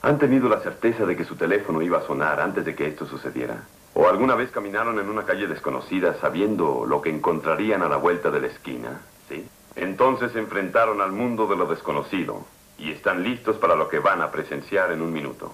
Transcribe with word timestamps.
¿Han 0.00 0.18
tenido 0.18 0.48
la 0.48 0.60
certeza 0.60 1.04
de 1.04 1.16
que 1.16 1.24
su 1.24 1.34
teléfono 1.34 1.82
iba 1.82 1.98
a 1.98 2.06
sonar 2.06 2.40
antes 2.40 2.64
de 2.64 2.74
que 2.74 2.86
esto 2.86 3.06
sucediera? 3.06 3.64
¿O 3.94 4.08
alguna 4.08 4.36
vez 4.36 4.50
caminaron 4.50 5.00
en 5.00 5.08
una 5.08 5.24
calle 5.24 5.48
desconocida 5.48 6.14
sabiendo 6.20 6.86
lo 6.86 7.02
que 7.02 7.10
encontrarían 7.10 7.82
a 7.82 7.88
la 7.88 7.96
vuelta 7.96 8.30
de 8.30 8.40
la 8.40 8.46
esquina? 8.46 9.00
¿Sí? 9.28 9.44
Entonces 9.74 10.32
se 10.32 10.38
enfrentaron 10.38 11.00
al 11.00 11.10
mundo 11.10 11.48
de 11.48 11.56
lo 11.56 11.66
desconocido 11.66 12.44
y 12.78 12.92
están 12.92 13.24
listos 13.24 13.56
para 13.56 13.74
lo 13.74 13.88
que 13.88 13.98
van 13.98 14.22
a 14.22 14.30
presenciar 14.30 14.92
en 14.92 15.02
un 15.02 15.12
minuto. 15.12 15.52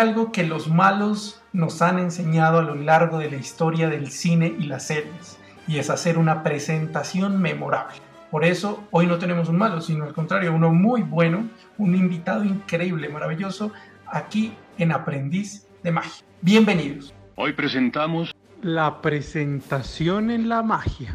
Algo 0.00 0.32
que 0.32 0.44
los 0.44 0.68
malos 0.68 1.42
nos 1.52 1.82
han 1.82 1.98
enseñado 1.98 2.58
a 2.58 2.62
lo 2.62 2.74
largo 2.74 3.18
de 3.18 3.30
la 3.30 3.36
historia 3.36 3.88
del 3.88 4.10
cine 4.10 4.54
y 4.58 4.64
las 4.64 4.86
series, 4.86 5.38
y 5.68 5.78
es 5.78 5.90
hacer 5.90 6.16
una 6.16 6.42
presentación 6.42 7.40
memorable. 7.40 7.96
Por 8.30 8.44
eso 8.44 8.82
hoy 8.90 9.06
no 9.06 9.18
tenemos 9.18 9.50
un 9.50 9.58
malo, 9.58 9.80
sino 9.82 10.04
al 10.04 10.14
contrario, 10.14 10.54
uno 10.54 10.72
muy 10.72 11.02
bueno, 11.02 11.48
un 11.76 11.94
invitado 11.94 12.44
increíble, 12.44 13.10
maravilloso, 13.10 13.72
aquí 14.06 14.54
en 14.78 14.92
Aprendiz 14.92 15.66
de 15.82 15.92
Magia. 15.92 16.24
Bienvenidos. 16.40 17.12
Hoy 17.34 17.52
presentamos 17.52 18.34
la 18.62 19.02
presentación 19.02 20.30
en 20.30 20.48
la 20.48 20.62
magia. 20.62 21.14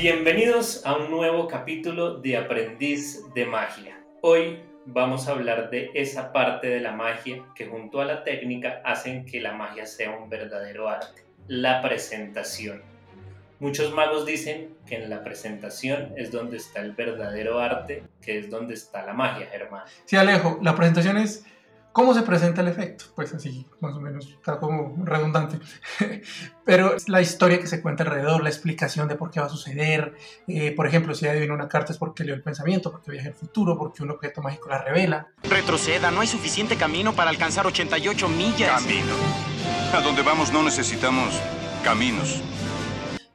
Bienvenidos 0.00 0.80
a 0.86 0.96
un 0.96 1.10
nuevo 1.10 1.46
capítulo 1.46 2.14
de 2.14 2.34
Aprendiz 2.34 3.22
de 3.34 3.44
Magia. 3.44 4.02
Hoy 4.22 4.62
vamos 4.86 5.28
a 5.28 5.32
hablar 5.32 5.68
de 5.68 5.90
esa 5.92 6.32
parte 6.32 6.68
de 6.68 6.80
la 6.80 6.92
magia 6.92 7.44
que 7.54 7.66
junto 7.66 8.00
a 8.00 8.06
la 8.06 8.24
técnica 8.24 8.80
hacen 8.82 9.26
que 9.26 9.42
la 9.42 9.52
magia 9.52 9.84
sea 9.84 10.12
un 10.12 10.30
verdadero 10.30 10.88
arte, 10.88 11.22
la 11.48 11.82
presentación. 11.82 12.80
Muchos 13.58 13.92
magos 13.92 14.24
dicen 14.24 14.74
que 14.86 14.94
en 14.94 15.10
la 15.10 15.22
presentación 15.22 16.14
es 16.16 16.30
donde 16.30 16.56
está 16.56 16.80
el 16.80 16.92
verdadero 16.92 17.58
arte, 17.58 18.02
que 18.22 18.38
es 18.38 18.48
donde 18.48 18.72
está 18.72 19.04
la 19.04 19.12
magia, 19.12 19.48
Germán. 19.52 19.82
Sí, 20.06 20.16
Alejo, 20.16 20.58
la 20.62 20.74
presentación 20.74 21.18
es 21.18 21.44
¿Cómo 21.92 22.14
se 22.14 22.22
presenta 22.22 22.60
el 22.60 22.68
efecto? 22.68 23.06
Pues 23.16 23.34
así, 23.34 23.66
más 23.80 23.94
o 23.96 24.00
menos, 24.00 24.28
está 24.28 24.60
como 24.60 25.04
redundante. 25.04 25.58
Pero 26.64 26.94
la 27.08 27.20
historia 27.20 27.58
que 27.58 27.66
se 27.66 27.82
cuenta 27.82 28.04
alrededor, 28.04 28.44
la 28.44 28.48
explicación 28.48 29.08
de 29.08 29.16
por 29.16 29.30
qué 29.30 29.40
va 29.40 29.46
a 29.46 29.50
suceder. 29.50 30.14
Eh, 30.46 30.72
por 30.76 30.86
ejemplo, 30.86 31.14
si 31.14 31.26
adivina 31.26 31.52
una 31.52 31.68
carta 31.68 31.92
es 31.92 31.98
porque 31.98 32.22
leo 32.22 32.36
el 32.36 32.42
pensamiento, 32.42 32.92
porque 32.92 33.10
viaja 33.10 33.28
el 33.28 33.34
futuro, 33.34 33.76
porque 33.76 34.04
un 34.04 34.10
objeto 34.12 34.40
mágico 34.40 34.68
la 34.68 34.78
revela. 34.78 35.28
Retroceda, 35.42 36.12
no 36.12 36.20
hay 36.20 36.28
suficiente 36.28 36.76
camino 36.76 37.12
para 37.12 37.30
alcanzar 37.30 37.66
88 37.66 38.28
millas. 38.28 38.82
Camino. 38.82 39.14
A 39.92 40.00
donde 40.00 40.22
vamos 40.22 40.52
no 40.52 40.62
necesitamos 40.62 41.40
caminos. 41.82 42.40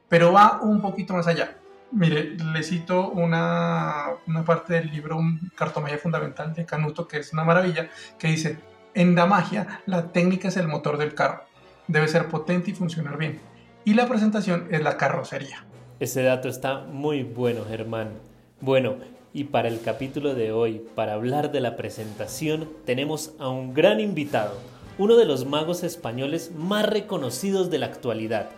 Pero 0.08 0.32
va 0.32 0.60
un 0.62 0.80
poquito 0.80 1.12
más 1.12 1.26
allá. 1.26 1.58
Mire, 1.92 2.36
le 2.36 2.62
cito 2.62 3.10
una, 3.10 4.16
parte 4.44 4.74
del 4.74 4.90
libro 4.90 5.16
un 5.16 5.50
Cartomagia 5.54 5.98
Fundamental 5.98 6.52
de 6.52 6.64
Canuto, 6.64 7.06
que 7.06 7.18
es 7.18 7.32
una 7.32 7.44
maravilla, 7.44 7.88
que 8.18 8.28
dice, 8.28 8.58
en 8.94 9.14
la 9.14 9.26
magia 9.26 9.80
la 9.86 10.10
técnica 10.12 10.48
es 10.48 10.56
el 10.56 10.68
motor 10.68 10.98
del 10.98 11.14
carro, 11.14 11.44
debe 11.86 12.08
ser 12.08 12.28
potente 12.28 12.72
y 12.72 12.74
funcionar 12.74 13.16
bien, 13.16 13.40
y 13.84 13.94
la 13.94 14.08
presentación 14.08 14.66
es 14.70 14.82
la 14.82 14.96
carrocería. 14.96 15.64
Ese 16.00 16.22
dato 16.22 16.48
está 16.48 16.80
muy 16.80 17.22
bueno, 17.22 17.64
Germán. 17.64 18.10
Bueno, 18.60 18.96
y 19.32 19.44
para 19.44 19.68
el 19.68 19.80
capítulo 19.80 20.34
de 20.34 20.50
hoy, 20.50 20.82
para 20.94 21.14
hablar 21.14 21.52
de 21.52 21.60
la 21.60 21.76
presentación, 21.76 22.68
tenemos 22.84 23.32
a 23.38 23.48
un 23.48 23.74
gran 23.74 24.00
invitado, 24.00 24.58
uno 24.98 25.16
de 25.16 25.24
los 25.24 25.46
magos 25.46 25.84
españoles 25.84 26.50
más 26.56 26.86
reconocidos 26.86 27.70
de 27.70 27.78
la 27.78 27.86
actualidad, 27.86 28.48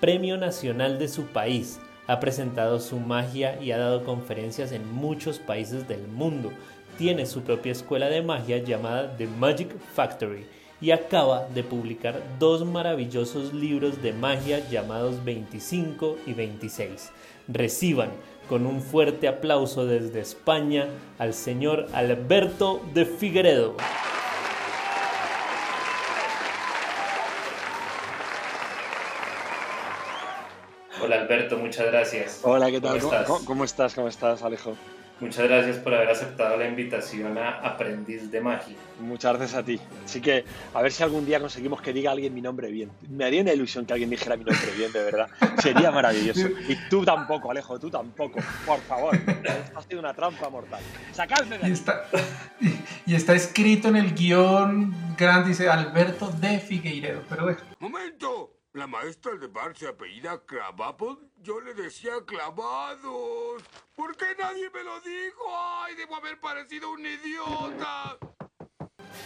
Premio 0.00 0.36
Nacional 0.36 0.98
de 0.98 1.08
su 1.08 1.26
país, 1.26 1.80
ha 2.08 2.18
presentado 2.20 2.80
su 2.80 2.98
magia 2.98 3.62
y 3.62 3.70
ha 3.70 3.78
dado 3.78 4.02
conferencias 4.02 4.72
en 4.72 4.92
muchos 4.92 5.38
países 5.38 5.86
del 5.86 6.08
mundo. 6.08 6.50
Tiene 6.96 7.26
su 7.26 7.42
propia 7.42 7.70
escuela 7.70 8.08
de 8.08 8.22
magia 8.22 8.58
llamada 8.58 9.16
The 9.16 9.26
Magic 9.26 9.68
Factory 9.94 10.46
y 10.80 10.90
acaba 10.90 11.46
de 11.48 11.62
publicar 11.62 12.20
dos 12.38 12.64
maravillosos 12.64 13.52
libros 13.52 14.02
de 14.02 14.14
magia 14.14 14.66
llamados 14.70 15.22
25 15.24 16.16
y 16.26 16.32
26. 16.32 17.10
Reciban 17.46 18.10
con 18.48 18.64
un 18.64 18.80
fuerte 18.80 19.28
aplauso 19.28 19.84
desde 19.84 20.20
España 20.20 20.86
al 21.18 21.34
señor 21.34 21.88
Alberto 21.92 22.80
de 22.94 23.04
Figueredo. 23.04 23.76
Hola 31.00 31.16
Alberto, 31.16 31.56
muchas 31.58 31.86
gracias. 31.86 32.40
Hola, 32.42 32.70
¿qué 32.70 32.80
tal? 32.80 32.98
¿Cómo 32.98 33.12
estás? 33.12 33.42
¿Cómo, 33.44 33.64
estás? 33.64 33.94
¿Cómo 33.94 34.08
estás, 34.08 34.42
Alejo? 34.42 34.76
Muchas 35.20 35.48
gracias 35.48 35.76
por 35.78 35.94
haber 35.94 36.10
aceptado 36.10 36.56
la 36.56 36.68
invitación 36.68 37.36
a 37.38 37.58
Aprendiz 37.58 38.30
de 38.30 38.40
Magia. 38.40 38.76
Muchas 39.00 39.36
gracias 39.36 39.58
a 39.58 39.64
ti. 39.64 39.80
Así 40.04 40.20
que 40.20 40.44
a 40.72 40.80
ver 40.80 40.92
si 40.92 41.02
algún 41.02 41.26
día 41.26 41.40
conseguimos 41.40 41.82
que 41.82 41.92
diga 41.92 42.12
alguien 42.12 42.32
mi 42.34 42.40
nombre 42.40 42.70
bien. 42.70 42.90
Me 43.08 43.24
haría 43.24 43.42
una 43.42 43.52
ilusión 43.52 43.84
que 43.84 43.94
alguien 43.94 44.10
dijera 44.10 44.36
mi 44.36 44.44
nombre 44.44 44.70
bien, 44.76 44.92
de 44.92 45.02
verdad. 45.02 45.28
Sería 45.60 45.90
maravilloso. 45.90 46.48
Y 46.68 46.76
tú 46.88 47.04
tampoco, 47.04 47.50
Alejo, 47.50 47.78
tú 47.80 47.90
tampoco. 47.90 48.40
Por 48.64 48.80
favor. 48.82 49.14
Esto 49.16 49.78
ha 49.78 49.82
sido 49.82 49.98
una 50.00 50.14
trampa 50.14 50.48
mortal. 50.50 50.80
¡Sacadme 51.12 51.58
de 51.58 51.68
y 51.68 51.72
está, 51.72 52.04
y 53.06 53.14
está 53.14 53.34
escrito 53.34 53.88
en 53.88 53.96
el 53.96 54.14
guion 54.14 54.94
grande, 55.16 55.48
dice 55.48 55.68
Alberto 55.68 56.30
de 56.40 56.60
Figueiredo. 56.60 57.22
Pero 57.28 57.56
¡Momento! 57.80 58.57
La 58.78 58.86
maestra 58.86 59.34
de 59.34 59.48
bar 59.48 59.76
se 59.76 59.88
apellida 59.88 60.40
Clavapod. 60.46 61.18
Yo 61.42 61.60
le 61.60 61.74
decía 61.74 62.12
clavados. 62.24 63.60
¿Por 63.96 64.16
qué 64.16 64.26
nadie 64.38 64.70
me 64.72 64.84
lo 64.84 65.00
dijo? 65.00 65.42
¡Ay, 65.82 65.96
debo 65.96 66.14
haber 66.14 66.38
parecido 66.38 66.92
un 66.92 67.04
idiota! 67.04 68.16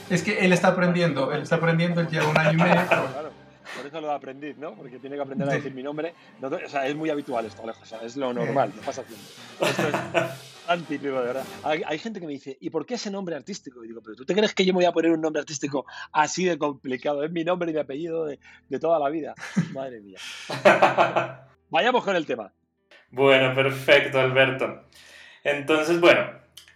Es 0.09 0.23
que 0.23 0.39
él 0.39 0.55
está 0.55 0.69
aprendiendo, 0.69 1.33
él 1.33 1.43
está 1.43 1.57
aprendiendo, 1.57 2.01
él 2.01 2.09
lleva 2.09 2.29
un 2.29 2.39
año 2.39 2.53
y 2.53 2.63
medio. 2.63 3.42
Por 3.77 3.87
eso 3.87 4.01
lo 4.01 4.11
aprendiz, 4.13 4.57
¿no? 4.59 4.75
Porque 4.75 4.99
tiene 4.99 5.17
que 5.17 5.23
aprender 5.23 5.49
a 5.49 5.55
decir 5.55 5.75
mi 5.75 5.83
nombre. 5.83 6.15
o 6.41 6.69
sea, 6.69 6.87
es 6.87 6.95
muy 6.95 7.11
habitual 7.11 7.47
esto, 7.47 7.63
Alejo. 7.63 7.83
O 7.83 7.87
sea, 7.87 8.01
es 8.03 8.17
lo 8.17 8.33
normal, 8.33 8.73
lo 8.75 8.83
pasa 8.83 9.03
haciendo. 9.03 9.25
Esto 9.61 9.89
es, 9.89 10.53
Antípico, 10.69 11.21
de 11.21 11.27
verdad. 11.27 11.45
Hay, 11.65 11.99
gente 11.99 12.21
que 12.21 12.27
me 12.27 12.33
dice, 12.33 12.57
¿y 12.61 12.71
por 12.71 12.87
qué 12.87 12.95
ese 12.95 13.11
nombre 13.11 13.35
artístico? 13.35 13.85
Y 13.85 13.89
digo, 13.89 14.01
¿pero 14.01 14.15
tú 14.15 14.25
te 14.25 14.35
crees 14.35 14.55
que 14.55 14.65
yo 14.65 14.73
me 14.73 14.79
voy 14.79 14.85
a 14.85 14.93
poner 14.93 15.11
un 15.11 15.21
nombre 15.21 15.41
artístico 15.41 15.87
así 16.13 16.45
de 16.45 16.57
complicado? 16.57 17.25
Es 17.25 17.33
mi 17.33 17.43
nombre 17.43 17.71
y 17.71 17.75
mi 17.75 17.81
apellido 17.81 18.25
de, 18.27 18.39
de 18.69 18.79
toda 18.79 18.99
la 18.99 19.09
vida. 19.09 19.35
Madre 19.73 20.01
mía. 20.01 20.19
Vayamos 21.71 22.05
con 22.05 22.15
el 22.15 22.27
tema. 22.27 22.53
Bueno, 23.11 23.55
perfecto, 23.55 24.21
Alberto. 24.21 24.85
Entonces, 25.45 26.01
bueno, 26.01 26.31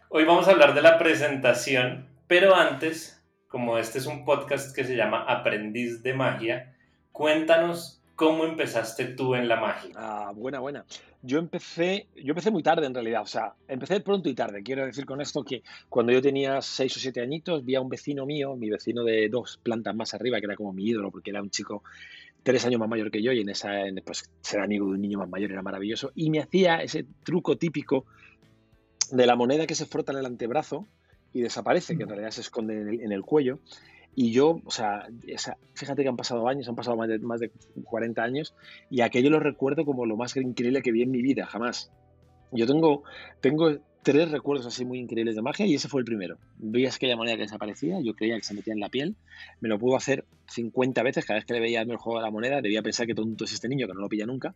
hoy 0.08 0.24
vamos 0.24 0.48
a 0.48 0.50
hablar 0.50 0.74
de 0.74 0.82
la 0.82 0.98
presentación, 0.98 2.08
pero 2.26 2.56
antes, 2.56 3.24
como 3.48 3.78
este 3.78 3.98
es 3.98 4.06
un 4.06 4.24
podcast 4.24 4.74
que 4.74 4.84
se 4.84 4.97
llama 4.97 5.24
Aprendiz 5.28 6.03
de 6.03 6.14
Magia, 6.14 6.75
cuéntanos 7.16 8.03
cómo 8.15 8.44
empezaste 8.44 9.06
tú 9.06 9.34
en 9.34 9.49
la 9.49 9.56
magia. 9.56 9.91
Ah, 9.97 10.32
buena, 10.34 10.60
buena 10.60 10.84
yo 11.27 11.38
empecé, 11.38 12.06
yo 12.15 12.31
empecé 12.31 12.53
muy 12.53 12.62
tarde 12.62 12.87
en 12.87 12.94
realidad, 12.94 13.22
o 13.22 13.27
sea, 13.27 13.54
empecé 13.66 13.99
pronto 14.00 14.28
y 14.28 14.34
tarde. 14.34 14.62
Quiero 14.62 14.87
decir 14.87 15.04
con 15.04 15.21
esto 15.21 15.43
que 15.43 15.65
cuando 15.88 16.12
yo 16.12 16.22
tenía 16.22 16.62
6 16.62 16.97
o 16.97 17.00
7 17.00 17.21
añitos, 17.21 17.65
vi 17.65 17.75
a 17.75 17.81
un 17.81 17.88
vecino 17.88 18.25
mío, 18.25 18.54
mi 18.54 18.71
vecino 18.71 19.03
de 19.03 19.28
dos 19.28 19.59
plantas 19.60 19.94
más 19.97 20.15
arriba, 20.15 20.38
que 20.38 20.47
era 20.47 20.54
como 20.54 20.72
mi 20.72 20.84
ídolo, 20.84 21.10
porque 21.10 21.31
era 21.31 21.43
un 21.43 21.50
chico 21.50 21.82
tres 22.44 22.65
años 22.65 22.78
más 22.78 22.89
mayor 22.89 23.10
que 23.10 23.22
yo 23.22 23.33
y 23.33 23.41
en 23.41 23.48
esa, 23.48 23.72
pues 24.04 24.30
ser 24.41 24.60
amigo 24.60 24.86
de 24.86 24.92
un 24.92 25.01
niño 25.01 25.18
más 25.18 25.28
mayor 25.28 25.51
era 25.51 25.63
maravilloso, 25.63 26.13
y 26.15 26.30
me 26.30 26.39
hacía 26.39 26.77
ese 26.77 27.04
truco 27.24 27.57
típico 27.57 28.04
de 29.10 29.27
la 29.27 29.34
moneda 29.34 29.66
que 29.66 29.74
se 29.74 29.86
frota 29.86 30.13
en 30.13 30.18
el 30.18 30.27
antebrazo 30.27 30.86
y 31.33 31.41
desaparece, 31.41 31.97
que 31.97 32.04
en 32.04 32.09
realidad 32.09 32.30
se 32.30 32.42
esconde 32.42 33.03
en 33.03 33.10
el 33.10 33.22
cuello, 33.22 33.59
y 34.18 34.33
yo, 34.33 34.63
o 34.65 34.71
sea, 34.71 35.07
fíjate 35.74 36.03
que 36.03 36.09
han 36.09 36.16
pasado 36.16 36.48
años, 36.48 36.66
han 36.68 36.74
pasado 36.74 36.97
más 36.97 37.07
de, 37.07 37.18
más 37.18 37.39
de 37.39 37.51
40 37.84 38.22
años, 38.22 38.54
y 38.91 39.03
aquello 39.03 39.28
lo 39.28 39.41
recuerdo 39.41 39.84
como 39.84 40.07
lo 40.07 40.16
más 40.16 40.34
increíble 40.39 40.80
que 40.80 40.91
vi 40.91 41.03
en 41.03 41.10
mi 41.10 41.21
vida, 41.21 41.45
jamás. 41.45 41.92
Yo 42.51 42.66
tengo, 42.66 43.03
tengo 43.42 43.77
tres 44.03 44.30
recuerdos 44.30 44.66
así 44.66 44.86
muy 44.86 45.01
increíbles 45.01 45.36
de 45.36 45.42
magia 45.42 45.66
y 45.66 45.74
ese 45.74 45.89
fue 45.89 46.01
el 46.01 46.07
primero. 46.07 46.39
Veías 46.57 46.97
aquella 46.97 47.15
moneda 47.15 47.36
que 47.36 47.42
desaparecía, 47.42 48.01
yo 48.01 48.15
creía 48.15 48.36
que 48.36 48.45
se 48.45 48.54
metía 48.54 48.72
en 48.72 48.80
la 48.80 48.89
piel, 48.89 49.16
me 49.60 49.68
lo 49.68 49.78
pudo 49.78 49.97
hacer 49.97 50.24
50 50.48 51.03
veces, 51.03 51.27
cada 51.27 51.39
vez 51.39 51.45
que 51.45 51.53
le 51.53 51.60
veía 51.60 51.83
el 51.83 51.97
juego 51.97 52.18
de 52.18 52.24
la 52.24 52.30
moneda, 52.30 52.63
debía 52.63 52.80
pensar 52.80 53.07
que 53.07 53.15
tonto 53.15 53.45
es 53.45 53.53
este 53.53 53.68
niño, 53.68 53.86
que 53.86 53.92
no 53.92 54.01
lo 54.01 54.09
pilla 54.09 54.24
nunca. 54.24 54.54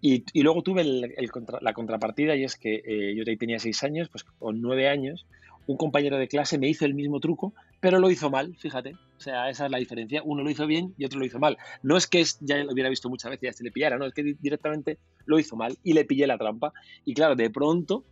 Y, 0.00 0.24
y 0.32 0.42
luego 0.42 0.62
tuve 0.62 0.84
la 0.84 1.72
contrapartida 1.74 2.34
y 2.34 2.44
es 2.44 2.56
que 2.56 2.82
eh, 2.86 3.14
yo 3.14 3.24
tenía 3.36 3.58
6 3.58 3.84
años, 3.84 4.08
pues 4.08 4.24
con 4.24 4.62
9 4.62 4.88
años, 4.88 5.26
un 5.66 5.76
compañero 5.76 6.18
de 6.18 6.28
clase 6.28 6.58
me 6.58 6.68
hizo 6.68 6.84
el 6.84 6.94
mismo 6.94 7.20
truco, 7.20 7.54
pero 7.84 7.98
lo 7.98 8.10
hizo 8.10 8.30
mal, 8.30 8.56
fíjate. 8.56 8.96
O 9.18 9.20
sea, 9.20 9.50
esa 9.50 9.66
es 9.66 9.70
la 9.70 9.76
diferencia. 9.76 10.22
Uno 10.24 10.42
lo 10.42 10.48
hizo 10.48 10.66
bien 10.66 10.94
y 10.96 11.04
otro 11.04 11.18
lo 11.18 11.26
hizo 11.26 11.38
mal. 11.38 11.58
No 11.82 11.98
es 11.98 12.06
que 12.06 12.24
ya 12.40 12.56
lo 12.64 12.72
hubiera 12.72 12.88
visto 12.88 13.10
muchas 13.10 13.30
veces 13.30 13.42
y 13.42 13.46
ya 13.46 13.52
se 13.52 13.62
le 13.62 13.70
pillara, 13.70 13.98
no, 13.98 14.06
es 14.06 14.14
que 14.14 14.22
directamente 14.40 14.96
lo 15.26 15.38
hizo 15.38 15.54
mal 15.54 15.76
y 15.82 15.92
le 15.92 16.06
pillé 16.06 16.26
la 16.26 16.38
trampa. 16.38 16.72
Y 17.04 17.12
claro, 17.12 17.36
de 17.36 17.50
pronto 17.50 18.02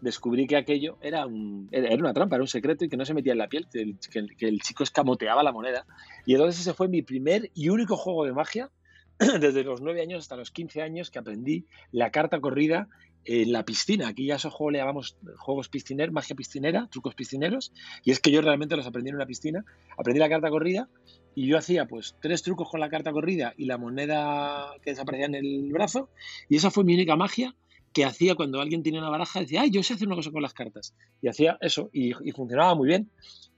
descubrí 0.00 0.48
que 0.48 0.56
aquello 0.56 0.98
era, 1.00 1.24
era 1.70 1.94
una 1.94 2.12
trampa, 2.12 2.34
era 2.34 2.42
un 2.42 2.48
secreto 2.48 2.84
y 2.84 2.88
que 2.88 2.96
no 2.96 3.04
se 3.04 3.14
metía 3.14 3.30
en 3.30 3.38
la 3.38 3.46
piel, 3.46 3.68
que 3.72 3.82
el, 3.82 4.36
que 4.36 4.48
el 4.48 4.60
chico 4.60 4.82
escamoteaba 4.82 5.44
la 5.44 5.52
moneda. 5.52 5.86
Y 6.26 6.32
entonces 6.32 6.60
ese 6.60 6.74
fue 6.74 6.88
mi 6.88 7.02
primer 7.02 7.52
y 7.54 7.68
único 7.68 7.96
juego 7.96 8.24
de 8.24 8.32
magia 8.32 8.70
desde 9.40 9.62
los 9.62 9.80
9 9.82 10.02
años 10.02 10.22
hasta 10.22 10.34
los 10.34 10.50
15 10.50 10.82
años 10.82 11.12
que 11.12 11.20
aprendí 11.20 11.64
la 11.92 12.10
carta 12.10 12.40
corrida 12.40 12.88
en 13.24 13.52
la 13.52 13.64
piscina. 13.64 14.08
Aquí 14.08 14.26
ya 14.26 14.36
esos 14.36 14.52
juegos 14.52 14.72
le 14.72 14.78
llamamos 14.78 15.16
juegos 15.38 15.68
piscineros, 15.68 16.12
magia 16.12 16.36
piscinera, 16.36 16.88
trucos 16.90 17.14
piscineros. 17.14 17.72
Y 18.04 18.10
es 18.10 18.20
que 18.20 18.30
yo 18.30 18.42
realmente 18.42 18.76
los 18.76 18.86
aprendí 18.86 19.10
en 19.10 19.16
una 19.16 19.26
piscina. 19.26 19.64
Aprendí 19.96 20.18
la 20.18 20.28
carta 20.28 20.50
corrida 20.50 20.88
y 21.34 21.46
yo 21.46 21.58
hacía 21.58 21.86
pues 21.86 22.16
tres 22.20 22.42
trucos 22.42 22.68
con 22.70 22.80
la 22.80 22.90
carta 22.90 23.12
corrida 23.12 23.54
y 23.56 23.66
la 23.66 23.78
moneda 23.78 24.72
que 24.82 24.90
desaparecía 24.90 25.26
en 25.26 25.34
el 25.34 25.72
brazo. 25.72 26.08
Y 26.48 26.56
esa 26.56 26.70
fue 26.70 26.84
mi 26.84 26.94
única 26.94 27.16
magia 27.16 27.54
que 27.92 28.04
hacía 28.04 28.34
cuando 28.34 28.60
alguien 28.60 28.82
tenía 28.82 29.00
una 29.00 29.10
baraja. 29.10 29.40
Decía, 29.40 29.62
ay, 29.62 29.70
yo 29.70 29.82
sé 29.82 29.94
hacer 29.94 30.06
una 30.06 30.16
cosa 30.16 30.30
con 30.30 30.42
las 30.42 30.54
cartas. 30.54 30.94
Y 31.20 31.28
hacía 31.28 31.58
eso 31.60 31.90
y, 31.92 32.12
y 32.26 32.32
funcionaba 32.32 32.74
muy 32.74 32.88
bien. 32.88 33.10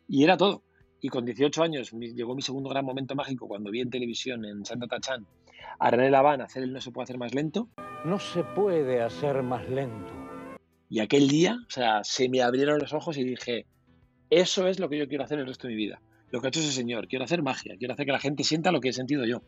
Y 0.08 0.24
era 0.24 0.36
todo. 0.36 0.62
Y 1.00 1.08
con 1.08 1.24
18 1.24 1.62
años 1.62 1.92
llegó 1.92 2.34
mi 2.34 2.42
segundo 2.42 2.70
gran 2.70 2.84
momento 2.84 3.14
mágico 3.14 3.46
cuando 3.46 3.70
vi 3.70 3.80
en 3.80 3.90
televisión 3.90 4.44
en 4.44 4.64
Santa 4.64 4.86
Tachan 4.86 5.26
a 5.78 5.90
René 5.90 6.10
Laván 6.10 6.40
hacer 6.40 6.62
el 6.62 6.72
No 6.72 6.80
se 6.80 6.90
puede 6.90 7.04
hacer 7.04 7.18
más 7.18 7.34
lento. 7.34 7.68
No 8.04 8.18
se 8.18 8.44
puede 8.44 9.02
hacer 9.02 9.42
más 9.42 9.68
lento. 9.68 10.12
Y 10.88 11.00
aquel 11.00 11.28
día, 11.28 11.56
o 11.66 11.70
sea, 11.70 12.04
se 12.04 12.28
me 12.28 12.42
abrieron 12.42 12.78
los 12.78 12.92
ojos 12.92 13.16
y 13.16 13.24
dije, 13.24 13.66
eso 14.30 14.68
es 14.68 14.78
lo 14.78 14.88
que 14.88 14.98
yo 14.98 15.08
quiero 15.08 15.24
hacer 15.24 15.38
el 15.38 15.46
resto 15.46 15.66
de 15.66 15.74
mi 15.74 15.78
vida. 15.78 16.00
Lo 16.30 16.40
que 16.40 16.46
ha 16.46 16.48
hecho 16.48 16.60
ese 16.60 16.72
señor. 16.72 17.08
Quiero 17.08 17.24
hacer 17.24 17.42
magia. 17.42 17.74
Quiero 17.78 17.94
hacer 17.94 18.06
que 18.06 18.12
la 18.12 18.20
gente 18.20 18.44
sienta 18.44 18.72
lo 18.72 18.80
que 18.80 18.90
he 18.90 18.92
sentido 18.92 19.24
yo. 19.24 19.42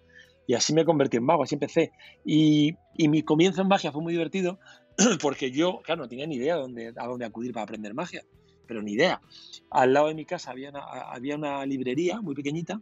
Y 0.46 0.54
así 0.54 0.72
me 0.72 0.84
convertí 0.84 1.16
en 1.16 1.24
mago, 1.24 1.42
así 1.42 1.56
empecé. 1.56 1.92
Y, 2.24 2.74
y 2.96 3.08
mi 3.08 3.22
comienzo 3.22 3.62
en 3.62 3.68
magia 3.68 3.92
fue 3.92 4.02
muy 4.02 4.12
divertido 4.12 4.58
porque 5.20 5.50
yo, 5.50 5.80
claro, 5.82 6.02
no 6.02 6.08
tenía 6.08 6.26
ni 6.26 6.36
idea 6.36 6.56
dónde, 6.56 6.92
a 6.96 7.06
dónde 7.06 7.24
acudir 7.24 7.52
para 7.52 7.64
aprender 7.64 7.94
magia 7.94 8.22
pero 8.66 8.82
ni 8.82 8.92
idea. 8.92 9.20
Al 9.70 9.92
lado 9.92 10.08
de 10.08 10.14
mi 10.14 10.24
casa 10.24 10.50
había 10.50 10.70
una, 10.70 10.80
había 10.80 11.36
una 11.36 11.64
librería 11.66 12.20
muy 12.20 12.34
pequeñita 12.34 12.80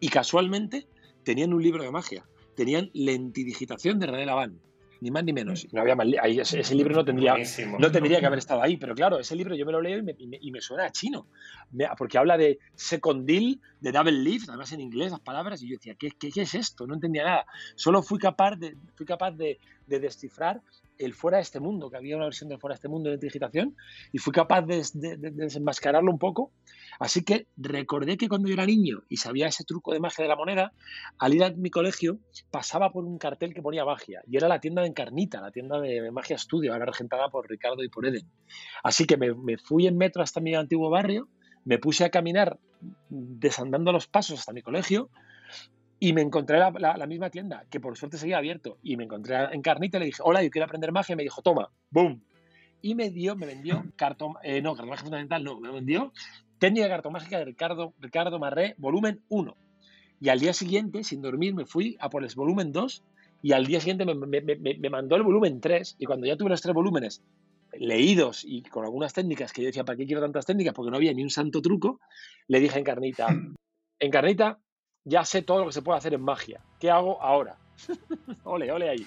y 0.00 0.08
casualmente 0.08 0.86
tenían 1.24 1.54
un 1.54 1.62
libro 1.62 1.82
de 1.82 1.90
magia. 1.90 2.26
Tenían 2.56 2.90
lentidigitación 2.92 4.00
de 4.00 4.06
René 4.06 4.26
Laván 4.26 4.58
ni 5.00 5.10
más 5.10 5.24
ni 5.24 5.32
menos. 5.32 5.66
No 5.72 5.82
había 5.82 5.96
ese, 6.24 6.74
libro 6.74 6.94
no 6.94 7.04
tendría, 7.04 7.34
no 7.78 7.90
tendría 7.90 8.20
que 8.20 8.26
haber 8.26 8.38
estado 8.38 8.62
ahí, 8.62 8.76
pero 8.76 8.94
claro, 8.94 9.18
ese 9.18 9.36
libro 9.36 9.54
yo 9.54 9.66
me 9.66 9.72
lo 9.72 9.80
leo 9.80 9.98
y 9.98 10.50
me, 10.50 10.60
suena 10.60 10.84
a 10.86 10.90
chino, 10.90 11.26
porque 11.98 12.18
habla 12.18 12.36
de 12.36 12.58
secondil, 12.74 13.60
de 13.80 13.92
double 13.92 14.12
leaf, 14.12 14.48
además 14.48 14.72
en 14.72 14.80
inglés 14.80 15.10
las 15.10 15.20
palabras, 15.20 15.62
y 15.62 15.68
yo 15.68 15.76
decía, 15.76 15.94
¿qué, 15.98 16.10
qué, 16.10 16.30
es 16.34 16.54
esto? 16.54 16.86
No 16.86 16.94
entendía 16.94 17.24
nada. 17.24 17.46
Solo 17.74 18.02
fui 18.02 18.18
capaz 18.18 18.56
de, 18.56 18.76
fui 18.94 19.06
capaz 19.06 19.32
de, 19.32 19.58
de 19.86 20.00
descifrar 20.00 20.62
el 20.98 21.14
fuera 21.14 21.36
de 21.36 21.42
este 21.42 21.60
mundo, 21.60 21.90
que 21.90 21.96
había 21.96 22.16
una 22.16 22.24
versión 22.24 22.48
del 22.48 22.58
fuera 22.58 22.72
de 22.72 22.76
este 22.76 22.88
mundo 22.88 23.10
de 23.10 23.18
digitación, 23.18 23.76
y 24.12 24.18
fui 24.18 24.32
capaz 24.32 24.62
de, 24.62 24.82
desenmascararlo 24.94 26.10
un 26.10 26.18
poco. 26.18 26.52
Así 26.98 27.22
que 27.22 27.46
recordé 27.56 28.16
que 28.16 28.28
cuando 28.28 28.48
yo 28.48 28.54
era 28.54 28.64
niño 28.64 29.02
y 29.08 29.18
sabía 29.18 29.46
ese 29.46 29.64
truco 29.64 29.92
de 29.92 30.00
magia 30.00 30.22
de 30.22 30.28
la 30.28 30.36
moneda, 30.36 30.72
al 31.18 31.34
ir 31.34 31.44
a 31.44 31.50
mi 31.50 31.70
colegio 31.70 32.18
pasaba 32.50 32.90
por 32.90 33.04
un 33.04 33.18
cartel 33.18 33.52
que 33.52 33.62
ponía 33.62 33.84
magia, 33.84 34.22
y 34.26 34.36
era 34.36 34.48
la 34.48 34.60
tienda 34.60 34.82
de 34.82 34.88
Encarnita, 34.88 35.40
la 35.40 35.50
tienda 35.50 35.80
de 35.80 36.10
magia 36.10 36.36
estudio, 36.36 36.72
ahora 36.72 36.86
regentada 36.86 37.28
por 37.28 37.48
Ricardo 37.48 37.82
y 37.84 37.88
por 37.88 38.06
Eden. 38.06 38.26
Así 38.82 39.04
que 39.04 39.16
me 39.16 39.58
fui 39.58 39.86
en 39.86 39.98
metro 39.98 40.22
hasta 40.22 40.40
mi 40.40 40.54
antiguo 40.54 40.88
barrio, 40.88 41.28
me 41.64 41.78
puse 41.78 42.04
a 42.04 42.10
caminar 42.10 42.58
desandando 43.08 43.92
los 43.92 44.06
pasos 44.06 44.38
hasta 44.38 44.52
mi 44.52 44.62
colegio, 44.62 45.10
y 45.98 46.12
me 46.12 46.20
encontré 46.20 46.58
la, 46.58 46.70
la, 46.70 47.06
misma 47.06 47.30
tienda, 47.30 47.64
que 47.70 47.80
por 47.80 47.96
suerte 47.96 48.18
seguía 48.18 48.38
abierto. 48.38 48.78
Y 48.82 48.96
me 48.96 49.04
encontré 49.04 49.36
en 49.52 49.62
Carnita 49.62 49.96
y 49.96 50.00
le 50.00 50.06
dije, 50.06 50.22
hola, 50.24 50.42
yo 50.42 50.50
quiero 50.50 50.66
aprender 50.66 50.92
magia. 50.92 51.14
Y 51.14 51.16
me 51.16 51.22
dijo, 51.22 51.42
toma, 51.42 51.70
boom. 51.90 52.22
Y 52.82 52.94
me 52.94 53.10
dio, 53.10 53.34
me 53.36 53.46
vendió 53.46 53.84
cartón, 53.96 54.34
eh, 54.42 54.60
no, 54.60 54.74
cartomagia 54.74 55.04
fundamental, 55.04 55.42
no, 55.42 55.58
me 55.58 55.70
vendió 55.70 56.12
técnica 56.58 56.88
cartomágica 56.88 57.38
de 57.38 57.44
Ricardo, 57.44 57.94
Ricardo 57.98 58.38
Marré, 58.38 58.74
volumen 58.78 59.22
1. 59.28 59.56
Y 60.20 60.28
al 60.30 60.40
día 60.40 60.52
siguiente, 60.52 61.04
sin 61.04 61.20
dormir, 61.20 61.54
me 61.54 61.66
fui 61.66 61.96
a 62.00 62.08
por 62.08 62.24
el 62.24 62.34
volumen 62.34 62.72
2 62.72 63.02
y 63.42 63.52
al 63.52 63.66
día 63.66 63.80
siguiente 63.80 64.06
me, 64.06 64.14
me, 64.14 64.40
me, 64.40 64.56
me, 64.56 64.90
mandó 64.90 65.16
el 65.16 65.22
volumen 65.22 65.60
3 65.60 65.96
y 65.98 66.06
cuando 66.06 66.26
ya 66.26 66.36
tuve 66.36 66.48
los 66.48 66.62
tres 66.62 66.74
volúmenes 66.74 67.22
leídos 67.78 68.44
y 68.44 68.62
con 68.62 68.84
algunas 68.84 69.12
técnicas 69.12 69.52
que 69.52 69.62
yo 69.62 69.66
decía, 69.66 69.84
¿para 69.84 69.98
qué 69.98 70.06
quiero 70.06 70.22
tantas 70.22 70.46
técnicas? 70.46 70.72
Porque 70.72 70.90
no 70.90 70.96
había 70.96 71.12
ni 71.12 71.22
un 71.22 71.30
santo 71.30 71.60
truco, 71.60 72.00
le 72.48 72.60
dije 72.60 72.76
a 72.76 72.80
Encarnita, 72.80 73.26
Encarnita, 74.00 74.58
ya 75.06 75.24
sé 75.24 75.40
todo 75.40 75.60
lo 75.60 75.66
que 75.66 75.72
se 75.72 75.82
puede 75.82 75.98
hacer 75.98 76.12
en 76.12 76.20
magia. 76.20 76.60
¿Qué 76.78 76.90
hago 76.90 77.22
ahora? 77.22 77.56
ole, 78.44 78.70
ole 78.70 78.90
ahí. 78.90 79.06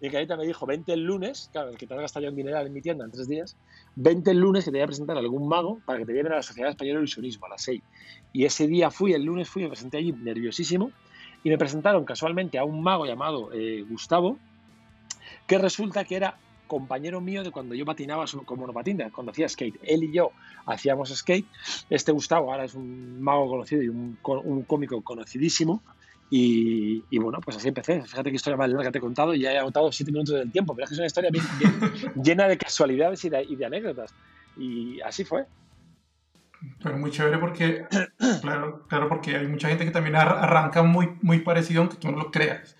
Y 0.00 0.10
Carita 0.10 0.36
me 0.36 0.46
dijo, 0.46 0.66
vente 0.66 0.92
el 0.92 1.02
lunes, 1.02 1.48
claro, 1.50 1.70
el 1.70 1.78
que 1.78 1.86
te 1.86 1.94
has 1.94 2.00
gastado 2.00 2.24
ya 2.24 2.30
un 2.30 2.38
en 2.38 2.72
mi 2.72 2.82
tienda 2.82 3.06
en 3.06 3.10
tres 3.10 3.26
días, 3.26 3.56
vente 3.96 4.32
el 4.32 4.38
lunes 4.38 4.64
que 4.64 4.70
te 4.70 4.76
voy 4.76 4.82
a 4.82 4.86
presentar 4.86 5.16
a 5.16 5.20
algún 5.20 5.48
mago 5.48 5.80
para 5.86 6.00
que 6.00 6.04
te 6.04 6.12
lleven 6.12 6.32
a 6.32 6.36
la 6.36 6.42
Sociedad 6.42 6.70
Española 6.70 6.98
de 6.98 7.04
Ilusionismo 7.04 7.46
a 7.46 7.50
las 7.50 7.62
seis. 7.62 7.82
Y 8.30 8.44
ese 8.44 8.66
día 8.66 8.90
fui, 8.90 9.14
el 9.14 9.24
lunes 9.24 9.48
fui, 9.48 9.62
me 9.62 9.68
presenté 9.68 9.96
allí 9.96 10.12
nerviosísimo 10.12 10.92
y 11.42 11.48
me 11.48 11.56
presentaron 11.56 12.04
casualmente 12.04 12.58
a 12.58 12.64
un 12.64 12.82
mago 12.82 13.06
llamado 13.06 13.50
eh, 13.54 13.82
Gustavo, 13.88 14.36
que 15.46 15.56
resulta 15.56 16.04
que 16.04 16.16
era 16.16 16.36
compañero 16.66 17.20
mío 17.20 17.42
de 17.42 17.50
cuando 17.50 17.74
yo 17.74 17.84
patinaba 17.84 18.24
como 18.44 18.62
monopatina, 18.62 19.10
cuando 19.10 19.32
hacía 19.32 19.48
skate. 19.48 19.78
Él 19.82 20.04
y 20.04 20.12
yo 20.12 20.32
hacíamos 20.66 21.14
skate. 21.14 21.46
Este 21.90 22.12
Gustavo 22.12 22.52
ahora 22.52 22.64
es 22.64 22.74
un 22.74 23.22
mago 23.22 23.48
conocido 23.48 23.82
y 23.82 23.88
un, 23.88 24.18
cómico 24.66 25.02
conocidísimo. 25.02 25.82
Y, 26.30 27.18
bueno, 27.18 27.38
pues 27.44 27.56
así 27.58 27.68
empecé. 27.68 28.02
Fíjate 28.02 28.30
qué 28.30 28.36
historia 28.36 28.56
más 28.56 28.68
larga 28.68 28.90
te 28.90 28.98
he 28.98 29.00
contado 29.00 29.34
y 29.34 29.40
ya 29.40 29.52
he 29.52 29.58
agotado 29.58 29.92
siete 29.92 30.10
minutos 30.10 30.34
del 30.34 30.50
tiempo, 30.50 30.74
pero 30.74 30.84
es 30.84 30.90
que 30.90 30.94
es 30.94 30.98
una 30.98 31.06
historia 31.06 31.30
bien, 31.30 31.44
llena 32.24 32.48
de 32.48 32.58
casualidades 32.58 33.24
y 33.24 33.28
de, 33.28 33.64
anécdotas. 33.64 34.12
Y 34.56 35.00
así 35.02 35.24
fue. 35.24 35.46
Pero 36.82 36.98
muy 36.98 37.10
chévere 37.10 37.38
porque, 37.38 37.86
claro, 38.40 38.86
claro, 38.88 39.08
porque 39.08 39.36
hay 39.36 39.46
mucha 39.46 39.68
gente 39.68 39.84
que 39.84 39.90
también 39.90 40.16
arranca 40.16 40.82
muy, 40.82 41.16
muy 41.22 41.40
parecido, 41.40 41.82
aunque 41.82 41.96
tú 41.96 42.10
no 42.10 42.18
lo 42.18 42.30
creas. 42.30 42.76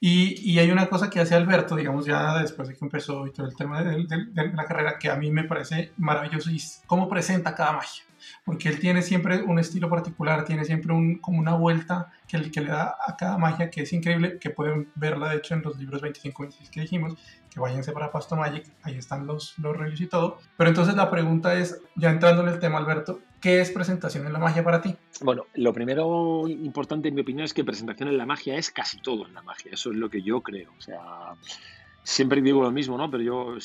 Y, 0.00 0.40
y, 0.48 0.58
hay 0.60 0.70
una 0.70 0.88
cosa 0.88 1.10
que 1.10 1.18
hace 1.18 1.34
Alberto, 1.34 1.74
digamos, 1.74 2.06
ya 2.06 2.38
después 2.38 2.68
de 2.68 2.74
que 2.74 2.84
empezó 2.84 3.26
y 3.26 3.32
todo 3.32 3.46
el 3.46 3.56
tema 3.56 3.82
de, 3.82 4.06
la 4.34 4.64
carrera, 4.64 4.98
que 4.98 5.10
a 5.10 5.16
mí 5.16 5.30
me 5.30 5.42
parece 5.42 5.92
maravilloso 5.96 6.50
y 6.50 6.56
es 6.56 6.82
cómo 6.86 7.08
presenta 7.08 7.54
cada 7.54 7.72
magia. 7.72 8.04
Porque 8.44 8.68
él 8.68 8.78
tiene 8.78 9.02
siempre 9.02 9.42
un 9.42 9.58
estilo 9.58 9.88
particular, 9.88 10.44
tiene 10.44 10.64
siempre 10.64 10.92
un, 10.92 11.18
como 11.18 11.38
una 11.38 11.54
vuelta 11.54 12.12
que, 12.28 12.50
que 12.50 12.60
le 12.60 12.68
da 12.68 12.96
a 13.04 13.16
cada 13.16 13.38
magia 13.38 13.70
que 13.70 13.82
es 13.82 13.92
increíble, 13.92 14.38
que 14.38 14.50
pueden 14.50 14.90
verla 14.94 15.30
de 15.30 15.36
hecho 15.36 15.54
en 15.54 15.62
los 15.62 15.76
libros 15.78 16.00
25 16.00 16.42
26 16.42 16.70
que 16.70 16.80
dijimos, 16.80 17.16
que 17.50 17.60
váyanse 17.60 17.92
para 17.92 18.12
Pasto 18.12 18.36
Magic, 18.36 18.70
ahí 18.82 18.96
están 18.96 19.26
los, 19.26 19.58
los 19.58 19.76
reviews 19.76 20.00
y 20.00 20.06
todo. 20.06 20.38
Pero 20.56 20.70
entonces 20.70 20.94
la 20.94 21.10
pregunta 21.10 21.54
es, 21.54 21.80
ya 21.96 22.10
entrando 22.10 22.42
en 22.42 22.48
el 22.48 22.60
tema, 22.60 22.78
Alberto, 22.78 23.20
¿qué 23.40 23.60
es 23.60 23.70
presentación 23.70 24.26
en 24.26 24.32
la 24.32 24.38
magia 24.38 24.64
para 24.64 24.80
ti? 24.80 24.96
Bueno, 25.20 25.46
lo 25.54 25.72
primero 25.72 26.48
importante 26.48 27.08
en 27.08 27.14
mi 27.14 27.20
opinión 27.22 27.44
es 27.44 27.54
que 27.54 27.64
presentación 27.64 28.08
en 28.08 28.18
la 28.18 28.26
magia 28.26 28.56
es 28.56 28.70
casi 28.70 29.00
todo 29.00 29.26
en 29.26 29.34
la 29.34 29.42
magia, 29.42 29.72
eso 29.72 29.90
es 29.90 29.96
lo 29.96 30.10
que 30.10 30.22
yo 30.22 30.42
creo. 30.42 30.70
O 30.76 30.80
sea, 30.80 31.00
siempre 32.02 32.40
digo 32.42 32.62
lo 32.62 32.70
mismo, 32.70 32.96
¿no? 32.96 33.10
Pero 33.10 33.22
yo 33.22 33.56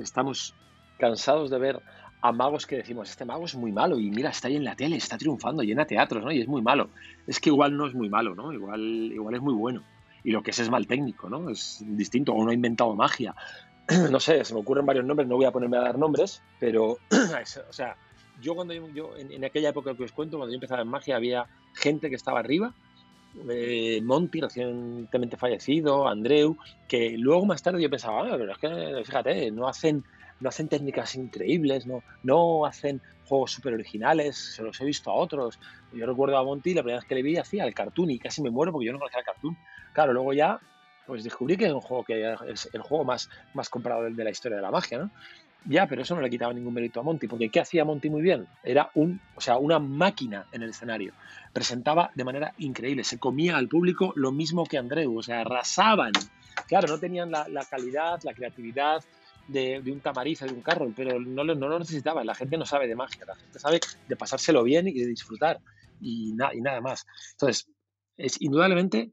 estamos 0.00 0.54
cansados 0.98 1.50
de 1.50 1.58
ver 1.58 1.82
a 2.20 2.32
magos 2.32 2.66
que 2.66 2.76
decimos, 2.76 3.10
este 3.10 3.24
mago 3.24 3.44
es 3.44 3.54
muy 3.54 3.70
malo 3.70 3.98
y 3.98 4.10
mira, 4.10 4.30
está 4.30 4.48
ahí 4.48 4.56
en 4.56 4.64
la 4.64 4.74
tele, 4.74 4.96
está 4.96 5.18
triunfando, 5.18 5.62
llena 5.62 5.84
teatros, 5.84 6.24
¿no? 6.24 6.32
Y 6.32 6.40
es 6.40 6.48
muy 6.48 6.62
malo. 6.62 6.88
Es 7.26 7.38
que 7.38 7.50
igual 7.50 7.76
no 7.76 7.86
es 7.86 7.94
muy 7.94 8.08
malo, 8.08 8.34
¿no? 8.34 8.52
Igual, 8.52 8.80
igual 8.80 9.34
es 9.34 9.42
muy 9.42 9.54
bueno. 9.54 9.82
Y 10.22 10.30
lo 10.30 10.42
que 10.42 10.52
es 10.52 10.58
es 10.58 10.70
mal 10.70 10.86
técnico, 10.86 11.28
¿no? 11.28 11.50
Es 11.50 11.84
distinto, 11.86 12.32
o 12.32 12.42
no 12.42 12.50
ha 12.50 12.54
inventado 12.54 12.94
magia. 12.94 13.34
no 14.10 14.20
sé, 14.20 14.42
se 14.42 14.54
me 14.54 14.60
ocurren 14.60 14.86
varios 14.86 15.04
nombres, 15.04 15.28
no 15.28 15.36
voy 15.36 15.44
a 15.44 15.52
ponerme 15.52 15.76
a 15.76 15.80
dar 15.80 15.98
nombres, 15.98 16.42
pero, 16.58 16.92
o 17.68 17.72
sea, 17.72 17.96
yo 18.40 18.54
cuando 18.54 18.74
yo, 18.74 19.16
en, 19.16 19.44
aquella 19.44 19.70
época 19.70 19.94
que 19.94 20.04
os 20.04 20.12
cuento, 20.12 20.36
cuando 20.36 20.52
yo 20.52 20.56
empezaba 20.56 20.82
en 20.82 20.88
magia, 20.88 21.16
había 21.16 21.46
gente 21.74 22.08
que 22.08 22.16
estaba 22.16 22.40
arriba, 22.40 22.74
eh, 23.48 24.00
Monty, 24.02 24.40
recientemente 24.40 25.36
fallecido, 25.36 26.06
Andreu, 26.06 26.56
que 26.88 27.16
luego 27.18 27.46
más 27.46 27.62
tarde 27.62 27.82
yo 27.82 27.90
pensaba, 27.90 28.22
ah, 28.22 28.36
pero 28.38 28.52
es 28.52 28.58
que, 28.58 29.04
fíjate, 29.04 29.50
no 29.50 29.66
hacen 29.66 30.04
no 30.40 30.48
hacen 30.48 30.68
técnicas 30.68 31.14
increíbles, 31.14 31.86
no, 31.86 32.02
no 32.22 32.66
hacen 32.66 33.00
juegos 33.24 33.52
súper 33.52 33.74
originales, 33.74 34.36
se 34.36 34.62
los 34.62 34.80
he 34.80 34.84
visto 34.84 35.10
a 35.10 35.14
otros. 35.14 35.58
Yo 35.92 36.06
recuerdo 36.06 36.36
a 36.36 36.44
Monty, 36.44 36.74
la 36.74 36.82
primera 36.82 37.00
vez 37.00 37.08
que 37.08 37.14
le 37.14 37.22
vi 37.22 37.36
hacía 37.36 37.64
el 37.64 37.74
cartoon 37.74 38.10
y 38.10 38.18
casi 38.18 38.42
me 38.42 38.50
muero 38.50 38.72
porque 38.72 38.86
yo 38.86 38.92
no 38.92 38.98
conocía 38.98 39.20
el 39.20 39.24
cartoon. 39.24 39.56
Claro, 39.92 40.12
luego 40.12 40.32
ya 40.32 40.60
pues 41.06 41.22
descubrí 41.22 41.56
que 41.56 41.66
es 41.66 41.72
un 41.72 41.80
juego 41.80 42.04
que 42.04 42.34
es 42.48 42.68
el 42.72 42.82
juego 42.82 43.04
más, 43.04 43.28
más 43.52 43.68
comprado 43.68 44.04
de 44.04 44.24
la 44.24 44.30
historia 44.30 44.56
de 44.56 44.62
la 44.62 44.70
magia, 44.70 44.98
¿no? 44.98 45.10
Ya, 45.66 45.86
pero 45.86 46.02
eso 46.02 46.14
no 46.14 46.20
le 46.20 46.28
quitaba 46.28 46.52
ningún 46.52 46.74
mérito 46.74 47.00
a 47.00 47.02
Monty, 47.02 47.26
porque 47.26 47.48
¿qué 47.48 47.60
hacía 47.60 47.84
Monty 47.84 48.10
muy 48.10 48.20
bien? 48.20 48.46
Era 48.62 48.90
un, 48.94 49.20
o 49.34 49.40
sea, 49.40 49.56
una 49.56 49.78
máquina 49.78 50.46
en 50.52 50.62
el 50.62 50.70
escenario. 50.70 51.14
Presentaba 51.52 52.10
de 52.14 52.24
manera 52.24 52.52
increíble, 52.58 53.02
se 53.04 53.18
comía 53.18 53.56
al 53.56 53.68
público 53.68 54.12
lo 54.16 54.30
mismo 54.30 54.64
que 54.64 54.76
Andreu, 54.76 55.16
o 55.16 55.22
sea, 55.22 55.40
arrasaban. 55.40 56.12
Claro, 56.68 56.88
no 56.88 56.98
tenían 56.98 57.30
la 57.30 57.66
calidad, 57.70 58.20
la 58.24 58.34
creatividad, 58.34 59.02
de, 59.48 59.82
un 59.86 60.00
tamariz 60.00 60.42
o 60.42 60.46
de 60.46 60.52
un 60.52 60.62
carro, 60.62 60.92
pero 60.94 61.18
no 61.20 61.44
no 61.44 61.68
lo 61.68 61.78
necesitaba. 61.78 62.24
La 62.24 62.34
gente 62.34 62.56
no 62.56 62.66
sabe 62.66 62.86
de 62.88 62.96
magia, 62.96 63.24
la 63.26 63.36
gente 63.36 63.58
sabe 63.58 63.80
de 64.08 64.16
pasárselo 64.16 64.62
bien 64.62 64.88
y 64.88 64.94
de 64.94 65.06
disfrutar 65.06 65.60
y, 66.00 66.30
y 66.32 66.60
nada 66.60 66.80
más. 66.80 67.06
Entonces, 67.32 67.68
es 68.16 68.40
indudablemente 68.40 69.12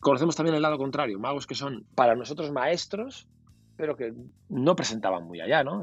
conocemos 0.00 0.36
también 0.36 0.54
el 0.54 0.62
lado 0.62 0.78
contrario, 0.78 1.18
magos 1.18 1.46
que 1.46 1.54
son 1.54 1.86
para 1.94 2.14
nosotros 2.14 2.52
maestros, 2.52 3.26
pero 3.76 3.96
que 3.96 4.14
no 4.48 4.74
presentaban 4.74 5.24
muy 5.24 5.40
allá, 5.40 5.62
¿no? 5.62 5.82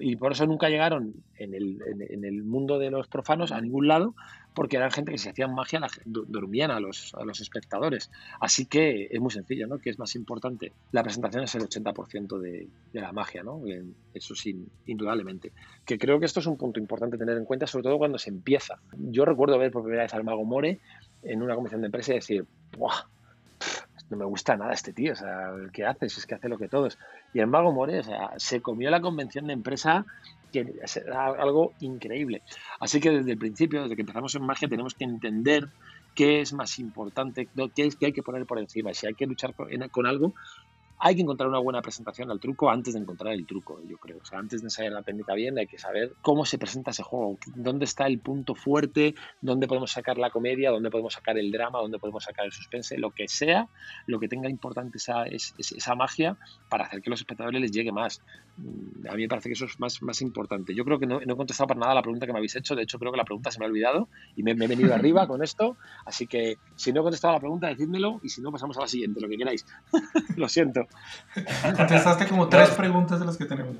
y 0.00 0.16
por 0.16 0.32
eso 0.32 0.46
nunca 0.46 0.68
llegaron 0.68 1.14
en 1.36 1.54
el, 1.54 1.78
en, 2.10 2.24
el, 2.24 2.42
mundo 2.42 2.78
de 2.78 2.90
los 2.90 3.06
profanos 3.06 3.52
a 3.52 3.60
ningún 3.60 3.86
lado, 3.86 4.14
porque 4.54 4.76
eran 4.76 4.90
gente 4.90 5.12
que 5.12 5.18
se 5.18 5.30
hacían 5.30 5.54
magia, 5.54 5.80
dormían 6.04 6.70
a 6.70 6.80
los, 6.80 7.14
a 7.14 7.24
los 7.24 7.40
espectadores. 7.40 8.10
Así 8.40 8.66
que 8.66 9.08
es 9.10 9.20
muy 9.20 9.30
sencillo, 9.30 9.66
¿no? 9.66 9.78
Que 9.78 9.90
es 9.90 9.98
más 9.98 10.14
importante. 10.14 10.72
La 10.90 11.02
presentación 11.02 11.44
es 11.44 11.54
el 11.54 11.62
80% 11.62 12.38
de, 12.38 12.68
de, 12.92 13.00
la 13.00 13.12
magia, 13.12 13.42
¿no? 13.42 13.62
Eso 14.12 14.34
sí, 14.34 14.66
indudablemente. 14.86 15.52
Que 15.84 15.98
creo 15.98 16.20
que 16.20 16.26
esto 16.26 16.40
es 16.40 16.46
un 16.46 16.56
punto 16.56 16.80
importante 16.80 17.16
tener 17.16 17.36
en 17.38 17.44
cuenta, 17.44 17.66
sobre 17.66 17.84
todo 17.84 17.98
cuando 17.98 18.18
se 18.18 18.30
empieza. 18.30 18.78
Yo 18.98 19.24
recuerdo 19.24 19.58
ver 19.58 19.70
por 19.70 19.82
primera 19.82 20.02
vez 20.02 20.14
al 20.14 20.24
mago 20.24 20.44
More 20.44 20.80
en 21.22 21.42
una 21.42 21.54
convención 21.54 21.80
de 21.80 21.86
empresa 21.86 22.12
y 22.12 22.16
decir, 22.16 22.44
¡buah! 22.76 23.06
No 24.10 24.16
me 24.16 24.24
gusta 24.24 24.56
nada 24.56 24.72
este 24.72 24.92
tío, 24.92 25.12
o 25.12 25.16
sea, 25.16 25.52
¿qué 25.72 25.86
haces? 25.86 26.18
Es 26.18 26.26
que 26.26 26.34
hace 26.34 26.48
lo 26.48 26.58
que 26.58 26.68
todos. 26.68 26.98
Y 27.32 27.40
el 27.40 27.46
Mago 27.46 27.72
More, 27.72 28.00
o 28.00 28.02
sea, 28.02 28.32
se 28.36 28.60
comió 28.60 28.90
la 28.90 29.00
convención 29.00 29.46
de 29.46 29.54
empresa 29.54 30.04
que 30.52 30.74
era 30.94 31.26
algo 31.28 31.72
increíble. 31.80 32.42
Así 32.78 33.00
que 33.00 33.10
desde 33.10 33.32
el 33.32 33.38
principio, 33.38 33.82
desde 33.82 33.96
que 33.96 34.02
empezamos 34.02 34.34
en 34.34 34.44
magia, 34.44 34.68
tenemos 34.68 34.94
que 34.94 35.04
entender 35.04 35.68
qué 36.14 36.42
es 36.42 36.52
más 36.52 36.78
importante, 36.78 37.48
qué 37.74 37.86
es 37.86 37.96
que 37.96 38.06
hay 38.06 38.12
que 38.12 38.22
poner 38.22 38.44
por 38.44 38.58
encima. 38.58 38.92
Si 38.92 39.06
hay 39.06 39.14
que 39.14 39.26
luchar 39.26 39.54
con 39.54 40.06
algo, 40.06 40.34
hay 41.04 41.16
que 41.16 41.22
encontrar 41.22 41.48
una 41.48 41.58
buena 41.58 41.82
presentación 41.82 42.30
al 42.30 42.38
truco 42.38 42.70
antes 42.70 42.94
de 42.94 43.00
encontrar 43.00 43.34
el 43.34 43.44
truco, 43.44 43.80
yo 43.88 43.98
creo. 43.98 44.18
O 44.22 44.24
sea, 44.24 44.38
antes 44.38 44.60
de 44.60 44.66
ensayar 44.66 44.92
la 44.92 45.02
técnica 45.02 45.34
bien, 45.34 45.58
hay 45.58 45.66
que 45.66 45.76
saber 45.76 46.14
cómo 46.22 46.44
se 46.44 46.58
presenta 46.58 46.92
ese 46.92 47.02
juego, 47.02 47.38
dónde 47.56 47.86
está 47.86 48.06
el 48.06 48.20
punto 48.20 48.54
fuerte, 48.54 49.16
dónde 49.40 49.66
podemos 49.66 49.90
sacar 49.90 50.16
la 50.16 50.30
comedia, 50.30 50.70
dónde 50.70 50.90
podemos 50.90 51.14
sacar 51.14 51.36
el 51.38 51.50
drama, 51.50 51.80
dónde 51.80 51.98
podemos 51.98 52.22
sacar 52.22 52.44
el 52.44 52.52
suspense, 52.52 52.98
lo 52.98 53.10
que 53.10 53.26
sea, 53.26 53.68
lo 54.06 54.20
que 54.20 54.28
tenga 54.28 54.48
importante 54.48 54.98
esa, 54.98 55.24
esa 55.24 55.94
magia 55.96 56.36
para 56.68 56.84
hacer 56.84 57.02
que 57.02 57.10
los 57.10 57.18
espectadores 57.18 57.60
les 57.60 57.72
llegue 57.72 57.90
más. 57.90 58.22
Mm, 58.58 59.08
a 59.08 59.14
mí 59.14 59.22
me 59.22 59.28
parece 59.28 59.48
que 59.48 59.54
eso 59.54 59.64
es 59.64 59.80
más, 59.80 60.00
más 60.02 60.22
importante. 60.22 60.72
Yo 60.72 60.84
creo 60.84 61.00
que 61.00 61.06
no, 61.06 61.20
he 61.20 61.36
contestado 61.36 61.66
para 61.66 61.80
nada 61.80 61.94
la 61.94 62.02
pregunta 62.02 62.26
que 62.26 62.32
me 62.32 62.38
habéis 62.38 62.54
hecho, 62.54 62.76
de 62.76 62.84
hecho 62.84 63.00
creo 63.00 63.10
que 63.10 63.18
la 63.18 63.24
pregunta 63.24 63.50
se 63.50 63.58
me 63.58 63.64
ha 63.64 63.68
olvidado 63.68 64.08
y 64.36 64.44
me, 64.44 64.54
me 64.54 64.66
he 64.66 64.68
venido 64.68 64.94
arriba 64.94 65.26
con 65.26 65.42
esto, 65.42 65.76
así 66.06 66.28
que 66.28 66.58
si 66.76 66.92
no 66.92 67.00
he 67.00 67.02
contestado 67.02 67.34
la 67.34 67.40
pregunta, 67.40 67.66
decídmelo 67.66 68.20
y 68.22 68.28
si 68.28 68.40
no, 68.40 68.52
pasamos 68.52 68.76
a 68.78 68.82
la 68.82 68.86
siguiente, 68.86 69.20
lo 69.20 69.28
que 69.28 69.36
queráis. 69.36 69.66
lo 70.36 70.48
siento. 70.48 70.86
Contestaste 71.76 72.26
como 72.26 72.48
tres 72.48 72.70
preguntas 72.70 73.20
de 73.20 73.26
las 73.26 73.36
que 73.36 73.44
tenemos. 73.44 73.76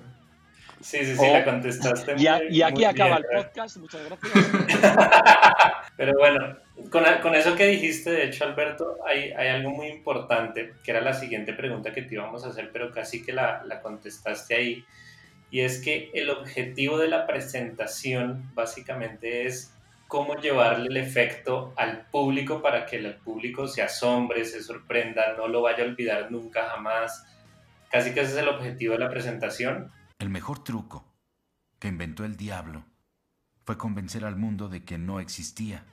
Sí, 0.83 0.99
sí, 1.05 1.15
sí, 1.17 1.27
la 1.27 1.41
oh. 1.41 1.45
contestaste. 1.45 2.15
Y, 2.19 2.63
aquí 2.63 2.85
acaba 2.85 3.17
el 3.17 3.25
podcast, 3.25 3.77
muchas 3.77 4.01
gracias. 4.05 4.33
Pero 5.97 6.13
bueno, 6.19 6.57
con, 6.91 7.05
con, 7.23 7.35
eso 7.37 7.55
que 7.55 7.69
dijiste, 7.69 8.11
de 8.11 8.25
hecho, 8.25 8.45
Alberto, 8.45 8.97
hay, 9.07 9.31
hay, 9.31 9.49
algo 9.49 9.71
muy 9.71 9.87
importante, 9.87 10.75
que 10.83 10.91
era 10.91 11.01
la 11.01 11.15
siguiente 11.15 11.53
pregunta 11.53 11.93
que 11.93 12.03
te 12.03 12.15
íbamos 12.17 12.45
a 12.45 12.49
hacer, 12.49 12.71
pero 12.73 12.91
casi 12.91 13.23
que 13.23 13.33
la, 13.33 13.63
la 13.65 13.81
contestaste 13.81 14.57
ahí. 14.57 14.85
Y 15.53 15.61
es 15.61 15.81
que 15.81 16.11
el 16.15 16.31
objetivo 16.31 16.99
de 16.99 17.09
la 17.09 17.27
presentación 17.29 18.51
básicamente 18.55 19.47
es 19.47 19.72
cómo 20.13 20.37
llevarle 20.37 20.89
el 20.89 20.97
efecto 20.99 21.73
al 21.75 22.05
público 22.11 22.61
para 22.61 22.85
que 22.85 22.97
el 22.97 23.15
público 23.17 23.67
se 23.67 23.81
asombre, 23.81 24.45
se 24.45 24.63
sorprenda, 24.63 25.35
no 25.39 25.49
lo 25.49 25.63
vaya 25.63 25.85
a 25.85 25.87
olvidar 25.87 26.31
nunca 26.31 26.69
jamás. 26.69 27.25
Casi 27.91 28.13
que 28.13 28.21
ese 28.21 28.33
es 28.33 28.39
el 28.39 28.49
objetivo 28.49 28.93
de 28.93 28.99
la 28.99 29.09
presentación. 29.09 29.91
El 30.19 30.29
mejor 30.29 30.63
truco 30.63 31.07
que 31.79 31.89
inventó 31.89 32.27
el 32.27 32.37
diablo 32.37 32.85
fue 33.65 33.79
convencer 33.79 34.27
al 34.27 34.37
mundo 34.37 34.69
de 34.69 34.85
que 34.85 34.99
no 34.99 35.19
existía. 35.19 35.87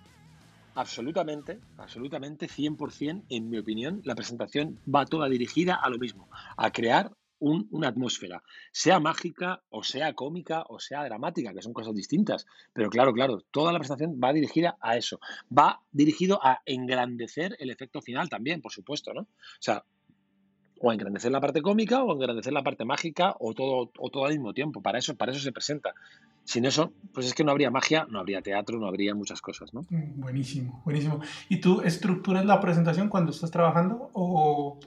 Absolutamente, 0.75 1.61
absolutamente, 1.77 2.47
100%, 2.47 3.23
en 3.29 3.49
mi 3.49 3.57
opinión, 3.57 4.01
la 4.03 4.15
presentación 4.15 4.81
va 4.93 5.05
toda 5.05 5.29
dirigida 5.29 5.75
a 5.75 5.89
lo 5.89 5.97
mismo, 5.97 6.29
a 6.57 6.71
crear 6.71 7.09
una 7.39 7.87
atmósfera, 7.87 8.43
sea 8.71 8.99
mágica 8.99 9.61
o 9.69 9.83
sea 9.83 10.13
cómica 10.13 10.63
o 10.67 10.79
sea 10.79 11.03
dramática, 11.03 11.53
que 11.53 11.61
son 11.61 11.73
cosas 11.73 11.95
distintas. 11.95 12.45
Pero 12.73 12.89
claro, 12.89 13.13
claro, 13.13 13.41
toda 13.51 13.71
la 13.71 13.79
presentación 13.79 14.19
va 14.23 14.33
dirigida 14.33 14.77
a 14.81 14.97
eso. 14.97 15.19
Va 15.55 15.81
dirigido 15.91 16.39
a 16.43 16.61
engrandecer 16.65 17.55
el 17.59 17.69
efecto 17.69 18.01
final 18.01 18.29
también, 18.29 18.61
por 18.61 18.71
supuesto, 18.71 19.13
¿no? 19.13 19.21
O 19.21 19.61
sea, 19.61 19.83
o 20.81 20.89
a 20.89 20.93
engrandecer 20.93 21.31
la 21.31 21.41
parte 21.41 21.61
cómica 21.61 22.03
o 22.03 22.11
a 22.11 22.13
engrandecer 22.13 22.53
la 22.53 22.63
parte 22.63 22.85
mágica 22.85 23.35
o 23.39 23.53
todo, 23.53 23.91
o 23.97 24.09
todo 24.09 24.25
al 24.25 24.31
mismo 24.31 24.53
tiempo. 24.53 24.81
Para 24.81 24.99
eso, 24.99 25.15
para 25.15 25.31
eso 25.31 25.41
se 25.41 25.51
presenta. 25.51 25.93
Sin 26.45 26.65
eso, 26.65 26.93
pues 27.13 27.27
es 27.27 27.33
que 27.33 27.43
no 27.43 27.51
habría 27.51 27.69
magia, 27.69 28.07
no 28.09 28.19
habría 28.19 28.41
teatro, 28.41 28.79
no 28.79 28.87
habría 28.87 29.13
muchas 29.13 29.41
cosas, 29.41 29.73
¿no? 29.73 29.81
Mm, 29.89 30.19
buenísimo, 30.19 30.81
buenísimo. 30.83 31.19
¿Y 31.47 31.57
tú 31.57 31.81
estructuras 31.81 32.45
la 32.45 32.59
presentación 32.59 33.09
cuando 33.09 33.31
estás 33.31 33.51
trabajando 33.51 34.09
o 34.13 34.79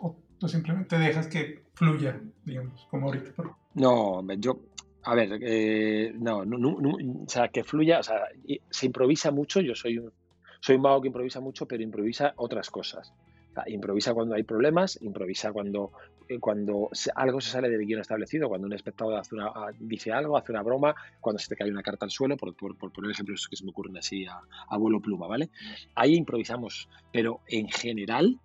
tú 0.42 0.48
simplemente 0.48 0.98
dejas 0.98 1.28
que 1.28 1.62
fluya, 1.72 2.20
digamos, 2.44 2.88
como 2.90 3.06
ahorita. 3.06 3.30
No, 3.74 4.26
yo, 4.34 4.58
a 5.04 5.14
ver, 5.14 5.38
eh, 5.40 6.12
no, 6.18 6.44
no, 6.44 6.68
o 6.76 7.28
sea, 7.28 7.46
que 7.46 7.62
fluya, 7.62 8.00
o 8.00 8.02
sea, 8.02 8.24
se 8.68 8.86
improvisa 8.86 9.30
mucho, 9.30 9.60
yo 9.60 9.76
soy 9.76 9.98
un, 9.98 10.12
soy 10.58 10.76
un 10.76 10.82
mago 10.82 11.00
que 11.00 11.06
improvisa 11.06 11.38
mucho, 11.38 11.66
pero 11.66 11.84
improvisa 11.84 12.32
otras 12.38 12.70
cosas. 12.70 13.12
O 13.52 13.54
sea, 13.54 13.62
improvisa 13.68 14.14
cuando 14.14 14.34
hay 14.34 14.42
problemas, 14.42 15.00
improvisa 15.00 15.52
cuando, 15.52 15.92
eh, 16.28 16.40
cuando 16.40 16.90
algo 17.14 17.40
se 17.40 17.50
sale 17.50 17.70
del 17.70 17.86
guion 17.86 18.00
establecido, 18.00 18.48
cuando 18.48 18.66
un 18.66 18.72
espectador 18.72 19.22
una, 19.30 19.52
dice 19.78 20.10
algo, 20.10 20.36
hace 20.36 20.50
una 20.50 20.64
broma, 20.64 20.92
cuando 21.20 21.38
se 21.38 21.50
te 21.50 21.54
cae 21.54 21.70
una 21.70 21.84
carta 21.84 22.04
al 22.04 22.10
suelo, 22.10 22.36
por, 22.36 22.52
por, 22.56 22.76
por 22.76 22.90
poner 22.90 23.12
ejemplos 23.12 23.46
que 23.46 23.54
se 23.54 23.64
me 23.64 23.70
ocurren 23.70 23.96
así 23.96 24.26
a, 24.26 24.40
a 24.68 24.76
vuelo 24.76 24.98
pluma, 24.98 25.28
¿vale? 25.28 25.50
Ahí 25.94 26.16
improvisamos, 26.16 26.88
pero 27.12 27.42
en 27.46 27.68
general 27.68 28.40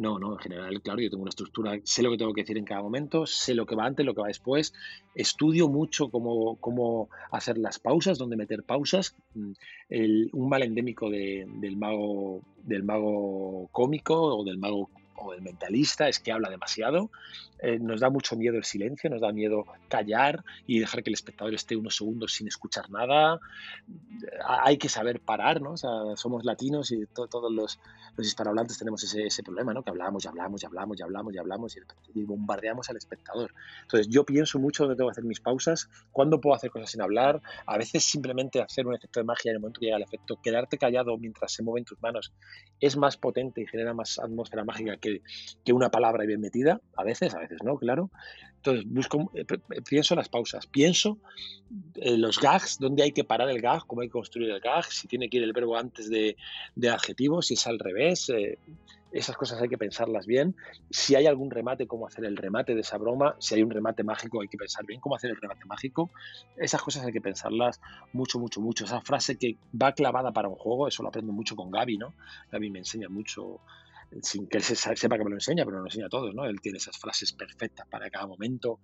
no, 0.00 0.18
no, 0.18 0.32
en 0.32 0.38
general, 0.38 0.80
claro, 0.80 1.00
yo 1.02 1.10
tengo 1.10 1.22
una 1.22 1.28
estructura, 1.28 1.78
sé 1.84 2.02
lo 2.02 2.10
que 2.10 2.16
tengo 2.16 2.32
que 2.32 2.40
decir 2.40 2.56
en 2.56 2.64
cada 2.64 2.80
momento, 2.80 3.26
sé 3.26 3.54
lo 3.54 3.66
que 3.66 3.76
va 3.76 3.84
antes, 3.84 4.06
lo 4.06 4.14
que 4.14 4.22
va 4.22 4.28
después, 4.28 4.72
estudio 5.14 5.68
mucho 5.68 6.08
cómo, 6.08 6.56
cómo 6.56 7.10
hacer 7.30 7.58
las 7.58 7.78
pausas, 7.78 8.16
dónde 8.16 8.36
meter 8.36 8.62
pausas. 8.62 9.14
Mm, 9.34 9.52
un 10.32 10.48
mal 10.48 10.62
endémico 10.62 11.10
del, 11.10 11.76
mago, 11.76 12.40
del 12.64 12.82
mago 12.82 13.68
cómico 13.72 14.38
o 14.38 14.42
del 14.42 14.56
mago 14.56 14.88
o 15.20 15.34
el 15.34 15.42
mentalista 15.42 16.08
es 16.08 16.18
que 16.18 16.32
habla 16.32 16.48
demasiado. 16.48 17.10
Eh, 17.62 17.78
nos 17.78 18.00
da 18.00 18.08
mucho 18.08 18.36
miedo 18.36 18.56
el 18.56 18.64
silencio, 18.64 19.10
nos 19.10 19.20
da 19.20 19.32
miedo 19.32 19.64
callar 19.88 20.42
y 20.66 20.80
dejar 20.80 21.02
que 21.02 21.10
el 21.10 21.14
espectador 21.14 21.52
esté 21.54 21.76
unos 21.76 21.96
segundos 21.96 22.32
sin 22.32 22.48
escuchar 22.48 22.90
nada. 22.90 23.38
Hay 24.46 24.78
que 24.78 24.88
saber 24.88 25.20
parar, 25.20 25.60
¿no? 25.60 25.72
O 25.72 25.76
sea, 25.76 25.90
somos 26.16 26.44
latinos 26.44 26.90
y 26.90 27.04
todos 27.06 27.52
los, 27.52 27.78
los, 28.16 28.26
hispanohablantes 28.26 28.78
tenemos 28.78 29.04
ese, 29.04 29.26
ese, 29.26 29.42
problema, 29.42 29.74
¿no? 29.74 29.82
Que 29.82 29.90
hablamos 29.90 30.24
y 30.24 30.28
hablamos 30.28 30.62
y 30.62 30.66
hablamos 30.66 30.98
y 30.98 31.02
hablamos 31.02 31.34
y 31.34 31.38
hablamos 31.38 31.76
y, 32.14 32.22
bombardeamos 32.24 32.88
al 32.88 32.96
espectador. 32.96 33.52
Entonces, 33.82 34.08
yo 34.08 34.24
pienso 34.24 34.58
mucho 34.58 34.84
dónde 34.84 34.96
tengo 34.96 35.08
que 35.10 35.12
hacer 35.12 35.24
mis 35.24 35.40
pausas, 35.40 35.90
cuándo 36.12 36.40
puedo 36.40 36.56
hacer 36.56 36.70
cosas 36.70 36.90
sin 36.90 37.02
hablar. 37.02 37.42
A 37.66 37.76
veces 37.76 38.04
simplemente 38.04 38.62
hacer 38.62 38.86
un 38.86 38.94
efecto 38.94 39.20
de 39.20 39.24
magia 39.24 39.50
en 39.50 39.56
el 39.56 39.60
momento 39.60 39.80
que 39.80 39.86
llega 39.86 39.98
el 39.98 40.02
efecto, 40.02 40.40
quedarte 40.42 40.78
callado 40.78 41.18
mientras 41.18 41.52
se 41.52 41.62
mueven 41.62 41.84
tus 41.84 42.00
manos 42.00 42.32
es 42.80 42.96
más 42.96 43.16
potente 43.16 43.60
y 43.60 43.66
genera 43.66 43.92
más 43.94 44.18
atmósfera 44.18 44.64
mágica 44.64 44.96
que 44.96 45.09
que, 45.64 45.72
una 45.72 45.90
palabra 45.90 46.24
bien 46.24 46.40
metida, 46.40 46.80
a 46.96 47.04
veces, 47.04 47.34
a 47.34 47.38
veces 47.38 47.58
no, 47.64 47.76
claro. 47.76 48.10
Entonces, 48.56 48.84
busco, 48.86 49.30
eh, 49.34 49.46
pienso 49.88 50.14
en 50.14 50.18
las 50.18 50.28
pausas, 50.28 50.66
pienso 50.66 51.18
en 51.94 52.20
los 52.20 52.38
gags, 52.38 52.78
dónde 52.78 53.02
hay 53.02 53.12
que 53.12 53.24
parar 53.24 53.48
el 53.48 53.60
gag, 53.60 53.86
cómo 53.86 54.02
hay 54.02 54.08
que 54.08 54.12
construir 54.12 54.50
el 54.50 54.60
gag, 54.60 54.84
si 54.84 55.08
tiene 55.08 55.30
que 55.30 55.38
ir 55.38 55.44
el 55.44 55.52
verbo 55.52 55.76
antes 55.76 56.10
de, 56.10 56.36
de 56.74 56.90
adjetivo, 56.90 57.40
si 57.40 57.54
es 57.54 57.66
al 57.66 57.78
revés. 57.78 58.28
Eh, 58.28 58.58
esas 59.12 59.36
cosas 59.36 59.60
hay 59.60 59.68
que 59.68 59.78
pensarlas 59.78 60.26
bien. 60.26 60.54
Si 60.90 61.14
hay 61.14 61.26
algún 61.26 61.50
remate, 61.50 61.86
cómo 61.86 62.06
hacer 62.06 62.24
el 62.24 62.36
remate 62.36 62.74
de 62.74 62.82
esa 62.82 62.96
broma. 62.96 63.34
Si 63.38 63.54
hay 63.54 63.62
un 63.62 63.70
remate 63.70 64.04
mágico, 64.04 64.40
hay 64.40 64.48
que 64.48 64.56
pensar 64.56 64.86
bien 64.86 65.00
cómo 65.00 65.16
hacer 65.16 65.30
el 65.30 65.36
remate 65.36 65.64
mágico. 65.66 66.10
Esas 66.56 66.80
cosas 66.82 67.04
hay 67.04 67.12
que 67.12 67.20
pensarlas 67.20 67.80
mucho, 68.12 68.38
mucho, 68.38 68.60
mucho. 68.60 68.84
Esa 68.84 69.00
frase 69.00 69.36
que 69.36 69.56
va 69.80 69.92
clavada 69.92 70.32
para 70.32 70.48
un 70.48 70.54
juego, 70.54 70.86
eso 70.86 71.02
lo 71.02 71.08
aprendo 71.08 71.32
mucho 71.32 71.56
con 71.56 71.70
Gaby, 71.70 71.98
¿no? 71.98 72.14
Gaby 72.52 72.70
me 72.70 72.78
enseña 72.80 73.08
mucho 73.08 73.60
sin 74.22 74.48
que 74.48 74.58
él 74.58 74.64
sepa 74.64 75.16
que 75.16 75.24
me 75.24 75.30
lo 75.30 75.36
enseña, 75.36 75.64
pero 75.64 75.78
lo 75.78 75.86
enseña 75.86 76.06
a 76.06 76.08
todos, 76.08 76.34
¿no? 76.34 76.44
Él 76.44 76.60
tiene 76.60 76.78
esas 76.78 76.98
frases 76.98 77.32
perfectas 77.32 77.86
para 77.88 78.10
cada 78.10 78.26
momento, 78.26 78.80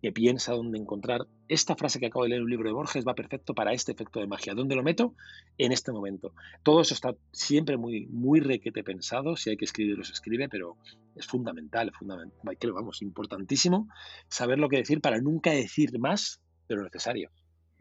que 0.00 0.12
piensa 0.12 0.52
dónde 0.52 0.78
encontrar. 0.78 1.26
Esta 1.48 1.76
frase 1.76 2.00
que 2.00 2.06
acabo 2.06 2.24
de 2.24 2.30
leer 2.30 2.38
en 2.38 2.44
un 2.44 2.50
libro 2.50 2.68
de 2.68 2.74
Borges 2.74 3.06
va 3.06 3.14
perfecto 3.14 3.54
para 3.54 3.72
este 3.72 3.92
efecto 3.92 4.20
de 4.20 4.26
magia. 4.26 4.54
¿Dónde 4.54 4.76
lo 4.76 4.82
meto? 4.82 5.14
En 5.58 5.72
este 5.72 5.92
momento. 5.92 6.32
Todo 6.62 6.80
eso 6.80 6.94
está 6.94 7.14
siempre 7.32 7.76
muy, 7.76 8.06
muy 8.06 8.40
requete 8.40 8.82
pensado. 8.82 9.36
Si 9.36 9.50
hay 9.50 9.56
que 9.56 9.66
escribirlo, 9.66 10.04
se 10.04 10.12
escribe, 10.12 10.48
pero 10.48 10.76
es 11.14 11.26
fundamental, 11.26 11.92
fundamental, 11.92 12.56
que 12.58 12.70
vamos, 12.70 13.02
importantísimo 13.02 13.88
saber 14.28 14.58
lo 14.58 14.68
que 14.68 14.78
decir 14.78 15.00
para 15.00 15.20
nunca 15.20 15.50
decir 15.50 15.98
más 15.98 16.40
de 16.68 16.76
lo 16.76 16.84
necesario. 16.84 17.30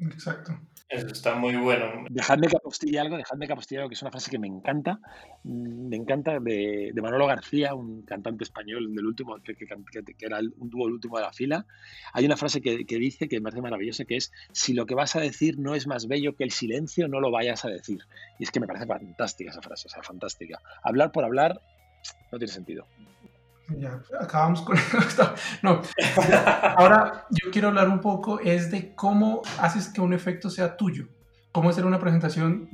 Exacto. 0.01 0.57
Eso 0.87 1.05
está 1.07 1.35
muy 1.35 1.55
bueno. 1.55 2.05
Dejadme 2.09 2.47
que 2.47 2.57
apostille 2.57 2.99
algo, 2.99 3.15
dejadme 3.15 3.45
que 3.45 3.53
apostille 3.53 3.77
algo, 3.77 3.89
que 3.89 3.93
es 3.93 4.01
una 4.01 4.09
frase 4.09 4.31
que 4.31 4.39
me 4.39 4.47
encanta. 4.47 4.99
Me 5.43 5.95
encanta 5.95 6.39
de, 6.39 6.91
de 6.95 7.01
Manolo 7.01 7.27
García, 7.27 7.75
un 7.75 8.01
cantante 8.03 8.43
español 8.43 8.95
del 8.95 9.05
último, 9.05 9.35
que, 9.43 9.53
que- 9.55 9.67
que- 9.67 10.03
que 10.15 10.25
era 10.25 10.39
el- 10.39 10.51
un 10.57 10.69
dúo 10.71 10.87
el 10.87 10.93
último 10.93 11.17
de 11.17 11.23
la 11.25 11.31
fila. 11.31 11.67
Hay 12.13 12.25
una 12.25 12.37
frase 12.37 12.59
que, 12.61 12.85
que 12.85 12.97
dice 12.97 13.29
que 13.29 13.35
me 13.37 13.43
parece 13.43 13.61
maravillosa, 13.61 14.05
que 14.05 14.15
es, 14.15 14.31
si 14.51 14.73
lo 14.73 14.87
que 14.87 14.95
vas 14.95 15.15
a 15.15 15.19
decir 15.19 15.59
no 15.59 15.75
es 15.75 15.85
más 15.85 16.07
bello 16.07 16.35
que 16.35 16.43
el 16.43 16.51
silencio, 16.51 17.07
no 17.07 17.19
lo 17.19 17.29
vayas 17.29 17.65
a 17.65 17.69
decir. 17.69 17.99
Y 18.39 18.43
es 18.45 18.49
que 18.51 18.59
me 18.59 18.65
parece 18.65 18.87
fantástica 18.87 19.51
esa 19.51 19.61
frase, 19.61 19.87
o 19.87 19.91
sea, 19.91 20.01
fantástica. 20.01 20.59
Hablar 20.81 21.11
por 21.11 21.23
hablar 21.23 21.61
no 22.31 22.39
tiene 22.39 22.51
sentido. 22.51 22.87
Ya, 23.77 24.01
acabamos 24.19 24.61
con. 24.61 24.77
No, 25.61 25.81
ahora 26.77 27.25
yo 27.29 27.51
quiero 27.51 27.69
hablar 27.69 27.89
un 27.89 27.99
poco 27.99 28.39
es 28.39 28.71
de 28.71 28.95
cómo 28.95 29.41
haces 29.59 29.89
que 29.89 30.01
un 30.01 30.13
efecto 30.13 30.49
sea 30.49 30.77
tuyo. 30.77 31.07
Cómo 31.51 31.69
hacer 31.69 31.85
una 31.85 31.99
presentación 31.99 32.69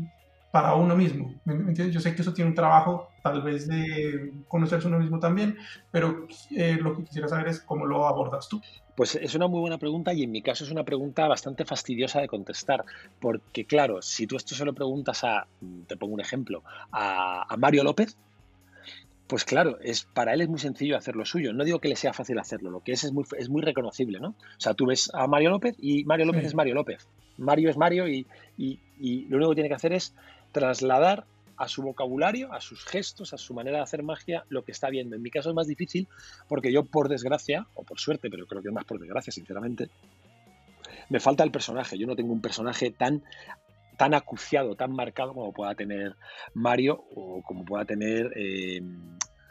para 0.51 0.75
uno 0.75 0.95
mismo. 0.95 1.33
¿Me, 1.45 1.53
me 1.53 1.69
entiendes? 1.69 1.93
Yo 1.93 1.99
sé 1.99 2.15
que 2.15 2.21
eso 2.21 2.33
tiene 2.33 2.49
un 2.49 2.55
trabajo 2.55 3.09
tal 3.25 3.41
vez 3.41 3.67
de 3.67 4.33
conocerse 4.47 4.87
uno 4.87 4.99
mismo 4.99 5.19
también, 5.19 5.57
pero 5.91 6.27
eh, 6.55 6.77
lo 6.79 6.95
que 6.95 7.03
quisiera 7.03 7.27
saber 7.27 7.47
es 7.47 7.59
cómo 7.59 7.85
lo 7.85 8.07
abordas 8.07 8.47
tú. 8.47 8.61
Pues 8.95 9.15
es 9.15 9.35
una 9.35 9.47
muy 9.47 9.59
buena 9.59 9.77
pregunta 9.77 10.13
y 10.13 10.23
en 10.23 10.31
mi 10.31 10.41
caso 10.41 10.63
es 10.63 10.71
una 10.71 10.83
pregunta 10.83 11.27
bastante 11.27 11.65
fastidiosa 11.65 12.21
de 12.21 12.27
contestar, 12.27 12.85
porque 13.19 13.65
claro, 13.65 14.01
si 14.01 14.27
tú 14.27 14.37
esto 14.37 14.55
se 14.55 14.63
lo 14.63 14.73
preguntas 14.73 15.23
a, 15.23 15.47
te 15.87 15.97
pongo 15.97 16.13
un 16.13 16.21
ejemplo, 16.21 16.63
a 16.91 17.55
Mario 17.57 17.83
López, 17.83 18.15
pues 19.27 19.44
claro, 19.44 19.79
es, 19.82 20.03
para 20.03 20.34
él 20.34 20.41
es 20.41 20.50
muy 20.50 20.60
sencillo 20.60 20.98
hacer 20.98 21.15
lo 21.15 21.25
suyo. 21.25 21.51
No 21.53 21.63
digo 21.63 21.79
que 21.79 21.88
le 21.88 21.96
sea 21.96 22.13
fácil 22.13 22.38
hacerlo, 22.38 22.70
lo 22.70 22.82
que 22.82 22.91
es 22.91 23.03
es 23.03 23.12
muy, 23.12 23.25
es 23.38 23.50
muy 23.50 23.62
reconocible, 23.62 24.20
¿no? 24.20 24.29
O 24.29 24.60
sea, 24.60 24.74
tú 24.75 24.86
ves 24.86 25.10
a 25.13 25.25
Mario 25.27 25.50
López 25.50 25.75
y 25.79 26.03
Mario 26.05 26.25
López 26.27 26.41
Sí. 26.41 26.48
es 26.48 26.55
Mario 26.55 26.75
López. 26.75 27.08
Mario 27.38 27.70
es 27.70 27.77
Mario 27.77 28.08
y, 28.08 28.27
y- 28.58 28.79
y 29.00 29.25
lo 29.25 29.38
único 29.38 29.51
que 29.51 29.55
tiene 29.55 29.70
que 29.70 29.75
hacer 29.75 29.94
es 29.94 30.13
trasladar 30.51 31.25
a 31.58 31.67
su 31.67 31.82
vocabulario, 31.82 32.51
a 32.53 32.60
sus 32.62 32.84
gestos, 32.86 33.34
a 33.34 33.38
su 33.38 33.53
manera 33.53 33.77
de 33.77 33.84
hacer 33.84 34.03
magia, 34.03 34.46
lo 34.50 34.63
que 34.63 34.72
está 34.74 34.89
viendo. 34.89 35.15
En 35.15 35.22
mi 35.22 35.32
caso 35.32 35.50
es 35.50 35.55
más 35.55 35.67
difícil 35.67 36.08
porque 36.48 36.72
yo, 36.72 36.84
por 36.84 37.10
desgracia, 37.10 37.65
o 37.75 37.84
por 37.84 38.00
suerte, 38.00 38.29
pero 38.29 38.46
creo 38.46 38.62
que 38.62 38.67
es 38.70 38.74
más 38.74 38.86
por 38.86 39.00
desgracia, 39.00 39.32
sinceramente, 39.34 39.89
me 41.10 41.20
falta 41.20 41.44
el 41.44 41.51
personaje. 41.51 41.98
Yo 41.98 42.08
no 42.08 42.15
tengo 42.15 42.32
un 42.34 42.41
personaje 42.41 42.91
tan 42.91 43.24
tan 43.95 44.13
acuciado, 44.13 44.75
tan 44.75 44.91
marcado 44.91 45.33
como 45.33 45.53
pueda 45.53 45.75
tener 45.75 46.15
Mario 46.53 47.03
o 47.15 47.41
como 47.43 47.65
pueda 47.65 47.85
tener 47.85 48.31
eh, 48.35 48.81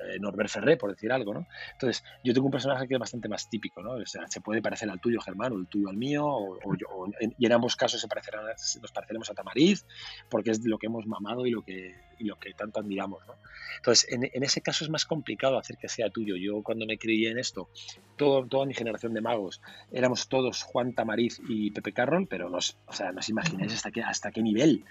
eh, 0.09 0.19
Norbert 0.21 0.51
Ferré, 0.51 0.77
por 0.77 0.91
decir 0.91 1.11
algo, 1.13 1.35
¿no? 1.35 1.47
Entonces, 1.73 2.05
yo 2.23 2.33
tengo 2.35 2.47
un 2.47 2.53
personaje 2.53 2.87
que 2.89 2.95
es 2.95 3.01
bastante 3.01 3.29
más 3.29 3.49
típico, 3.49 3.83
¿no? 3.83 3.93
O 3.93 4.07
sea, 4.07 4.27
se 4.29 4.41
puede 4.41 4.63
parecer 4.63 4.91
al 4.91 5.01
tuyo, 5.01 5.21
Germán, 5.21 5.53
o 5.53 5.57
el 5.57 5.67
tuyo 5.67 5.89
al 5.89 5.97
mío, 5.97 6.27
o, 6.27 6.55
o 6.65 6.77
yo- 6.77 6.87
o 6.91 7.07
en- 7.21 7.35
y 7.39 7.47
en 7.47 7.53
ambos 7.53 7.77
casos 7.77 8.01
se 8.01 8.09
parecerán, 8.09 8.45
nos 8.47 8.93
pareceremos 8.93 9.31
a 9.31 9.35
Tamariz, 9.35 9.87
porque 10.29 10.51
es 10.51 10.65
lo 10.65 10.79
que 10.79 10.87
hemos 10.87 11.07
mamado 11.07 11.47
y 11.47 11.51
lo 11.51 11.63
que, 11.63 11.93
y 12.19 12.25
lo 12.25 12.37
que 12.39 12.53
tanto 12.55 12.81
admiramos, 12.81 13.27
¿no? 13.27 13.35
Entonces, 13.77 14.07
en, 14.13 14.29
en 14.33 14.43
ese 14.43 14.61
caso 14.61 14.85
es 14.85 14.91
más 14.91 15.05
complicado 15.05 15.59
hacer 15.59 15.77
que 15.79 15.89
sea 15.89 16.11
tuyo. 16.11 16.37
Yo 16.37 16.63
cuando 16.63 16.87
me 16.87 16.99
crié 16.99 17.31
en 17.31 17.39
esto, 17.39 17.69
todo, 18.17 18.47
toda 18.47 18.67
mi 18.67 18.75
generación 18.75 19.15
de 19.15 19.21
magos, 19.21 19.61
éramos 19.91 20.29
todos 20.29 20.63
Juan 20.63 20.95
Tamariz 20.95 21.41
y 21.49 21.71
Pepe 21.73 21.93
Carroll, 21.93 22.27
pero 22.29 22.49
nos, 22.51 22.79
o 22.87 22.93
sea, 22.93 23.13
nos 23.13 23.29
imagináis 23.29 23.73
hasta 23.75 23.91
qué, 23.91 24.03
hasta 24.03 24.31
qué 24.31 24.43
nivel. 24.43 24.85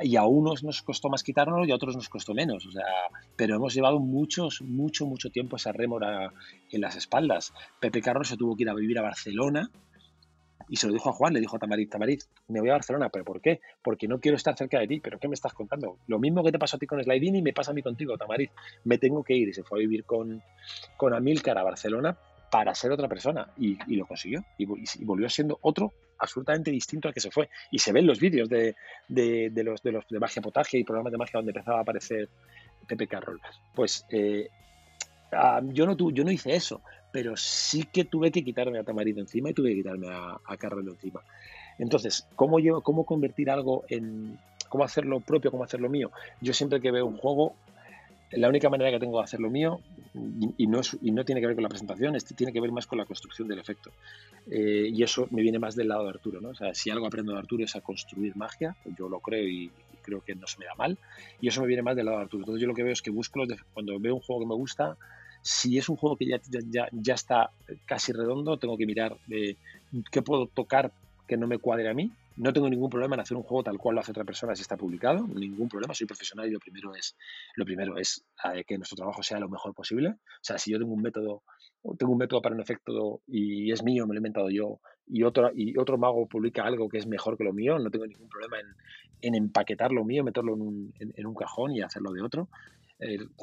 Y 0.00 0.16
a 0.16 0.24
unos 0.24 0.62
nos 0.62 0.82
costó 0.82 1.08
más 1.08 1.22
quitárnoslo 1.22 1.66
y 1.66 1.72
a 1.72 1.74
otros 1.74 1.96
nos 1.96 2.08
costó 2.08 2.34
menos. 2.34 2.66
O 2.66 2.70
sea, 2.70 2.84
pero 3.36 3.56
hemos 3.56 3.74
llevado 3.74 3.98
muchos, 3.98 4.62
mucho, 4.62 5.06
mucho 5.06 5.30
tiempo 5.30 5.56
esa 5.56 5.72
rémora 5.72 6.32
en 6.70 6.80
las 6.80 6.96
espaldas. 6.96 7.52
Pepe 7.80 8.00
Carroll 8.00 8.24
se 8.24 8.36
tuvo 8.36 8.56
que 8.56 8.62
ir 8.62 8.70
a 8.70 8.74
vivir 8.74 8.98
a 8.98 9.02
Barcelona 9.02 9.70
y 10.68 10.76
se 10.76 10.86
lo 10.86 10.92
dijo 10.92 11.08
a 11.08 11.12
Juan, 11.12 11.32
le 11.32 11.40
dijo 11.40 11.56
a 11.56 11.58
Tamariz, 11.58 11.88
Tamariz, 11.88 12.28
me 12.48 12.60
voy 12.60 12.68
a 12.70 12.74
Barcelona, 12.74 13.08
¿pero 13.08 13.24
por 13.24 13.40
qué? 13.40 13.60
Porque 13.82 14.06
no 14.06 14.20
quiero 14.20 14.36
estar 14.36 14.56
cerca 14.56 14.78
de 14.78 14.86
ti, 14.86 15.00
¿pero 15.00 15.18
qué 15.18 15.28
me 15.28 15.34
estás 15.34 15.54
contando? 15.54 15.98
Lo 16.06 16.18
mismo 16.18 16.44
que 16.44 16.52
te 16.52 16.58
pasó 16.58 16.76
a 16.76 16.78
ti 16.78 16.86
con 16.86 17.02
Slidini 17.02 17.42
me 17.42 17.52
pasa 17.52 17.70
a 17.70 17.74
mí 17.74 17.82
contigo, 17.82 18.16
Tamariz. 18.18 18.50
Me 18.84 18.98
tengo 18.98 19.24
que 19.24 19.34
ir 19.34 19.48
y 19.48 19.54
se 19.54 19.62
fue 19.62 19.78
a 19.78 19.80
vivir 19.80 20.04
con, 20.04 20.42
con 20.96 21.14
Amílcar 21.14 21.58
a 21.58 21.62
Barcelona 21.62 22.18
para 22.50 22.74
ser 22.74 22.92
otra 22.92 23.08
persona 23.08 23.52
y, 23.56 23.78
y 23.86 23.96
lo 23.96 24.06
consiguió 24.06 24.44
y, 24.56 24.64
y 24.64 25.04
volvió 25.04 25.28
siendo 25.28 25.58
otro 25.62 25.92
absolutamente 26.18 26.70
distinto 26.70 27.08
al 27.08 27.14
que 27.14 27.20
se 27.20 27.30
fue. 27.30 27.48
Y 27.70 27.78
se 27.78 27.92
ven 27.92 28.06
los 28.06 28.18
vídeos 28.20 28.48
de, 28.48 28.76
de, 29.08 29.50
de 29.50 29.62
los 29.64 29.82
de 29.82 29.92
los 29.92 30.06
de 30.08 30.18
magia 30.18 30.42
potaje 30.42 30.78
y 30.78 30.84
programas 30.84 31.12
de 31.12 31.18
magia 31.18 31.38
donde 31.38 31.50
empezaba 31.52 31.78
a 31.78 31.82
aparecer 31.82 32.28
Pepe 32.86 33.06
Carroll. 33.06 33.40
Pues 33.74 34.04
eh, 34.10 34.48
yo 35.72 35.86
no 35.86 35.96
tu- 35.96 36.10
yo 36.12 36.24
no 36.24 36.30
hice 36.30 36.54
eso 36.54 36.82
pero 37.10 37.36
sí 37.36 37.84
que 37.84 38.04
tuve 38.04 38.30
que 38.30 38.44
quitarme 38.44 38.78
a 38.78 38.84
Tamariz 38.84 39.14
de 39.14 39.22
encima 39.22 39.48
y 39.50 39.54
tuve 39.54 39.70
que 39.70 39.76
quitarme 39.76 40.08
a, 40.10 40.36
a 40.44 40.56
Carroll 40.58 40.86
encima. 40.88 41.22
Entonces 41.78 42.26
cómo 42.34 42.58
cómo 42.82 43.04
convertir 43.04 43.50
algo 43.50 43.84
en 43.88 44.38
cómo 44.68 44.84
hacerlo 44.84 45.20
propio 45.20 45.50
cómo 45.50 45.64
hacerlo 45.64 45.88
mío 45.88 46.10
yo 46.42 46.52
siempre 46.52 46.80
que 46.80 46.90
veo 46.90 47.06
un 47.06 47.16
juego 47.16 47.54
la 48.32 48.48
única 48.48 48.68
manera 48.68 48.90
que 48.90 48.98
tengo 48.98 49.18
de 49.18 49.24
hacerlo 49.24 49.50
mío, 49.50 49.80
y, 50.56 50.66
no, 50.66 50.80
y 51.00 51.10
no 51.12 51.24
tiene 51.24 51.40
que 51.40 51.46
ver 51.46 51.56
con 51.56 51.62
la 51.62 51.68
presentación, 51.68 52.16
es- 52.16 52.24
tiene 52.24 52.52
que 52.52 52.60
ver 52.60 52.72
más 52.72 52.86
con 52.86 52.98
la 52.98 53.06
construcción 53.06 53.48
del 53.48 53.58
efecto. 53.58 53.92
Eh, 54.50 54.88
y 54.92 55.02
eso 55.02 55.28
me 55.30 55.42
viene 55.42 55.58
más 55.58 55.74
del 55.76 55.88
lado 55.88 56.04
de 56.04 56.10
Arturo, 56.10 56.40
¿no? 56.40 56.50
O 56.50 56.54
sea, 56.54 56.74
si 56.74 56.90
algo 56.90 57.06
aprendo 57.06 57.32
de 57.32 57.38
Arturo 57.38 57.64
es 57.64 57.74
a 57.76 57.80
construir 57.80 58.36
magia, 58.36 58.76
yo 58.84 59.08
lo 59.08 59.20
creo 59.20 59.46
y, 59.46 59.72
creo 60.02 60.22
que 60.22 60.34
no 60.34 60.46
se 60.46 60.58
me 60.60 60.64
da 60.66 60.72
mal, 60.76 60.98
y 61.40 61.48
eso 61.48 61.60
me 61.60 61.66
viene 61.66 61.82
más 61.82 61.96
del 61.96 62.06
lado 62.06 62.18
de 62.18 62.24
Arturo. 62.24 62.42
Entonces 62.42 62.62
yo 62.62 62.68
lo 62.68 62.74
que 62.74 62.82
veo 62.82 62.92
es 62.92 63.02
que 63.02 63.10
busco, 63.10 63.40
los 63.44 63.48
cuando 63.72 63.98
veo 64.00 64.14
un 64.14 64.20
juego 64.20 64.40
que 64.42 64.48
me 64.48 64.54
gusta, 64.54 64.96
si 65.42 65.78
es 65.78 65.88
un 65.88 65.96
juego 65.96 66.16
que 66.16 66.26
ya, 66.26 66.40
ya, 66.68 66.88
ya- 66.92 67.14
está 67.14 67.50
casi 67.86 68.12
redondo, 68.12 68.58
tengo 68.58 68.76
que 68.76 68.86
mirar 68.86 69.16
de 69.26 69.58
qué 70.10 70.22
puedo 70.22 70.46
tocar 70.48 70.92
que 71.26 71.36
no 71.36 71.46
me 71.46 71.58
cuadre 71.58 71.88
a 71.88 71.94
mí. 71.94 72.10
No 72.38 72.52
tengo 72.52 72.70
ningún 72.70 72.88
problema 72.88 73.16
en 73.16 73.20
hacer 73.20 73.36
un 73.36 73.42
juego 73.42 73.64
tal 73.64 73.78
cual 73.78 73.96
lo 73.96 74.00
hace 74.00 74.12
otra 74.12 74.24
persona 74.24 74.54
si 74.54 74.62
está 74.62 74.76
publicado, 74.76 75.26
ningún 75.26 75.68
problema, 75.68 75.92
soy 75.92 76.06
profesional 76.06 76.46
y 76.46 76.52
lo 76.52 76.60
primero 76.60 76.94
es 76.94 77.16
lo 77.56 77.64
primero 77.64 77.96
es 77.96 78.24
eh, 78.44 78.62
que 78.64 78.76
nuestro 78.76 78.94
trabajo 78.94 79.24
sea 79.24 79.40
lo 79.40 79.48
mejor 79.48 79.74
posible. 79.74 80.10
O 80.10 80.40
sea, 80.40 80.56
si 80.56 80.70
yo 80.70 80.78
tengo 80.78 80.92
un 80.92 81.02
método, 81.02 81.42
tengo 81.98 82.12
un 82.12 82.18
método 82.18 82.40
para 82.40 82.54
un 82.54 82.60
efecto 82.60 83.22
y 83.26 83.72
es 83.72 83.82
mío, 83.82 84.06
me 84.06 84.14
lo 84.14 84.18
he 84.18 84.20
inventado 84.20 84.50
yo, 84.50 84.80
y 85.08 85.24
otro, 85.24 85.50
y 85.52 85.76
otro 85.78 85.98
mago 85.98 86.28
publica 86.28 86.62
algo 86.62 86.88
que 86.88 86.98
es 86.98 87.08
mejor 87.08 87.36
que 87.36 87.44
lo 87.44 87.52
mío, 87.52 87.78
no 87.78 87.90
tengo 87.90 88.06
ningún 88.06 88.28
problema 88.28 88.60
en, 88.60 88.66
en 89.22 89.34
empaquetar 89.34 89.90
lo 89.90 90.04
mío, 90.04 90.22
meterlo 90.22 90.54
un, 90.54 90.94
en 91.00 91.26
un 91.26 91.34
cajón 91.34 91.72
y 91.72 91.82
hacerlo 91.82 92.12
de 92.12 92.22
otro. 92.22 92.48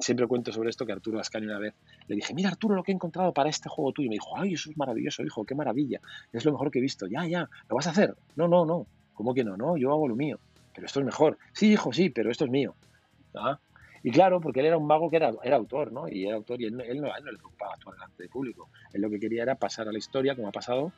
Siempre 0.01 0.27
cuento 0.27 0.51
sobre 0.51 0.69
esto 0.69 0.85
que 0.85 0.91
Arturo 0.91 1.19
Ascani 1.19 1.45
una 1.45 1.59
vez 1.59 1.75
le 2.07 2.15
dije, 2.15 2.33
mira 2.33 2.49
Arturo 2.49 2.75
lo 2.75 2.83
que 2.83 2.91
he 2.91 2.95
encontrado 2.95 3.33
para 3.33 3.49
este 3.49 3.69
juego 3.69 3.93
tuyo. 3.93 4.07
Y 4.07 4.09
me 4.09 4.15
dijo, 4.15 4.37
ay, 4.37 4.53
eso 4.53 4.69
es 4.69 4.77
maravilloso, 4.77 5.23
hijo, 5.23 5.45
qué 5.45 5.55
maravilla. 5.55 5.99
Es 6.31 6.43
lo 6.45 6.51
mejor 6.51 6.71
que 6.71 6.79
he 6.79 6.81
visto. 6.81 7.07
Ya, 7.07 7.25
ya, 7.25 7.49
¿lo 7.69 7.75
vas 7.75 7.87
a 7.87 7.91
hacer? 7.91 8.15
No, 8.35 8.47
no, 8.47 8.65
no. 8.65 8.87
¿Cómo 9.13 9.33
que 9.33 9.43
no? 9.45 9.55
No, 9.55 9.77
yo 9.77 9.91
hago 9.91 10.07
lo 10.09 10.15
mío. 10.15 10.41
Pero 10.73 10.87
esto 10.87 10.99
es 10.99 11.05
mejor. 11.05 11.37
Sí, 11.53 11.71
hijo, 11.71 11.93
sí, 11.93 12.09
pero 12.09 12.29
esto 12.31 12.43
es 12.45 12.51
mío. 12.51 12.75
¿Ah? 13.35 13.59
Y 14.03 14.11
claro, 14.11 14.39
porque 14.41 14.59
él 14.59 14.67
era 14.67 14.77
un 14.77 14.85
mago 14.87 15.09
que 15.09 15.17
era, 15.17 15.31
autor, 15.55 15.91
¿no? 15.91 16.07
Y 16.07 16.25
era 16.27 16.35
autor 16.35 16.61
y 16.61 16.65
él, 16.65 16.75
no- 16.77 16.83
él 16.83 17.01
no, 17.01 17.07
le 17.07 17.37
preocupaba 17.37 17.73
actuar 17.73 17.95
delante 17.95 18.23
de 18.23 18.29
público. 18.29 18.69
Él 18.93 19.01
lo 19.01 19.09
que 19.09 19.19
quería 19.19 19.43
era 19.43 19.55
pasar 19.55 19.87
a 19.87 19.91
la 19.91 19.97
historia, 19.97 20.35
como 20.35 20.47
ha 20.49 20.51
pasado, 20.51 20.93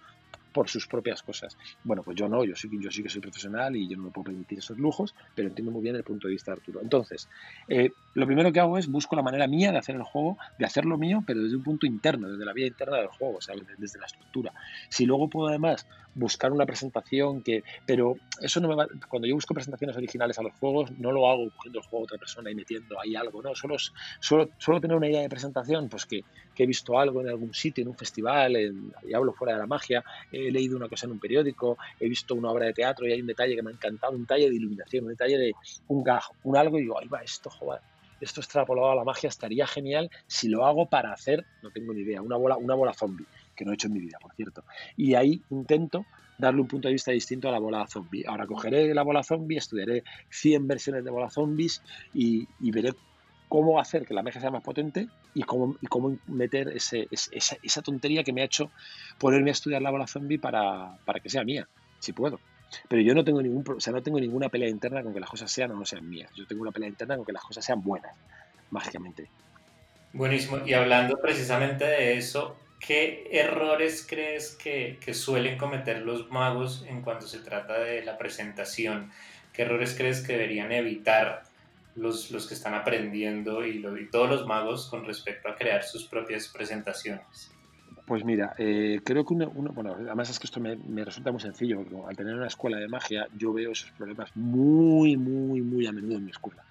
por 0.58 0.70
sus 0.70 0.88
propias 0.88 1.22
cosas. 1.22 1.56
Bueno, 1.84 2.02
pues 2.04 2.16
yo 2.18 2.28
no, 2.28 2.44
yo 2.44 2.56
sí, 2.56 2.68
yo 2.82 2.90
sí 2.90 3.04
que 3.04 3.10
soy 3.10 3.22
profesional 3.22 3.76
y 3.76 3.88
yo 3.88 3.96
no 3.98 4.04
me 4.04 4.12
puedo 4.12 4.26
permitir 4.26 4.58
esos 4.60 4.78
lujos, 4.78 5.14
pero 5.36 5.50
entiendo 5.50 5.72
muy 5.72 5.84
bien 5.84 5.96
el 5.96 6.04
punto 6.04 6.28
de 6.28 6.34
vista 6.34 6.52
de 6.52 6.56
Arturo. 6.58 6.82
Entonces, 6.82 7.28
eh, 7.68 7.92
lo 8.14 8.26
primero 8.26 8.52
que 8.52 8.60
hago 8.60 8.78
es 8.80 8.88
busco 8.88 9.16
la 9.16 9.22
manera 9.22 9.48
mía 9.48 9.72
de 9.72 9.78
hacer 9.78 9.96
el 9.96 10.02
juego, 10.04 10.38
de 10.58 10.66
hacerlo 10.66 10.98
mío, 10.98 11.24
pero 11.26 11.44
desde 11.44 11.56
un 11.56 11.62
punto 11.64 11.86
interno, 11.86 12.30
desde 12.32 12.46
la 12.46 12.54
vida 12.54 12.66
interna 12.68 12.98
del 12.98 13.08
juego, 13.10 13.36
o 13.38 13.42
sea, 13.42 13.54
desde- 13.56 14.00
la 14.00 14.06
estructura. 14.06 14.52
Si 14.90 15.06
luego 15.06 15.30
puedo 15.30 15.50
además 15.50 15.86
buscar 16.14 16.52
una 16.52 16.66
presentación 16.66 17.44
que, 17.44 17.62
pero 17.86 18.20
eso 18.42 18.60
no 18.60 18.68
me 18.70 18.76
va, 18.76 18.88
cuando 19.08 19.28
yo 19.28 19.36
busco 19.36 19.54
presentaciones 19.54 19.96
originales 19.98 20.38
a 20.40 20.44
los 20.44 20.54
juegos, 20.60 20.92
no 20.98 21.12
lo 21.12 21.28
hago 21.30 21.52
cogiendo 21.52 21.80
el 21.80 21.86
juego 21.86 22.04
de 22.04 22.06
otra 22.06 22.18
persona 22.18 22.50
y 22.52 22.56
metiendo 22.56 23.00
ahí 23.00 23.16
algo, 23.16 23.42
no, 23.44 23.54
solo, 23.56 23.76
solo, 24.20 24.50
solo 24.58 24.82
tener 24.82 24.98
una 24.98 25.08
idea 25.10 25.22
de 25.22 25.30
presentación, 25.30 25.90
pues 25.90 26.06
que, 26.06 26.24
que 26.54 26.64
he 26.64 26.68
visto 26.68 26.98
algo 27.00 27.22
en 27.22 27.30
algún 27.30 27.54
sitio, 27.54 27.84
en 27.84 27.90
un 27.90 27.98
festival, 27.98 28.56
en- 28.56 28.92
y 29.04 29.14
hablo 29.14 29.34
fuera 29.34 29.54
de 29.54 29.60
la 29.60 29.68
magia, 29.68 30.04
he 30.48 30.52
leído 30.52 30.78
una 30.78 30.90
cosa 30.90 31.06
en 31.06 31.14
un 31.14 31.20
periódico, 31.20 31.78
he 32.00 32.08
visto 32.08 32.36
una 32.36 32.52
obra 32.52 32.66
de 32.66 32.74
teatro 32.74 33.08
y 33.08 33.14
hay 33.14 33.22
un 33.22 33.28
detalle 33.28 33.56
que 33.56 33.62
me 33.62 33.72
ha 33.72 33.74
encantado, 33.74 34.14
un 34.14 34.22
detalle 34.22 34.50
de 34.50 34.56
iluminación, 34.56 35.06
un 35.06 35.12
detalle 35.12 35.38
de 35.38 35.54
un 35.88 36.04
gag, 36.04 36.24
un 36.44 36.58
algo, 36.58 36.78
y 36.78 36.82
digo, 36.82 37.00
ahí 37.00 37.08
va, 37.08 37.22
esto, 37.22 37.50
joder, 37.50 37.82
esto 38.20 38.42
extrapolado 38.42 38.92
a 38.92 38.96
la 38.96 39.04
magia 39.04 39.30
estaría 39.30 39.68
genial 39.68 40.10
si 40.26 40.50
lo 40.50 40.66
hago 40.66 40.88
para 40.88 41.14
hacer, 41.14 41.46
no 41.62 41.72
tengo 41.72 41.94
ni 41.94 42.02
idea, 42.02 42.22
una 42.22 42.38
bola, 42.38 42.58
una 42.58 42.76
bola 42.76 42.94
zombie, 42.94 43.26
que 43.56 43.66
no 43.66 43.72
he 43.72 43.76
hecho 43.76 43.88
en 43.88 43.94
mi 43.94 44.00
vida, 44.00 44.18
por 44.20 44.34
cierto. 44.34 44.64
Y 44.96 45.16
ahí 45.16 45.42
intento 45.50 46.06
darle 46.38 46.62
un 46.62 46.68
punto 46.68 46.88
de 46.88 46.94
vista 46.94 47.12
distinto 47.12 47.50
a 47.50 47.52
la 47.52 47.60
bola 47.60 47.88
zombie. 47.88 48.24
Ahora 48.28 48.46
cogeré 48.46 48.94
la 48.94 49.04
bola 49.04 49.24
zombie, 49.24 49.58
estudiaré 49.58 50.04
100 50.30 50.68
versiones 50.68 51.04
de 51.04 51.10
bola 51.10 51.30
zombies 51.30 51.82
y, 52.14 52.48
y 52.60 52.72
veré 52.72 52.94
cómo 53.50 53.80
hacer 53.80 54.06
que 54.06 54.14
la 54.14 54.24
magia 54.24 54.42
sea 54.42 54.52
más 54.52 54.64
potente 54.64 55.08
y 55.34 55.44
cómo, 55.44 55.78
y 55.82 55.88
cómo 55.88 56.18
meter 56.28 56.70
ese, 56.70 57.08
esa, 57.12 57.58
esa 57.62 57.82
tontería 57.82 58.24
que 58.24 58.34
me 58.34 58.42
ha 58.42 58.46
hecho 58.46 58.72
ponerme 59.18 59.52
a 59.52 59.54
estudiar 59.54 59.82
la 59.82 59.92
bola 59.92 60.08
zombie 60.08 60.40
para, 60.40 60.98
para 61.06 61.20
que 61.20 61.30
sea 61.30 61.44
mía, 61.44 61.68
si 62.00 62.14
puedo. 62.14 62.40
Pero 62.90 63.02
yo 63.02 63.16
no 63.16 63.24
tengo 63.24 63.42
ningún, 63.42 63.64
o 63.76 63.80
sea, 63.80 63.94
no 63.94 64.04
tengo 64.04 64.20
ninguna 64.20 64.50
pelea 64.50 64.70
interna 64.70 65.02
con 65.02 65.14
que 65.14 65.20
las 65.20 65.30
cosas 65.30 65.52
sean 65.52 65.72
o 65.72 65.76
no 65.76 65.86
sean 65.86 66.08
mías. 66.10 66.32
Yo 66.36 66.46
tengo 66.46 66.62
una 66.62 66.72
pelea 66.72 66.90
interna 66.90 67.16
con 67.16 67.26
que 67.26 67.32
las 67.32 67.44
cosas 67.44 67.64
sean 67.64 67.82
buenas, 67.82 68.14
mágicamente. 68.72 69.30
Buenísimo. 70.12 70.60
Y 70.66 70.74
hablando 70.74 71.18
precisamente 71.22 71.86
de 71.86 72.18
eso, 72.18 72.58
¿Qué 72.80 73.28
errores 73.32 74.06
crees 74.08 74.56
que, 74.56 75.00
suelen 75.14 75.58
cometer 75.58 76.02
los 76.02 76.30
magos 76.30 76.86
en 76.88 77.02
cuanto 77.02 77.28
se 77.28 77.40
trata 77.40 77.80
de 77.80 78.04
la 78.04 78.18
presentación? 78.18 79.12
¿Qué 79.52 79.64
errores 79.64 79.96
crees 79.98 80.22
que 80.22 80.34
deberían 80.34 80.72
evitar 80.72 81.44
los, 81.98 82.32
los 82.32 82.48
que 82.48 82.54
están 82.54 82.74
aprendiendo 82.74 83.66
y, 83.66 83.82
todos 84.12 84.30
los 84.30 84.48
magos 84.48 84.88
con 84.88 85.06
respecto 85.06 85.50
a 85.50 85.56
crear 85.56 85.84
sus 85.84 86.06
propias 86.06 86.48
presentaciones? 86.48 87.52
Pues 88.06 88.24
mira, 88.24 88.54
eh, 88.58 89.02
creo 89.04 89.26
que 89.26 89.34
uno, 89.34 89.50
bueno, 89.74 89.94
además 89.94 90.30
es 90.30 90.40
que 90.40 90.48
esto 90.48 90.62
me, 90.62 91.04
resulta 91.04 91.32
muy 91.32 91.42
sencillo, 91.42 91.84
porque 91.84 91.96
al 92.08 92.16
tener 92.16 92.36
una 92.36 92.48
escuela 92.48 92.78
de 92.78 92.88
magia, 92.88 93.28
yo 93.38 93.52
veo 93.52 93.72
esos 93.72 93.92
problemas 93.92 94.32
muy, 94.36 95.18
muy, 95.18 95.62
muy 95.62 95.86
a 95.88 95.92
menudo 95.92 96.16
en 96.16 96.26
mi 96.26 96.32
escuela. 96.32 96.64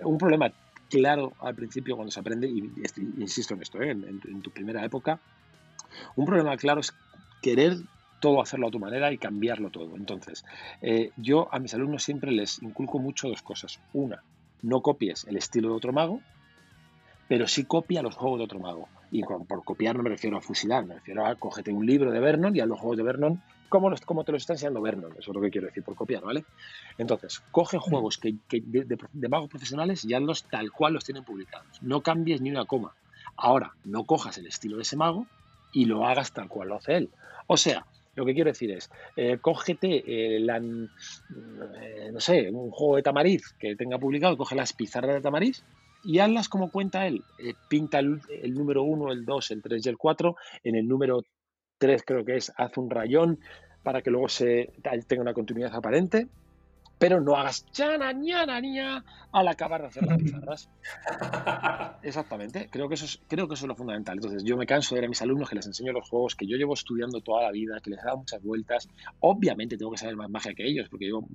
Un 0.00 0.18
problema 0.18 0.50
claro 0.88 1.34
al 1.40 1.54
principio 1.54 1.94
cuando 1.94 2.10
se 2.10 2.18
aprende, 2.18 2.48
y, 2.48 2.72
insisto 3.18 3.54
en 3.54 3.62
esto, 3.62 3.80
¿eh? 3.80 3.90
en, 3.90 4.42
tu 4.42 4.50
primera 4.50 4.84
época, 4.84 5.20
un 6.16 6.26
problema 6.26 6.56
claro 6.56 6.80
es 6.80 6.92
querer 7.40 7.76
todo 8.20 8.40
hacerlo 8.40 8.68
a 8.68 8.70
tu 8.70 8.80
manera 8.80 9.12
y 9.12 9.18
cambiarlo 9.18 9.70
todo. 9.70 9.96
Entonces, 9.96 10.44
eh, 10.80 11.10
yo 11.16 11.48
a 11.52 11.58
mis 11.58 11.74
alumnos 11.74 12.02
siempre 12.02 12.32
les 12.32 12.62
inculco 12.62 12.98
mucho 12.98 13.28
dos 13.28 13.42
cosas. 13.42 13.80
Una, 13.92 14.22
no 14.62 14.80
copies 14.80 15.24
el 15.24 15.36
estilo 15.36 15.68
de 15.68 15.74
otro 15.74 15.92
mago, 15.92 16.20
pero 17.28 17.48
sí 17.48 17.64
copia 17.64 18.02
los 18.02 18.16
juegos 18.16 18.38
de 18.38 18.44
otro 18.44 18.60
mago. 18.60 18.88
Y 19.10 19.22
por 19.22 19.64
copiar 19.64 19.96
no 19.96 20.02
me 20.02 20.10
refiero 20.10 20.36
a 20.36 20.40
fusilar, 20.40 20.86
me 20.86 20.94
refiero 20.94 21.26
a 21.26 21.34
cógete 21.34 21.72
un 21.72 21.84
libro 21.86 22.10
de 22.10 22.20
Vernon 22.20 22.56
y 22.56 22.60
a 22.60 22.66
los 22.66 22.78
juegos 22.78 22.96
de 22.96 23.02
Vernon 23.02 23.42
como, 23.72 23.88
los, 23.88 24.02
como 24.02 24.22
te 24.22 24.32
los 24.32 24.42
está 24.42 24.52
enseñando 24.52 24.82
Vernon. 24.82 25.12
Eso 25.12 25.30
es 25.30 25.34
lo 25.34 25.40
que 25.40 25.50
quiero 25.50 25.66
decir 25.66 25.82
por 25.82 25.94
copiar, 25.94 26.22
¿vale? 26.22 26.44
Entonces, 26.98 27.42
coge 27.50 27.78
juegos 27.78 28.18
que, 28.18 28.34
de, 28.50 29.28
magos 29.28 29.48
profesionales 29.48 30.04
y 30.04 30.12
hazlos 30.12 30.44
tal 30.44 30.70
cual 30.70 30.92
los 30.92 31.04
tienen 31.04 31.24
publicados. 31.24 31.80
No 31.80 32.02
cambies 32.02 32.42
ni 32.42 32.50
una 32.50 32.66
coma. 32.66 32.94
Ahora, 33.34 33.72
no 33.84 34.04
cojas 34.04 34.36
el 34.36 34.46
estilo 34.46 34.76
de 34.76 34.82
ese 34.82 34.96
mago 34.96 35.26
y 35.72 35.86
lo 35.86 36.06
hagas 36.06 36.32
tal 36.32 36.48
cual 36.48 36.68
lo 36.68 36.76
hace 36.76 36.96
él. 36.98 37.10
O 37.46 37.56
sea, 37.56 37.86
lo 38.14 38.24
que 38.24 38.34
quiero 38.34 38.50
decir 38.50 38.70
es, 38.70 38.90
eh, 39.16 39.38
cógete 39.40 40.04
eh, 40.06 40.40
la, 40.40 40.58
eh, 40.58 42.10
no 42.12 42.20
sé, 42.20 42.50
un 42.50 42.70
juego 42.70 42.96
de 42.96 43.02
tamariz 43.02 43.42
que 43.58 43.76
tenga 43.76 43.98
publicado, 43.98 44.36
coge 44.36 44.54
las 44.54 44.72
pizarras 44.72 45.14
de 45.14 45.20
tamariz 45.20 45.64
y 46.04 46.18
hazlas 46.18 46.48
como 46.48 46.70
cuenta 46.70 47.06
él. 47.06 47.24
Eh, 47.38 47.54
pinta 47.68 47.98
el, 47.98 48.20
número 48.52 48.82
1, 48.82 49.12
el 49.12 49.24
2, 49.24 49.50
el 49.52 49.62
3 49.62 49.86
y 49.86 49.88
el 49.88 49.96
4. 49.96 50.36
En 50.64 50.76
el 50.76 50.86
número 50.86 51.24
3 51.78 52.02
creo 52.04 52.24
que 52.24 52.36
es 52.36 52.52
haz 52.56 52.76
un 52.76 52.90
rayón 52.90 53.38
para 53.82 54.02
que 54.02 54.10
luego 54.10 54.28
se 54.28 54.72
tenga 55.06 55.22
una 55.22 55.34
continuidad 55.34 55.74
aparente. 55.74 56.28
Pero 57.02 57.20
no 57.20 57.34
hagas 57.34 57.66
chana, 57.72 58.12
ñana, 58.12 58.60
ña 58.60 59.04
al 59.32 59.48
acabar 59.48 59.80
de 59.80 59.88
hacer 59.88 60.06
las 60.06 60.18
pizarras. 60.18 60.70
Exactamente, 62.04 62.68
creo 62.70 62.88
que, 62.88 62.94
eso 62.94 63.06
es, 63.06 63.20
creo 63.26 63.48
que 63.48 63.54
eso 63.54 63.64
es 63.64 63.68
lo 63.68 63.74
fundamental. 63.74 64.18
Entonces, 64.18 64.44
yo 64.44 64.56
me 64.56 64.66
canso 64.66 64.94
de 64.94 65.00
ver 65.00 65.06
a 65.06 65.08
mis 65.08 65.20
alumnos 65.20 65.48
que 65.48 65.56
les 65.56 65.66
enseño 65.66 65.90
los 65.90 66.08
juegos 66.08 66.36
que 66.36 66.46
yo 66.46 66.56
llevo 66.56 66.74
estudiando 66.74 67.20
toda 67.20 67.42
la 67.42 67.50
vida, 67.50 67.80
que 67.82 67.90
les 67.90 67.98
he 67.98 68.04
dado 68.04 68.18
muchas 68.18 68.40
vueltas. 68.40 68.88
Obviamente 69.18 69.76
tengo 69.76 69.90
que 69.90 69.98
saber 69.98 70.14
más 70.14 70.30
magia 70.30 70.54
que 70.54 70.64
ellos, 70.64 70.88
porque 70.88 71.06
llevo 71.06 71.26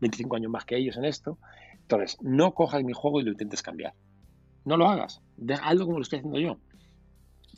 25 0.00 0.36
años 0.36 0.50
más 0.50 0.66
que 0.66 0.76
ellos 0.76 0.94
en 0.98 1.06
esto. 1.06 1.38
Entonces, 1.80 2.18
no 2.20 2.52
cojas 2.52 2.84
mi 2.84 2.92
juego 2.92 3.18
y 3.18 3.24
lo 3.24 3.30
intentes 3.30 3.62
cambiar. 3.62 3.94
No 4.66 4.76
lo 4.76 4.90
hagas. 4.90 5.22
Deja 5.38 5.64
algo 5.64 5.86
como 5.86 6.00
lo 6.00 6.02
estoy 6.02 6.18
haciendo 6.18 6.38
yo. 6.38 6.58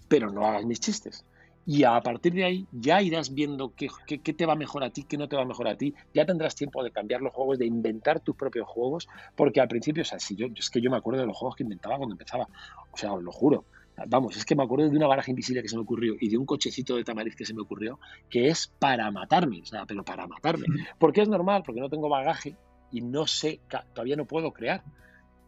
Pero 0.07 0.31
no 0.31 0.47
hagas 0.47 0.65
mis 0.67 0.79
chistes. 0.79 1.27
Y 1.67 1.85
a 1.85 1.99
partir 2.01 2.35
de 2.35 2.45
ahí 2.45 2.67
ya 2.73 3.01
irás 3.01 3.33
viendo 3.33 3.73
qué, 3.75 3.89
te 4.19 4.47
va 4.47 4.55
mejor 4.55 4.85
a 4.85 4.91
ti, 4.91 5.05
qué 5.05 5.17
no 5.17 5.29
te 5.29 5.37
va 5.37 5.45
mejor 5.45 5.69
a 5.69 5.77
ti. 5.77 5.95
Ya 6.13 6.27
tendrás 6.27 6.55
tiempo 6.55 6.83
de 6.83 6.91
cambiar 6.91 7.23
los 7.23 7.33
juegos, 7.33 7.59
de 7.59 7.67
inventar 7.67 8.21
tus 8.21 8.37
propios 8.37 8.69
juegos. 8.69 9.09
Porque 9.35 9.61
al 9.61 9.69
principio, 9.69 10.03
o 10.03 10.05
sea, 10.05 10.19
si 10.19 10.37
yo, 10.37 10.47
es 10.55 10.69
que 10.69 10.81
yo 10.81 10.91
me 10.91 10.99
acuerdo 10.99 11.21
de 11.21 11.27
los 11.27 11.37
juegos 11.37 11.57
que 11.57 11.63
inventaba 11.63 11.97
cuando 11.97 12.15
empezaba. 12.15 12.49
O 12.93 12.97
sea, 12.97 13.13
os 13.15 13.23
lo 13.23 13.33
juro. 13.33 13.65
Vamos, 14.09 14.37
es 14.37 14.45
que 14.45 14.57
me 14.57 14.65
acuerdo 14.65 14.91
de 14.91 14.97
una 14.97 15.07
baraja 15.07 15.31
invisible 15.31 15.63
que 15.63 15.69
se 15.69 15.77
me 15.77 15.83
ocurrió 15.83 16.17
y 16.21 16.29
de 16.29 16.37
un 16.37 16.45
cochecito 16.45 16.97
de 16.97 17.05
tamariz 17.05 17.37
que 17.37 17.47
se 17.47 17.55
me 17.55 17.63
ocurrió, 17.63 18.01
que 18.29 18.49
es 18.49 18.67
para 18.67 19.09
matarme, 19.13 19.61
o 19.63 19.65
sea, 19.65 19.87
pero 19.87 20.05
para 20.05 20.27
matarme. 20.27 20.67
Porque 20.99 21.23
es 21.23 21.29
normal, 21.29 21.63
porque 21.65 21.81
no 21.81 21.89
tengo 21.89 22.09
bagaje 22.09 22.57
y 22.91 23.03
no 23.03 23.29
sé, 23.29 23.61
todavía 23.95 24.17
no 24.17 24.25
puedo 24.25 24.53
crear. 24.53 24.83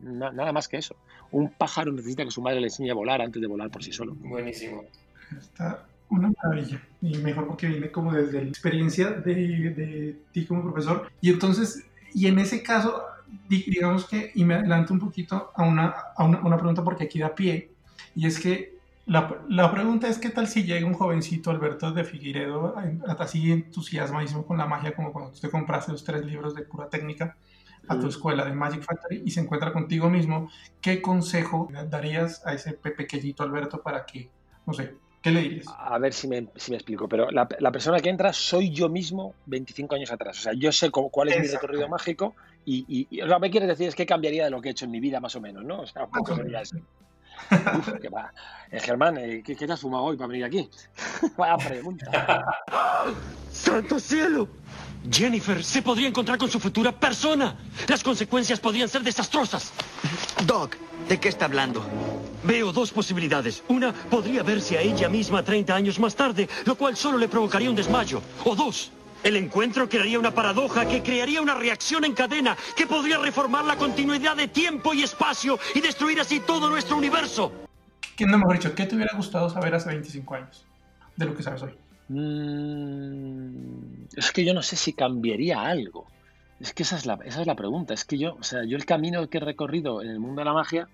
nada 0.01 0.53
más 0.53 0.69
que 0.69 0.77
eso. 0.77 0.97
Un 1.33 1.51
pájaro 1.51 1.91
necesita 1.91 2.25
que 2.25 2.31
su 2.31 2.41
madre 2.41 2.61
le 2.61 2.69
enseñe 2.69 2.91
a 2.91 2.95
volar 2.95 3.21
antes 3.21 3.43
de 3.43 3.49
volar 3.49 3.69
por 3.69 3.83
sí 3.83 3.93
solo. 3.93 4.15
Buenísimo. 4.15 4.85
Está 5.37 5.87
una 6.11 6.33
maravilla. 6.43 6.81
Y 7.03 7.19
mejor 7.19 7.47
porque 7.47 7.67
viene 7.67 7.91
como 7.91 8.13
desde 8.13 8.43
la 8.43 8.49
experiencia 8.49 9.11
de, 9.11 9.35
de 9.35 10.17
ti 10.33 10.47
como 10.47 10.63
profesor. 10.63 11.11
Y 11.21 11.31
entonces, 11.31 11.85
y 12.15 12.27
en 12.27 12.39
ese 12.39 12.63
caso, 12.63 13.03
digamos 13.49 14.07
que, 14.07 14.33
y 14.35 14.45
me 14.45 14.55
adelanto 14.55 14.93
un 14.93 15.01
poquito 15.01 15.53
a 15.55 15.63
una, 15.63 15.95
a 16.17 16.25
una, 16.25 16.41
una 16.41 16.57
pregunta 16.57 16.83
porque 16.85 17.05
aquí 17.05 17.19
da 17.19 17.35
pie, 17.35 17.71
y 18.15 18.27
es 18.27 18.41
que 18.41 18.77
la, 19.07 19.41
la, 19.49 19.71
pregunta 19.71 20.09
es, 20.09 20.19
¿qué 20.19 20.31
tal 20.31 20.49
si 20.49 20.65
llega 20.65 20.85
un 20.87 20.95
jovencito 20.95 21.51
Alberto 21.51 21.93
de 21.93 22.03
Figuiredo, 22.03 22.75
así 23.19 23.53
entusiasmadísimo 23.53 24.45
con 24.45 24.59
la 24.59 24.67
magia, 24.67 24.97
como 24.97 25.13
cuando 25.13 25.31
usted 25.31 25.51
compraste 25.51 25.93
los 25.93 26.03
tres 26.03 26.25
libros 26.25 26.55
de 26.55 26.63
pura 26.63 26.89
técnica 26.89 27.37
a 27.89 28.01
tu 28.01 28.09
escuela 28.09 28.45
de 28.45 28.53
Magic 28.53 28.83
Factory 28.83 29.23
y 29.25 29.31
se 29.31 29.41
encuentra 29.41 29.73
contigo 29.73 30.11
mismo? 30.11 30.51
¿Qué 30.81 31.01
consejo 31.01 31.69
darías 31.89 32.45
a 32.45 32.55
ese 32.55 32.73
pequeñito 32.73 33.45
Alberto 33.45 33.81
para 33.81 34.05
que, 34.05 34.29
no 34.67 34.73
sé, 34.73 34.97
¿qué 35.27 35.33
le 35.33 35.41
dirías? 35.41 35.67
A 35.77 35.99
ver 35.99 36.13
si 36.13 36.29
me, 36.29 36.47
si 36.55 36.71
me 36.71 36.77
explico, 36.77 37.09
pero 37.09 37.31
la, 37.31 37.49
la, 37.59 37.73
persona 37.73 37.99
que 37.99 38.09
entra 38.09 38.33
soy 38.33 38.71
yo 38.71 38.89
mismo 38.89 39.35
25 39.47 39.97
años 39.97 40.13
atrás. 40.13 40.39
O 40.39 40.43
sea, 40.43 40.53
yo 40.53 40.71
sé 40.71 40.91
cuál 40.91 41.29
es 41.29 41.41
mi 41.41 41.49
recorrido 41.49 41.89
mágico 41.89 42.35
y, 42.65 43.09
y, 43.11 43.21
lo 43.23 43.35
que 43.35 43.41
me 43.41 43.51
quieres 43.51 43.69
decir 43.69 43.89
es 43.89 43.95
que 43.95 44.07
cambiaría 44.07 44.45
de 44.45 44.51
lo 44.51 44.61
que 44.61 44.69
he 44.69 44.73
hecho 44.73 44.85
en 44.85 44.93
mi 44.93 45.01
vida 45.01 45.21
más 45.21 45.35
o 45.35 45.41
menos, 45.41 45.65
¿no? 45.65 45.81
O 45.81 45.87
sea, 45.87 46.05
un 46.05 46.11
poco 46.11 46.37
sería 46.37 46.61
eso. 46.61 46.77
Uf, 47.51 47.93
qué 48.01 48.09
va. 48.09 48.33
Eh, 48.71 48.81
Germán, 48.81 49.19
eh, 49.19 49.43
¿qué, 49.45 49.57
¿qué, 49.57 49.67
te 49.67 49.73
has 49.73 49.81
fumado 49.81 50.05
hoy 50.05 50.17
para 50.17 50.29
venir 50.29 50.45
aquí? 50.45 50.69
Vaya 51.37 51.57
pregunta. 51.57 52.45
¡Santo 53.51 53.99
cielo! 53.99 54.49
Jennifer 55.11 55.63
se 55.63 55.83
podría 55.83 56.09
encontrar 56.09 56.39
con 56.39 56.51
su 56.51 56.61
futura 56.61 56.93
persona. 56.93 57.57
Las 57.89 58.03
consecuencias 58.03 58.61
podrían 58.61 58.89
ser 58.89 59.03
desastrosas. 59.03 59.73
Doc, 60.47 60.77
¿de 61.09 61.19
qué 61.19 61.29
está 61.29 61.45
hablando? 61.47 61.85
Veo 62.47 62.73
dos 62.73 62.93
posibilidades. 62.93 63.65
Una, 63.69 63.93
podría 63.93 64.45
verse 64.45 64.79
a 64.79 64.81
ella 64.81 65.09
misma 65.09 65.43
30 65.43 65.75
años 65.75 65.99
más 65.99 66.15
tarde, 66.15 66.49
lo 66.65 66.77
cual 66.77 66.97
solo 66.97 67.19
le 67.19 67.29
provocaría 67.29 67.69
un 67.69 67.75
desmayo. 67.75 68.23
O 68.45 68.55
dos, 68.55 68.93
el 69.25 69.37
encuentro 69.37 69.89
crearía 69.89 70.19
una 70.19 70.31
paradoja 70.31 70.87
que 70.87 71.03
crearía 71.03 71.43
una 71.43 71.55
reacción 71.55 72.05
en 72.05 72.15
cadena 72.15 72.57
que 72.77 72.87
podría 72.87 73.19
reformar 73.19 73.65
la 73.65 73.77
continuidad 73.77 74.37
de 74.37 74.47
tiempo 74.47 74.95
y 74.95 75.03
espacio 75.03 75.59
y 75.75 75.81
destruir 75.81 76.21
así 76.21 76.39
todo 76.39 76.71
nuestro 76.71 76.97
universo. 76.97 77.53
¿Qué 78.17 78.27
no 78.27 78.39
mejor 78.39 78.59
dicho? 78.59 78.75
¿Qué 78.75 78.87
te 78.87 78.95
hubiera 78.95 79.17
gustado 79.17 79.51
saber 79.51 79.75
hace 79.75 79.89
25 79.89 80.35
años 80.37 80.65
de 81.17 81.27
lo 81.27 81.35
que 81.35 81.43
sabes 81.43 81.63
hoy? 81.63 81.75
Mm, 82.09 84.07
es 84.17 84.31
que 84.31 84.45
yo 84.45 84.55
no 84.55 84.63
sé 84.63 84.77
si 84.77 84.93
cambiaría 84.93 85.63
algo. 85.63 86.07
Es 86.61 86.73
que 86.73 86.85
esa 86.85 86.97
es, 86.97 87.07
la, 87.07 87.19
esa 87.25 87.41
es 87.41 87.47
la 87.47 87.57
pregunta. 87.57 87.93
Es 87.93 88.05
que 88.05 88.17
yo, 88.19 88.37
o 88.39 88.43
sea, 88.45 88.65
yo 88.65 88.77
el 88.77 88.87
camino 88.87 89.29
que 89.29 89.39
he 89.39 89.41
recorrido 89.41 90.01
en 90.01 90.11
el 90.11 90.21
mundo 90.21 90.41
de 90.41 90.45
la 90.45 90.55
magia, 90.55 90.89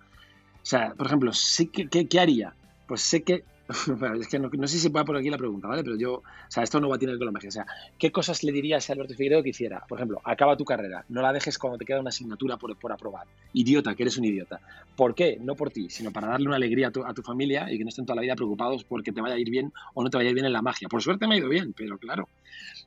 o 0.62 0.66
sea, 0.66 0.94
por 0.94 1.06
ejemplo, 1.06 1.32
que, 1.72 2.08
¿qué 2.08 2.20
haría? 2.20 2.54
Pues 2.86 3.02
sé 3.02 3.22
que 3.22 3.44
es 4.20 4.28
que 4.28 4.38
no, 4.38 4.50
sé 4.66 4.78
si 4.78 4.88
puede 4.90 5.04
por 5.04 5.16
aquí 5.16 5.30
la 5.30 5.38
pregunta, 5.38 5.68
¿vale? 5.68 5.82
Pero 5.82 5.96
yo, 5.96 6.14
o 6.14 6.22
sea, 6.48 6.62
esto 6.62 6.80
no 6.80 6.88
va 6.88 6.96
a 6.96 6.98
tener 6.98 7.16
con 7.16 7.26
la 7.26 7.32
magia. 7.32 7.48
O 7.48 7.52
sea, 7.52 7.66
¿qué 7.98 8.10
cosas 8.10 8.42
le 8.42 8.52
dirías 8.52 8.88
a 8.88 8.92
Alberto 8.92 9.14
Figueiredo 9.14 9.42
que 9.42 9.50
hiciera? 9.50 9.84
Por 9.88 9.98
ejemplo, 9.98 10.20
acaba 10.24 10.56
tu 10.56 10.64
carrera, 10.64 11.04
no 11.08 11.22
la 11.22 11.32
dejes 11.32 11.58
cuando 11.58 11.78
te 11.78 11.84
queda 11.84 12.00
una 12.00 12.10
asignatura 12.10 12.56
por, 12.56 12.76
por 12.76 12.92
aprobar. 12.92 13.26
Idiota, 13.52 13.94
que 13.94 14.02
eres 14.02 14.18
un 14.18 14.24
idiota. 14.24 14.60
¿Por 14.96 15.14
qué? 15.14 15.38
No 15.40 15.54
por 15.54 15.70
ti, 15.70 15.88
sino 15.90 16.10
para 16.10 16.28
darle 16.28 16.46
una 16.46 16.56
alegría 16.56 16.88
a 16.88 16.90
tu, 16.90 17.04
a 17.04 17.14
tu 17.14 17.22
familia 17.22 17.70
y 17.72 17.78
que 17.78 17.84
no 17.84 17.88
estén 17.88 18.04
toda 18.04 18.16
la 18.16 18.22
vida 18.22 18.36
preocupados 18.36 18.84
porque 18.84 19.12
te 19.12 19.20
vaya 19.20 19.34
a 19.34 19.38
ir 19.38 19.50
bien 19.50 19.72
o 19.94 20.02
no 20.02 20.10
te 20.10 20.16
vaya 20.16 20.28
a 20.28 20.30
ir 20.30 20.34
bien 20.34 20.46
en 20.46 20.52
la 20.52 20.62
magia. 20.62 20.88
Por 20.88 21.02
suerte 21.02 21.26
me 21.26 21.34
ha 21.34 21.38
ido 21.38 21.48
bien, 21.48 21.72
pero 21.72 21.98
claro, 21.98 22.28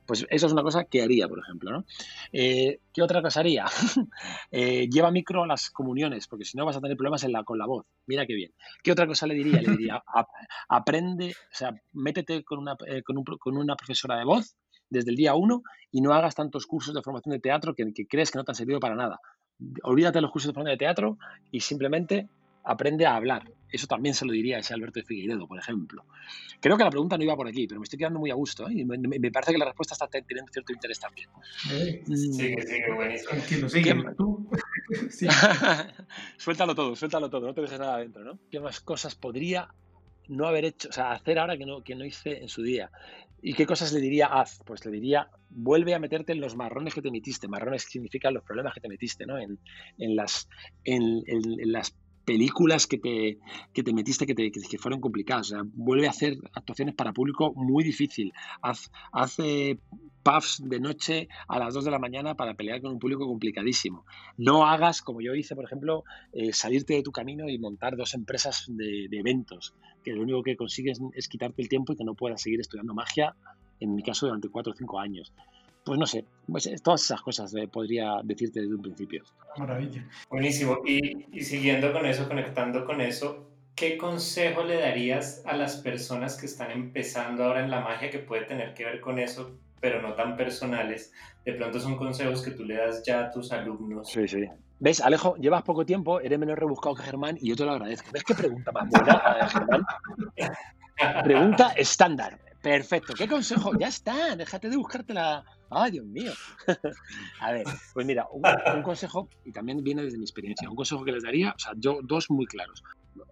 pues 0.06 0.26
eso 0.30 0.48
es 0.48 0.54
una 0.54 0.62
cosa 0.62 0.84
que 0.84 1.02
haría, 1.02 1.28
por 1.28 1.40
ejemplo, 1.40 1.72
¿no? 1.72 1.86
Eh, 2.32 2.80
¿Qué 2.96 3.04
otra 3.04 3.22
cosa 3.22 3.42
haría? 3.42 3.66
Eh, 4.52 4.88
lleva 4.90 5.12
micro 5.12 5.44
a 5.44 5.48
las 5.48 5.70
comuniones, 5.70 6.28
porque 6.28 6.46
si 6.46 6.56
no 6.56 6.66
vas 6.66 6.78
a 6.78 6.82
tener 6.82 6.96
problemas 6.96 7.26
con 7.44 7.58
la 7.58 7.66
voz. 7.66 7.86
Mira 8.08 8.26
qué 8.26 8.34
bien. 8.34 8.54
¿Qué 8.82 8.94
otra 8.94 9.06
cosa 9.06 9.28
le 9.28 9.34
diría? 9.34 9.62
Le 9.62 9.72
diría, 9.72 10.02
aprende, 10.70 11.32
o 11.32 11.56
sea, 11.56 11.74
métete 11.92 12.44
con 12.46 12.60
una, 12.60 12.78
eh, 12.88 13.04
con, 13.04 13.58
una 13.58 13.76
profesora 13.76 14.18
de 14.18 14.24
voz 14.24 14.56
desde 14.90 15.10
el 15.10 15.18
día 15.18 15.36
uno 15.36 15.64
y 15.92 16.00
no 16.00 16.14
hagas 16.14 16.36
tantos 16.36 16.66
cursos 16.66 16.94
de 16.94 17.02
formación 17.02 17.34
de 17.34 17.42
teatro 17.42 17.76
que 17.76 17.92
crees 18.08 18.32
que 18.32 18.38
no 18.38 18.46
te 18.46 18.52
han 18.52 18.56
servido 18.56 18.80
para 18.80 18.96
nada. 18.96 19.20
Olvídate 19.84 20.20
de 20.20 20.22
los 20.22 20.32
cursos 20.32 20.48
de 20.48 20.54
formación 20.54 20.76
de 20.76 20.86
teatro 20.86 21.18
y 21.52 21.60
simplemente 21.60 22.30
aprende 22.66 23.06
a 23.06 23.16
hablar. 23.16 23.44
Eso 23.70 23.88
también 23.88 24.16
se 24.16 24.26
lo 24.26 24.32
diría 24.32 24.58
a 24.58 24.60
ese 24.60 24.74
Alberto 24.74 25.00
de 25.00 25.06
Figueiredo, 25.06 25.48
por 25.48 25.60
ejemplo. 25.60 26.06
Creo 26.62 26.78
que 26.78 26.84
la 26.84 26.90
pregunta 26.90 27.18
no 27.18 27.24
iba 27.24 27.36
por 27.36 27.48
aquí, 27.48 27.68
pero 27.68 27.80
me 27.80 27.84
estoy 27.84 28.00
quedando 28.00 28.20
muy 28.20 28.32
a 28.32 28.36
gusto 28.36 28.70
¿eh? 28.70 28.74
y 28.74 28.86
me, 28.86 29.32
parece 29.32 29.52
que 29.52 29.58
la 29.58 29.66
respuesta 29.66 29.94
está 29.94 30.08
teniendo 30.08 30.52
cierto 30.52 30.72
interés 30.72 31.00
también. 31.00 31.30
Sí, 31.68 32.02
sí, 32.16 32.56
buenísimo. 32.96 33.70
sí. 35.10 35.28
suéltalo 36.38 36.76
todo, 36.76 36.96
suéltalo 36.96 37.30
todo, 37.30 37.48
no 37.48 37.54
te 37.54 37.62
dejes 37.62 37.80
nada 37.80 37.96
adentro, 37.96 38.24
¿no? 38.24 38.40
¿Qué 38.50 38.60
más 38.60 38.80
cosas 38.80 39.16
podría 39.16 39.70
no 40.28 40.48
haber 40.48 40.66
hecho, 40.66 40.90
o 40.90 40.92
sea, 40.92 41.12
hacer 41.12 41.38
ahora 41.38 41.58
que 41.58 41.66
no, 41.66 41.84
que 41.84 41.96
no 41.96 42.06
hice 42.06 42.42
en 42.42 42.50
su 42.50 42.64
día? 42.64 42.90
¿Y 43.42 43.54
qué 43.54 43.66
cosas 43.66 43.94
le 43.94 44.00
diría 44.00 44.28
haz? 44.28 44.60
Pues 44.66 44.86
le 44.86 44.92
diría, 44.92 45.30
vuelve 45.50 45.94
a 45.94 46.00
meterte 46.00 46.32
en 46.32 46.42
los 46.42 46.56
marrones 46.56 46.96
que 46.96 47.02
te 47.02 47.12
metiste. 47.12 47.48
Marrones 47.48 47.84
significan 47.84 48.34
los 48.34 48.44
problemas 48.44 48.74
que 48.74 48.82
te 48.82 48.90
metiste, 48.90 49.26
¿no? 49.28 49.38
En, 49.38 49.60
en 50.00 50.16
las, 50.16 50.50
en, 50.84 51.22
en, 51.28 51.72
las 51.72 51.96
películas 52.26 52.88
que 52.88 52.98
te, 52.98 53.38
que 53.74 53.84
te 53.84 53.94
metiste 53.94 54.26
que, 54.26 54.36
te, 54.36 54.52
que 54.52 54.78
fueron 54.78 55.00
complicadas. 55.00 55.52
O 55.52 55.56
sea, 55.56 55.64
vuelve 55.74 56.08
a 56.08 56.10
hacer 56.10 56.38
actuaciones 56.54 56.96
para 56.96 57.14
público 57.14 57.54
muy 57.56 57.84
difícil. 57.84 58.34
Haz, 58.62 58.92
hace 59.12 59.80
puffs 60.24 60.62
de 60.64 60.80
noche 60.80 61.30
a 61.48 61.60
las 61.60 61.76
2 61.76 61.86
de 61.86 61.92
la 61.92 62.00
mañana 62.00 62.36
para 62.36 62.56
pelear 62.56 62.82
con 62.82 62.92
un 62.92 63.00
público 63.00 63.28
complicadísimo. 63.28 64.06
No 64.38 64.66
hagas, 64.66 65.02
como 65.02 65.22
yo 65.22 65.36
hice, 65.36 65.56
por 65.56 65.66
ejemplo, 65.66 66.04
eh, 66.34 66.52
salirte 66.52 66.96
de 66.96 67.04
tu 67.04 67.12
camino 67.12 67.48
y 67.48 67.60
montar 67.60 67.96
dos 67.96 68.16
empresas 68.16 68.66
de, 68.68 69.08
eventos, 69.12 69.76
que 70.04 70.14
lo 70.14 70.24
único 70.24 70.42
que 70.42 70.58
consigues 70.58 71.00
es 71.14 71.28
quitarte 71.28 71.62
el 71.62 71.70
tiempo 71.70 71.94
y 71.94 71.96
que 71.96 72.04
no 72.04 72.16
puedas 72.16 72.42
seguir 72.42 72.60
estudiando 72.60 72.96
magia, 72.96 73.36
en 73.80 73.94
mi 73.94 74.02
caso, 74.02 74.26
durante 74.26 74.50
4 74.50 74.74
o 74.74 74.76
5 74.76 75.00
años 75.00 75.32
pues 75.86 76.00
no 76.00 76.08
sé, 76.08 76.26
pues 76.52 76.70
todas 76.82 77.04
esas 77.04 77.22
cosas 77.22 77.54
eh, 77.54 77.68
podría 77.68 78.20
decirte 78.24 78.60
desde 78.60 78.74
un 78.74 78.82
principio. 78.82 79.24
Maravilla. 79.58 80.04
Buenísimo. 80.30 80.80
Y, 80.84 81.28
y, 81.32 81.42
siguiendo 81.42 81.94
con 81.94 82.06
eso, 82.08 82.28
conectando 82.28 82.86
con 82.86 83.02
eso, 83.02 83.48
¿qué 83.76 83.98
consejo 83.98 84.64
le 84.64 84.80
darías 84.80 85.44
a 85.46 85.56
las 85.56 85.78
personas 85.78 86.38
que 86.38 86.48
están 86.48 86.72
empezando 86.72 87.44
ahora 87.44 87.64
en 87.64 87.70
la 87.70 87.82
magia 87.82 88.10
que 88.10 88.18
puede 88.18 88.46
tener 88.46 88.74
que 88.74 88.84
ver 88.84 89.00
con 89.00 89.20
eso, 89.20 89.60
pero 89.80 90.02
no 90.02 90.16
tan 90.16 90.36
personales? 90.36 91.14
De 91.46 91.54
pronto 91.54 91.80
son 91.80 91.98
consejos 91.98 92.42
que 92.42 92.52
tú 92.52 92.66
le 92.66 92.78
das 92.78 93.04
ya 93.06 93.26
a 93.26 93.32
tus 93.32 93.52
alumnos. 93.52 94.10
Sí, 94.10 94.28
sí. 94.28 94.44
¿Ves, 94.80 95.02
Alejo? 95.02 95.36
Llevas 95.36 95.62
poco 95.62 95.86
tiempo, 95.86 96.20
eres 96.20 96.40
menos 96.40 96.58
rebuscado 96.58 96.96
que 96.96 97.04
Germán 97.04 97.38
y 97.40 97.50
yo 97.50 97.56
te 97.56 97.64
lo 97.64 97.74
agradezco. 97.74 98.10
¿Ves 98.12 98.24
qué 98.24 98.34
pregunta 98.34 98.72
más 98.72 98.90
buena, 98.90 99.38
eh, 99.40 99.48
Germán? 99.50 99.86
Pregunta 101.24 101.74
estándar. 101.78 102.40
Perfecto. 102.62 103.14
¿Qué 103.14 103.28
consejo? 103.28 103.78
Ya 103.78 103.90
está, 103.90 104.36
déjate 104.36 104.70
de 104.70 104.78
buscártela. 104.78 105.46
¡Ay, 105.70 105.92
Dios 105.92 106.06
mío! 106.06 106.32
a 107.42 107.52
ver, 107.52 107.66
pues 107.94 108.06
mira, 108.06 108.28
un, 108.76 108.82
consejo, 108.84 109.30
y 109.44 109.52
también 109.52 109.84
viene 109.84 110.04
desde 110.04 110.18
mi 110.18 110.24
experiencia, 110.24 110.70
un 110.70 110.76
consejo 110.76 111.04
que 111.04 111.12
les 111.12 111.24
daría, 111.24 111.52
o 111.56 111.60
sea, 111.60 111.74
yo 111.78 112.00
dos 112.04 112.30
muy 112.30 112.46
claros. 112.46 112.84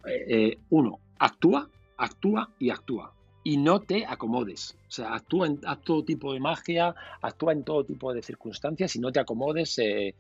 Eh, 0.06 0.26
eh, 0.28 0.58
uno, 0.70 1.00
actúa, 1.20 1.70
actúa 1.98 2.50
y 2.60 2.70
actúa. 2.70 3.14
Y 3.46 3.58
no 3.58 3.82
te 3.82 4.06
acomodes. 4.06 4.78
O 4.88 4.92
sea, 4.92 5.16
actúa 5.16 5.48
en 5.48 5.60
todo 5.84 6.06
tipo 6.06 6.34
de 6.34 6.40
magia, 6.40 6.96
actúa 7.22 7.52
en 7.52 7.66
todo 7.66 7.84
tipo 7.84 8.14
de 8.14 8.22
circunstancias 8.22 8.96
y 8.96 9.00
no 9.00 9.12
te 9.12 9.20
acomodes 9.20 9.78
eh, 9.80 10.16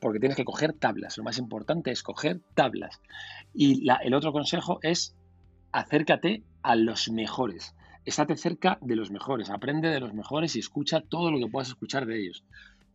porque 0.00 0.18
tienes 0.18 0.36
que 0.36 0.44
coger 0.44 0.72
tablas. 0.72 1.18
Lo 1.18 1.24
más 1.24 1.36
importante 1.36 1.90
es 1.90 2.02
coger 2.02 2.40
tablas. 2.54 3.02
Y 3.52 3.86
el 4.02 4.14
otro 4.14 4.32
consejo 4.32 4.78
es 4.80 5.14
acércate 5.70 6.42
a 6.62 6.74
los 6.74 7.10
mejores 7.10 7.74
estate 8.04 8.36
cerca 8.36 8.78
de 8.80 8.96
los 8.96 9.10
mejores, 9.10 9.50
aprende 9.50 9.88
de 9.88 10.00
los 10.00 10.12
mejores 10.14 10.56
y 10.56 10.58
escucha 10.58 11.00
todo 11.00 11.30
lo 11.30 11.38
que 11.38 11.46
puedas 11.50 11.68
escuchar 11.68 12.06
de 12.06 12.18
ellos. 12.18 12.44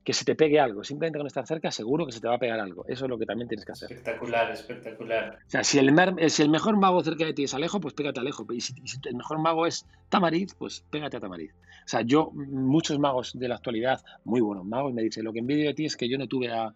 Que 0.04 0.13
se 0.13 0.24
te 0.24 0.36
pegue 0.36 0.58
algo, 0.58 0.86
simplemente 0.86 1.20
con 1.20 1.28
estar 1.28 1.46
cerca 1.46 1.70
seguro 1.70 2.06
que 2.06 2.13
se 2.13 2.22
te 2.22 2.30
va 2.30 2.36
a 2.36 2.39
pegar 2.39 2.62
algo. 2.62 2.86
Eso 2.88 3.06
es 3.06 3.10
lo 3.10 3.17
que 3.17 3.26
también 3.26 3.50
tienes 3.50 3.65
que 3.65 3.74
hacer. 3.74 3.91
Espectacular, 3.91 4.52
espectacular. 4.52 5.39
O 5.46 5.50
sea, 5.50 5.65
si 5.65 5.80
el, 5.80 5.93
eh, 6.17 6.30
si 6.30 6.43
el 6.43 6.50
mejor 6.50 6.78
mago 6.78 7.04
cerca 7.04 7.26
de 7.26 7.34
ti 7.34 7.43
es 7.43 7.54
Alejo, 7.54 7.82
pues 7.82 7.93
pégate 7.93 8.20
a 8.20 8.22
Alejo. 8.22 8.46
Y 8.54 8.62
si, 8.62 8.74
el 9.04 9.15
mejor 9.15 9.39
mago 9.39 9.67
es 9.67 9.86
Tamariz, 10.08 10.54
pues 10.54 10.86
pégate 10.89 11.17
a 11.17 11.20
Tamariz. 11.20 11.52
O 11.52 11.89
sea, 11.89 12.02
yo, 12.02 12.32
muchos 12.34 13.00
magos 13.00 13.38
de 13.38 13.50
la 13.50 13.56
actualidad, 13.56 14.02
muy 14.24 14.39
buenos 14.39 14.65
magos, 14.65 14.93
me 14.93 15.02
dicen, 15.02 15.26
lo 15.26 15.34
que 15.34 15.39
envidio 15.39 15.67
de 15.67 15.74
ti 15.74 15.86
es 15.86 15.98
que 15.98 16.08
yo 16.08 16.17
no 16.17 16.28
tuve 16.28 16.52
a, 16.52 16.74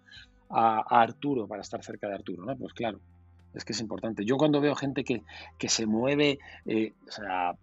Arturo 0.53 1.47
para 1.47 1.61
estar 1.61 1.81
cerca 1.81 2.09
de 2.09 2.15
Arturo, 2.15 2.43
¿no? 2.43 2.57
Pues 2.57 2.73
claro, 2.73 2.99
es 3.53 3.63
que 3.63 3.71
es 3.71 3.79
importante. 3.79 4.25
Yo 4.25 4.35
cuando 4.35 4.59
veo 4.59 4.75
gente 4.75 5.05
que, 5.05 5.23
que 5.57 5.69
se 5.69 5.85
mueve, 5.85 6.39
eh, 6.65 6.91
o 7.07 7.11
sea, 7.11 7.55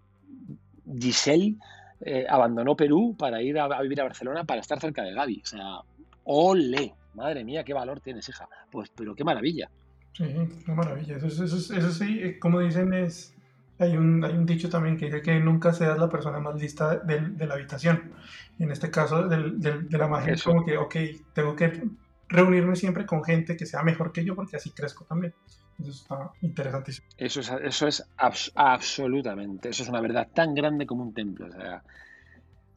Giselle 0.98 1.56
eh, 2.00 2.26
abandonó 2.28 2.76
Perú 2.76 3.16
para 3.18 3.42
ir 3.42 3.58
a, 3.58 3.80
vivir 3.82 4.00
a 4.00 4.04
Barcelona 4.04 4.44
para 4.44 4.60
estar 4.60 4.80
cerca 4.80 5.02
de 5.02 5.14
Gaby. 5.14 5.40
O 5.42 5.46
sea, 5.46 5.80
ole, 6.24 6.94
madre 7.14 7.44
mía, 7.44 7.64
qué 7.64 7.74
valor 7.74 8.00
tienes, 8.00 8.28
hija. 8.28 8.48
Pues, 8.70 8.90
pero 8.94 9.14
qué 9.14 9.24
maravilla. 9.24 9.70
Sí, 10.12 10.24
qué 10.64 10.72
maravilla. 10.72 11.16
Eso, 11.16 11.44
eso, 11.44 11.92
sí, 11.92 12.20
eh, 12.22 12.38
como 12.38 12.60
dicen, 12.60 12.92
es 12.92 13.34
hay 13.78 13.96
un, 13.96 14.24
hay 14.24 14.34
un 14.34 14.46
dicho 14.46 14.68
también 14.68 14.96
que 14.96 15.06
dice 15.06 15.22
que 15.22 15.38
nunca 15.38 15.72
seas 15.72 15.98
la 15.98 16.08
persona 16.08 16.40
más 16.40 16.60
lista 16.60 16.96
de, 16.96 17.46
la 17.46 17.54
habitación. 17.54 18.12
En 18.58 18.70
este 18.72 18.90
caso, 18.90 19.28
de 19.28 19.98
la 19.98 20.08
magia, 20.08 20.34
es 20.34 20.42
como 20.42 20.64
que, 20.64 20.76
ok, 20.76 20.96
tengo 21.32 21.54
que 21.54 21.82
reunirme 22.28 22.76
siempre 22.76 23.06
con 23.06 23.24
gente 23.24 23.56
que 23.56 23.66
sea 23.66 23.82
mejor 23.82 24.12
que 24.12 24.24
yo 24.24 24.34
porque 24.34 24.56
así 24.56 24.70
crezco 24.70 25.04
también. 25.04 25.34
Eso 25.80 25.90
está 25.90 26.32
interesantísimo. 26.42 27.06
Eso 27.16 27.40
es, 27.40 27.50
eso 27.62 27.86
es 27.86 28.04
absolutamente, 28.16 29.68
eso 29.68 29.82
es 29.82 29.88
una 29.88 30.00
verdad 30.00 30.28
tan 30.34 30.54
grande 30.54 30.86
como 30.86 31.02
un 31.02 31.14
templo. 31.14 31.46
O 31.46 31.52
sea, 31.52 31.82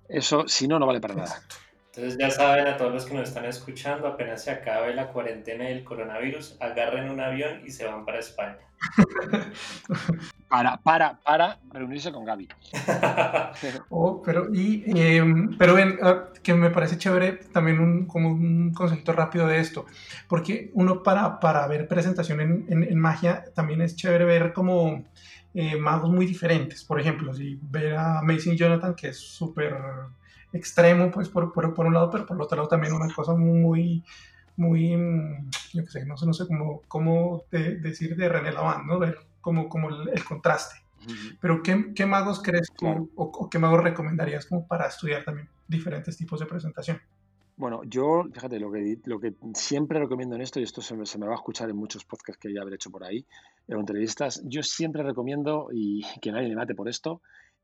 eso, 0.07 0.47
si 0.47 0.67
no, 0.67 0.77
no 0.77 0.85
vale 0.85 1.01
para 1.01 1.15
nada. 1.15 1.41
Entonces 1.93 2.17
ya 2.17 2.29
saben 2.29 2.67
a 2.67 2.77
todos 2.77 2.93
los 2.93 3.05
que 3.05 3.13
nos 3.13 3.27
están 3.27 3.45
escuchando, 3.45 4.07
apenas 4.07 4.43
se 4.43 4.51
acabe 4.51 4.93
la 4.93 5.11
cuarentena 5.11 5.65
del 5.65 5.83
coronavirus, 5.83 6.55
agarren 6.61 7.09
un 7.09 7.19
avión 7.19 7.63
y 7.65 7.71
se 7.71 7.85
van 7.85 8.05
para 8.05 8.19
España. 8.19 8.59
para, 10.51 10.75
para, 10.75 11.17
para 11.23 11.59
reunirse 11.71 12.11
con 12.11 12.25
Gaby. 12.25 12.49
oh, 13.89 14.21
pero, 14.21 14.49
em, 14.53 15.57
pero 15.57 15.75
ven, 15.75 15.97
ah, 16.03 16.25
que 16.43 16.53
me 16.53 16.69
parece 16.69 16.97
chévere 16.97 17.39
también 17.53 17.79
un, 17.79 18.05
como 18.05 18.33
un 18.33 18.73
concepto 18.73 19.13
rápido 19.13 19.47
de 19.47 19.61
esto, 19.61 19.85
porque 20.27 20.69
uno 20.73 21.03
para, 21.03 21.39
para 21.39 21.65
ver 21.67 21.87
presentación 21.87 22.41
en, 22.67 22.99
magia 22.99 23.45
también 23.55 23.81
es 23.81 23.95
chévere 23.95 24.25
ver 24.25 24.51
como 24.51 25.05
eh, 25.53 25.77
magos 25.77 26.09
muy 26.09 26.25
diferentes. 26.25 26.83
Por 26.83 26.99
ejemplo, 26.99 27.33
si 27.33 27.57
ver 27.61 27.95
a 27.95 28.19
Amazing 28.19 28.57
Jonathan, 28.57 28.93
que 28.93 29.07
es 29.07 29.19
súper 29.19 29.73
extremo, 30.51 31.11
pues 31.11 31.29
por, 31.29 31.53
por, 31.53 31.85
un 31.85 31.93
lado, 31.93 32.09
pero 32.09 32.25
por 32.25 32.41
otro 32.41 32.57
lado 32.57 32.67
también 32.67 32.91
una 32.91 33.07
cosa 33.13 33.35
muy, 33.35 34.03
muy, 34.57 34.97
mm, 34.97 35.49
yo 35.75 35.85
qué 35.85 35.91
sé, 35.91 36.05
no 36.05 36.17
sé 36.17 36.45
cómo, 36.45 36.81
cómo 36.89 37.45
decir 37.49 38.17
de 38.17 38.27
René 38.27 38.51
Lavand, 38.51 38.85
¿no? 38.85 38.99
Ver 38.99 39.31
como, 39.41 39.69
como 39.69 39.89
el, 39.89 40.23
contraste. 40.23 40.75
Pero 41.39 41.63
¿qué, 41.63 41.93
¿qué, 41.95 42.06
magos 42.06 42.41
crees 42.43 42.71
tú 42.77 43.12
o, 43.15 43.49
qué 43.49 43.58
magos 43.58 43.84
recomendarías 43.84 44.45
como 44.45 44.67
para 44.67 44.88
estudiar 44.88 45.23
también 45.23 45.49
diferentes 45.67 46.15
tipos 46.15 46.39
de 46.39 46.45
presentación? 46.45 47.01
Bueno, 47.58 47.82
yo, 47.84 48.23
fíjate, 48.32 48.60
lo 48.60 48.71
que, 48.71 48.97
lo 49.06 49.19
que 49.19 49.34
siempre 49.54 49.99
recomiendo 49.99 50.36
en 50.36 50.41
esto, 50.41 50.60
y 50.60 50.63
esto 50.63 50.82
se 50.82 50.95
me, 50.95 51.06
se 51.06 51.17
me 51.17 51.25
va 51.25 51.34
a 51.34 51.36
escuchar 51.36 51.69
en 51.69 51.75
muchos 51.75 52.06
podcasts 52.06 52.39
que 52.39 52.54
ya 52.54 52.62
habré 52.62 52.75
hecho 52.75 52.91
por 52.91 53.04
ahí, 53.04 53.25
en 53.67 53.80
entrevistas, 53.80 54.41
yo 54.45 54.63
siempre 54.63 55.04
recomiendo, 55.04 55.69
y 55.71 56.04
que 56.21 56.32
nadie 56.32 56.49
me 56.49 56.56
mate 56.56 56.75
por 56.75 56.88
esto, 56.88 57.21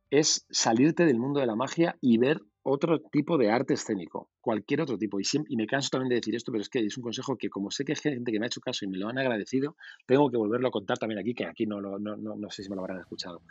es 0.09 0.45
salirte 0.49 1.05
del 1.05 1.19
mundo 1.19 1.39
de 1.39 1.47
la 1.47 1.55
magia 1.55 1.97
y 2.01 2.17
ver 2.17 2.41
otro 2.69 2.99
tipo 2.99 3.37
de 3.37 3.49
arte 3.49 3.75
escénico, 3.75 4.29
cualquier 4.41 4.81
otro 4.81 4.97
tipo. 4.97 5.19
Y, 5.21 5.23
y, 5.47 5.55
me 5.55 5.65
canso 5.67 5.89
también 5.89 6.09
de 6.09 6.15
decir 6.15 6.35
esto, 6.35 6.51
pero 6.51 6.61
es 6.61 6.69
que 6.69 6.79
es 6.79 6.97
un 6.97 7.03
consejo 7.03 7.37
que 7.37 7.49
como 7.49 7.71
sé 7.71 7.85
que 7.85 7.93
hay 7.93 7.97
gente 7.97 8.31
que 8.31 8.39
me 8.39 8.45
ha 8.45 8.47
hecho 8.47 8.59
caso 8.59 8.83
y 8.83 8.89
me 8.89 8.97
lo 8.97 9.07
han 9.07 9.17
agradecido, 9.17 9.77
tengo 10.05 10.29
que 10.29 10.35
volverlo 10.35 10.67
a 10.67 10.71
contar 10.71 10.97
también 10.97 11.19
aquí, 11.19 11.33
que 11.33 11.45
aquí 11.45 11.65
no, 11.65 11.79
no, 11.79 11.97
no, 11.97 12.17
no 12.17 12.49
sé 12.51 12.63
si 12.63 12.69
me 12.69 12.75
lo 12.75 12.81
habrán 12.81 12.99
escuchado. 12.99 13.41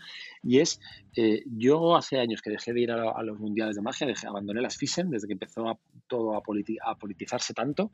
Y 0.43 0.61
es, 0.61 0.81
eh, 1.17 1.43
yo 1.47 1.97
hace 1.97 2.19
años 2.19 2.43
que 2.43 2.51
dejé 2.51 2.75
de 2.75 2.81
ir 2.81 2.93
a, 2.93 3.23
los 3.23 3.39
mundiales 3.39 3.77
de 3.77 3.83
magia, 3.83 4.07
dejé, 4.07 4.27
abandoné 4.27 4.61
las 4.61 4.77
FISEN 4.77 5.11
desde 5.11 5.27
que 5.27 5.33
empezó 5.33 5.81
todo 6.07 6.37
a, 6.37 6.43
politizarse 6.43 7.55
tanto, 7.55 7.93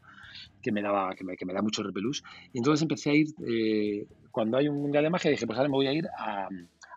que 0.61 0.73
me, 0.73 0.83
daba, 0.83 1.15
que 1.15 1.23
me, 1.23 1.37
que 1.37 1.47
me 1.47 1.53
da 1.53 1.63
mucho 1.63 1.85
repelús. 1.85 2.25
Y 2.53 2.59
entonces 2.59 2.83
empecé 2.83 3.11
a 3.11 3.15
ir, 3.15 3.29
eh, 3.47 4.07
cuando 4.33 4.59
hay 4.59 4.69
un 4.69 4.83
mundial 4.83 5.05
de 5.05 5.11
magia, 5.11 5.31
dije, 5.31 5.47
pues 5.47 5.57
ahora 5.57 5.69
me 5.69 5.77
voy 5.77 5.87
a 5.87 5.93
ir 5.93 6.09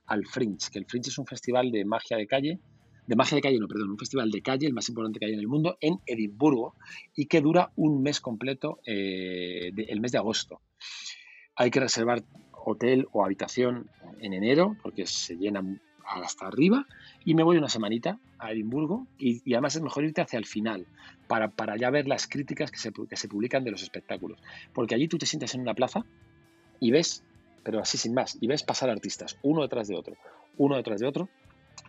al 0.07 0.25
Fringe, 0.25 0.71
que 0.71 0.79
el 0.79 0.85
Fringe 0.85 1.09
es 1.09 1.17
un 1.19 1.27
festival 1.27 1.69
de 1.71 1.85
magia 1.85 2.17
de 2.17 2.25
calle 2.25 2.59
de 3.07 3.15
magia 3.15 3.35
de 3.35 3.41
calle, 3.41 3.59
no, 3.59 3.67
perdón, 3.67 3.91
un 3.91 3.97
festival 3.97 4.31
de 4.31 4.41
calle, 4.41 4.67
el 4.67 4.73
más 4.73 4.89
importante 4.89 5.19
que 5.19 5.25
hay 5.25 5.33
en 5.33 5.39
el 5.39 5.47
mundo, 5.47 5.77
en 5.81 5.99
Edimburgo, 6.05 6.75
y 7.15 7.25
que 7.25 7.41
dura 7.41 7.71
un 7.75 8.01
mes 8.01 8.19
completo, 8.19 8.79
eh, 8.85 9.71
el 9.75 10.01
mes 10.01 10.11
de 10.11 10.17
agosto. 10.17 10.61
Hay 11.55 11.71
que 11.71 11.79
reservar 11.79 12.23
hotel 12.51 13.07
o 13.11 13.23
habitación 13.23 13.89
en 14.19 14.33
enero, 14.33 14.75
porque 14.81 15.05
se 15.05 15.35
llena 15.35 15.63
hasta 16.03 16.47
arriba, 16.47 16.85
y 17.23 17.35
me 17.35 17.43
voy 17.43 17.57
una 17.57 17.69
semanita 17.69 18.19
a 18.39 18.51
Edimburgo, 18.51 19.07
y, 19.17 19.53
además 19.53 19.75
es 19.75 19.81
mejor 19.81 20.03
irte 20.03 20.21
hacia 20.21 20.39
el 20.39 20.45
final, 20.45 20.87
para, 21.27 21.49
para 21.49 21.77
ya 21.77 21.89
ver 21.89 22.07
las 22.07 22.27
críticas 22.27 22.71
que 22.71 22.77
se, 22.77 22.91
que 22.91 23.15
se 23.15 23.27
publican 23.27 23.63
de 23.63 23.71
los 23.71 23.83
espectáculos. 23.83 24.39
Porque 24.73 24.95
allí 24.95 25.07
tú 25.07 25.17
te 25.17 25.25
sientes 25.25 25.53
en 25.55 25.61
una 25.61 25.73
plaza 25.73 26.05
y 26.79 26.91
ves, 26.91 27.23
pero 27.63 27.79
así 27.79 27.97
sin 27.97 28.13
más, 28.13 28.37
y 28.41 28.47
ves 28.47 28.63
pasar 28.63 28.89
artistas, 28.89 29.37
uno 29.41 29.61
detrás 29.61 29.87
de 29.87 29.95
otro, 29.95 30.15
uno 30.57 30.75
detrás 30.75 30.99
de 30.99 31.07
otro, 31.07 31.29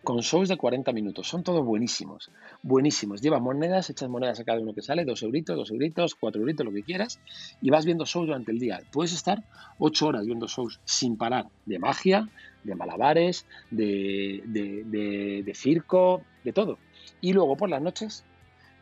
con 0.03 0.19
shows 0.21 0.49
de 0.49 0.57
40 0.57 0.93
minutos. 0.93 1.29
Son 1.29 1.43
todos 1.43 1.65
buenísimos, 1.65 2.31
buenísimos. 2.63 3.21
Lleva 3.21 3.41
monedas, 3.41 3.91
echas 3.91 4.09
monedas 4.09 4.41
a 4.41 4.45
cada 4.45 4.61
uno 4.61 4.75
que 4.75 4.83
sale, 4.83 5.05
dos 5.05 5.23
euritos, 5.23 5.57
dos 5.57 5.71
euritos, 5.71 6.15
cuatro 6.15 6.41
euritos, 6.41 6.65
lo 6.65 6.73
que 6.73 6.83
quieras, 6.83 7.21
y 7.61 7.71
vas 7.71 7.85
viendo 7.85 8.05
shows 8.05 8.27
durante 8.27 8.53
el 8.53 8.59
día. 8.59 8.81
Puedes 8.93 9.13
estar 9.13 9.43
ocho 9.79 10.09
horas 10.09 10.27
viendo 10.27 10.47
shows 10.47 10.81
sin 10.85 11.17
parar, 11.17 11.47
de 11.65 11.79
magia, 11.79 12.29
de 12.63 12.75
malabares, 12.75 13.47
de, 13.71 14.43
de, 14.47 15.55
circo, 15.55 16.23
de 16.45 16.53
todo. 16.53 16.79
Y 17.21 17.33
luego 17.33 17.57
por 17.57 17.71
las 17.71 17.83
noches 17.83 18.25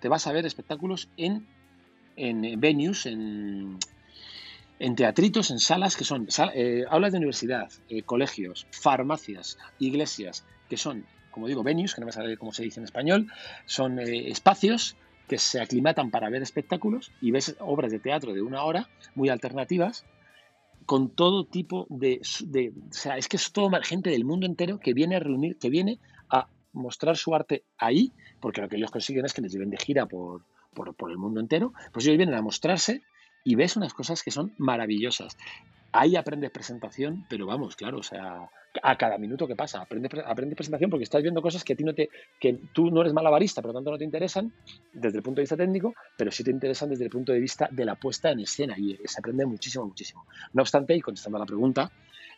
te 0.00 0.08
vas 0.08 0.26
a 0.26 0.32
ver 0.32 0.44
espectáculos 0.46 1.08
en, 1.16 1.46
en 2.16 2.60
venues, 2.60 3.06
en, 3.06 3.78
en 4.78 4.96
teatritos, 4.96 5.50
en 5.50 5.58
salas 5.58 5.96
que 5.96 6.04
son 6.04 6.26
eh, 6.54 6.84
aulas 6.90 7.12
de 7.12 7.18
universidad, 7.18 7.70
eh, 7.88 8.02
colegios, 8.02 8.66
farmacias, 8.70 9.58
iglesias, 9.78 10.44
que 10.68 10.76
son, 10.76 11.04
como 11.30 11.46
digo, 11.46 11.62
venues, 11.62 11.94
que 11.94 12.00
no 12.00 12.06
me 12.06 12.12
sale 12.12 12.36
cómo 12.36 12.52
se 12.52 12.62
dice 12.62 12.80
en 12.80 12.84
español, 12.84 13.30
son 13.66 13.98
eh, 13.98 14.30
espacios 14.30 14.96
que 15.28 15.38
se 15.38 15.60
aclimatan 15.60 16.10
para 16.10 16.28
ver 16.28 16.42
espectáculos 16.42 17.12
y 17.20 17.30
ves 17.30 17.56
obras 17.60 17.90
de 17.90 17.98
teatro 17.98 18.32
de 18.32 18.42
una 18.42 18.62
hora 18.64 18.88
muy 19.14 19.28
alternativas 19.28 20.04
con 20.86 21.08
todo 21.08 21.46
tipo 21.46 21.86
de, 21.88 22.20
O 22.20 22.92
sea, 22.92 23.16
es 23.16 23.28
que 23.28 23.36
es 23.36 23.52
toda 23.52 23.82
gente 23.82 24.10
del 24.10 24.24
mundo 24.24 24.46
entero 24.46 24.78
que 24.78 24.92
viene 24.92 25.16
a 25.16 25.20
reunir, 25.20 25.56
que 25.56 25.70
viene 25.70 25.98
a 26.28 26.48
mostrar 26.72 27.16
su 27.16 27.34
arte 27.34 27.64
ahí, 27.78 28.12
porque 28.40 28.60
lo 28.60 28.68
que 28.68 28.76
ellos 28.76 28.90
consiguen 28.90 29.24
es 29.24 29.32
que 29.32 29.40
les 29.40 29.52
lleven 29.52 29.70
de 29.70 29.78
gira 29.78 30.06
por, 30.06 30.42
por, 30.74 30.94
por 30.94 31.10
el 31.10 31.16
mundo 31.16 31.40
entero, 31.40 31.72
pues 31.92 32.04
ellos 32.06 32.18
vienen 32.18 32.34
a 32.34 32.42
mostrarse 32.42 33.02
y 33.44 33.54
ves 33.54 33.76
unas 33.76 33.94
cosas 33.94 34.22
que 34.22 34.30
son 34.30 34.52
maravillosas. 34.58 35.36
Ahí 35.96 36.16
aprendes 36.16 36.50
presentación, 36.50 37.24
pero 37.28 37.46
vamos, 37.46 37.76
claro, 37.76 37.98
o 37.98 38.02
sea, 38.02 38.50
a 38.82 38.98
cada 38.98 39.16
minuto 39.16 39.46
que 39.46 39.54
pasa, 39.54 39.80
aprendes, 39.80 40.10
presentación 40.10 40.90
porque 40.90 41.04
estás 41.04 41.22
viendo 41.22 41.40
cosas 41.40 41.62
que 41.62 41.74
a 41.74 41.76
ti 41.76 41.84
no 41.84 41.94
te, 41.94 42.10
que 42.40 42.58
tú 42.72 42.90
no 42.90 43.02
eres 43.02 43.12
malabarista, 43.12 43.62
por 43.62 43.68
lo 43.68 43.74
tanto 43.74 43.92
no 43.92 43.98
te 43.98 44.04
interesan 44.04 44.52
desde 44.92 45.18
el 45.18 45.22
punto 45.22 45.38
de 45.38 45.44
vista 45.44 45.56
técnico, 45.56 45.94
pero 46.16 46.32
sí 46.32 46.42
te 46.42 46.50
interesan 46.50 46.88
desde 46.90 47.04
el 47.04 47.10
punto 47.10 47.30
de 47.30 47.38
vista 47.38 47.68
de 47.70 47.84
la 47.84 47.94
puesta 47.94 48.32
en 48.32 48.40
escena 48.40 48.74
y 48.76 48.98
se 49.04 49.20
aprende 49.20 49.46
muchísimo, 49.46 49.86
muchísimo. 49.86 50.24
No 50.52 50.62
obstante, 50.62 50.96
y 50.96 51.00
contestando 51.00 51.36
a 51.36 51.40
la 51.40 51.46
pregunta, 51.46 51.88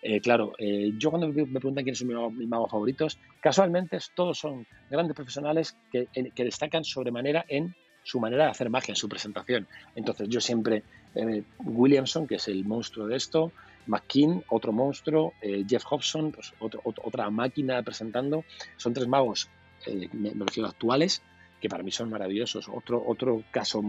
eh, 0.03 0.21
claro, 0.21 0.53
eh, 0.59 0.93
yo 0.99 1.09
cuando 1.09 1.29
me 1.29 1.59
preguntan 1.59 1.83
quiénes 1.83 1.99
son 1.99 2.37
mis 2.37 2.49
magos, 2.49 2.71
favoritos, 2.71 3.19
casualmente 3.41 3.99
todos 4.15 4.39
son 4.39 4.67
grandes 4.91 5.17
profesionales 5.17 5.79
que, 5.91 6.09
que 6.13 6.45
destacan 6.45 6.85
sobremanera 6.85 7.43
en 7.49 7.75
su 8.07 8.21
manera 8.21 8.45
de 8.45 8.51
hacer 8.51 8.71
magia, 8.71 8.95
su 8.95 9.09
presentación. 9.09 9.67
Entonces 9.97 10.29
yo 10.29 10.41
siempre, 10.41 10.85
eh, 11.17 11.43
Williamson, 11.59 12.29
que 12.29 12.37
es 12.37 12.47
el 12.47 12.65
monstruo 12.65 13.09
de 13.09 13.17
esto, 13.17 13.51
McKean, 13.87 14.45
otro 14.49 14.73
monstruo, 14.73 15.33
eh, 15.43 15.65
Jeff 15.69 15.83
Hobson, 15.91 16.31
pues 16.31 16.55
otra 16.61 17.31
máquina 17.31 17.83
presentando. 17.83 18.45
Son 18.77 18.95
tres 18.95 19.09
magos, 19.09 19.49
eh, 19.87 20.09
me, 20.13 20.31
refiero 20.45 20.69
actuales, 20.69 21.21
que 21.61 21.69
para 21.69 21.83
mí 21.83 21.91
son 21.91 22.09
maravillosos. 22.09 22.69
Otro, 22.69 23.03
otro 23.05 23.43
caso, 23.51 23.83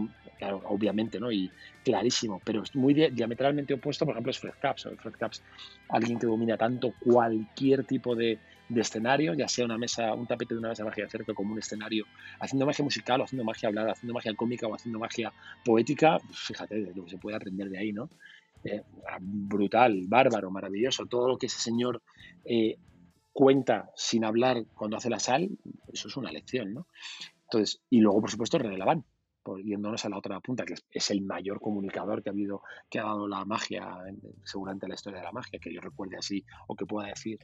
obviamente, 0.64 1.20
¿no? 1.20 1.30
Y 1.30 1.48
clarísimo, 1.84 2.40
pero 2.44 2.64
es 2.64 2.74
muy 2.74 2.94
diametralmente 2.94 3.74
opuesto, 3.74 4.04
por 4.04 4.14
ejemplo, 4.14 4.32
es 4.32 4.38
Fred 4.40 4.54
Caps. 4.60 4.88
Fred 4.98 5.14
Caps, 5.16 5.44
alguien 5.90 6.18
que 6.18 6.26
domina 6.26 6.56
tanto 6.56 6.92
cualquier 6.98 7.84
tipo 7.84 8.16
de, 8.16 8.40
de 8.68 8.80
escenario, 8.80 9.34
ya 9.34 9.48
sea 9.48 9.64
una 9.64 9.78
mesa, 9.78 10.14
un 10.14 10.26
tapete 10.26 10.54
de 10.54 10.60
una 10.60 10.68
mesa 10.70 10.82
de 10.82 10.90
magia 10.90 11.08
cerca 11.08 11.34
como 11.34 11.52
un 11.52 11.58
escenario, 11.58 12.04
haciendo 12.40 12.66
magia 12.66 12.84
musical 12.84 13.22
haciendo 13.22 13.44
magia 13.44 13.68
hablada, 13.68 13.92
haciendo 13.92 14.14
magia 14.14 14.34
cómica 14.34 14.66
o 14.66 14.74
haciendo 14.74 14.98
magia 14.98 15.32
poética, 15.64 16.18
fíjate 16.32 16.92
lo 16.94 17.04
que 17.04 17.10
se 17.10 17.18
puede 17.18 17.36
aprender 17.36 17.68
de 17.70 17.78
ahí, 17.78 17.92
¿no? 17.92 18.10
Eh, 18.64 18.82
brutal, 19.20 20.06
bárbaro, 20.08 20.50
maravilloso, 20.50 21.06
todo 21.06 21.28
lo 21.28 21.38
que 21.38 21.46
ese 21.46 21.60
señor 21.60 22.02
eh, 22.44 22.76
cuenta 23.32 23.90
sin 23.94 24.24
hablar 24.24 24.64
cuando 24.74 24.96
hace 24.96 25.08
la 25.08 25.20
sal, 25.20 25.48
eso 25.92 26.08
es 26.08 26.16
una 26.16 26.32
lección, 26.32 26.74
¿no? 26.74 26.86
Entonces, 27.44 27.80
y 27.88 28.00
luego, 28.00 28.20
por 28.20 28.30
supuesto, 28.30 28.58
yéndonos 29.56 30.04
a 30.04 30.08
la 30.08 30.18
otra 30.18 30.40
punta, 30.40 30.64
que 30.64 30.74
es 30.90 31.10
el 31.10 31.22
mayor 31.22 31.60
comunicador 31.60 32.22
que 32.22 32.30
ha 32.30 32.32
habido, 32.32 32.62
que 32.90 32.98
ha 32.98 33.04
dado 33.04 33.26
la 33.26 33.44
magia, 33.44 33.86
seguramente 34.44 34.88
la 34.88 34.94
historia 34.94 35.20
de 35.20 35.24
la 35.24 35.32
magia, 35.32 35.58
que 35.58 35.72
yo 35.72 35.80
recuerde 35.80 36.16
así 36.16 36.44
o 36.66 36.74
que 36.74 36.86
pueda 36.86 37.08
decir 37.08 37.38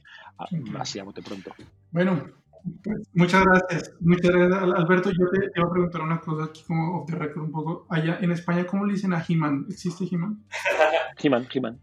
así 0.79 0.99
a 0.99 1.03
bote 1.03 1.21
pronto. 1.21 1.53
Bueno, 1.91 2.23
pues, 2.83 3.09
muchas 3.13 3.43
gracias. 3.43 3.93
Muchas 4.01 4.31
gracias, 4.31 4.61
Alberto. 4.61 5.09
Yo 5.11 5.29
te 5.31 5.51
iba 5.55 5.67
a 5.67 5.71
preguntar 5.71 6.01
una 6.01 6.19
cosa 6.19 6.45
aquí 6.45 6.63
como 6.63 6.99
off 6.99 7.09
the 7.09 7.15
record 7.15 7.45
un 7.45 7.51
poco. 7.51 7.87
Allá 7.89 8.19
en 8.21 8.31
España, 8.31 8.65
¿cómo 8.65 8.85
le 8.85 8.93
dicen 8.93 9.13
a 9.13 9.23
He-Man? 9.27 9.65
¿Existe 9.69 10.05
He-Man? 10.09 10.43
He-Man, 11.21 11.47
He-Man 11.53 11.79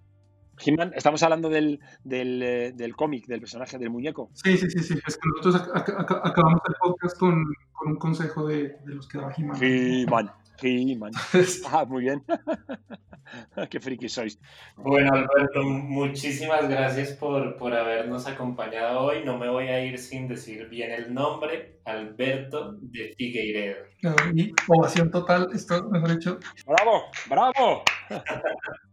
estamos 0.95 1.23
hablando 1.23 1.49
del, 1.49 1.81
del, 2.05 2.43
eh, 2.43 2.73
del 2.73 2.95
cómic, 2.95 3.27
del 3.27 3.41
personaje 3.41 3.79
del 3.79 3.91
muñeco. 3.91 4.31
Sí, 4.35 4.57
sí, 4.57 4.71
sí, 4.71 4.81
sí. 4.81 4.95
Es 5.07 5.17
que 5.17 5.29
nosotros 5.29 5.71
acabamos 5.75 6.61
el 6.69 6.75
podcast 6.81 7.19
con, 7.19 7.45
con, 7.73 7.93
un 7.93 7.97
consejo 7.97 8.47
de, 8.47 8.77
de 8.85 8.95
los 8.95 9.09
que 9.09 9.19
daba 9.19 9.33
He-Man. 9.37 9.59
He-Man, 9.61 10.31
He-Man. 10.61 11.13
ah, 11.73 11.85
muy 11.85 12.03
bien. 12.03 12.23
Qué 13.71 13.81
friki 13.81 14.09
sois. 14.09 14.39
Bueno, 14.77 15.11
Alberto, 15.15 15.63
muchísimas 15.63 16.69
gracias 16.69 17.13
por, 17.13 17.57
por 17.57 17.73
habernos 17.73 18.27
acompañado 18.27 19.01
hoy. 19.01 19.25
No 19.25 19.39
me 19.39 19.49
voy 19.49 19.69
a 19.69 19.85
ir 19.85 19.99
sin 19.99 20.29
decir 20.29 20.69
bien 20.69 20.91
el 20.91 21.15
nombre. 21.15 21.81
Alberto 21.85 22.77
de 22.81 23.15
Figueiredo. 23.17 23.87
Y 24.35 24.53
ovación 24.69 25.11
total, 25.11 25.49
esto 25.53 25.83
mejor 25.89 26.11
dicho. 26.11 26.39
¡Bravo! 26.67 27.05
¡Bravo! 27.29 27.83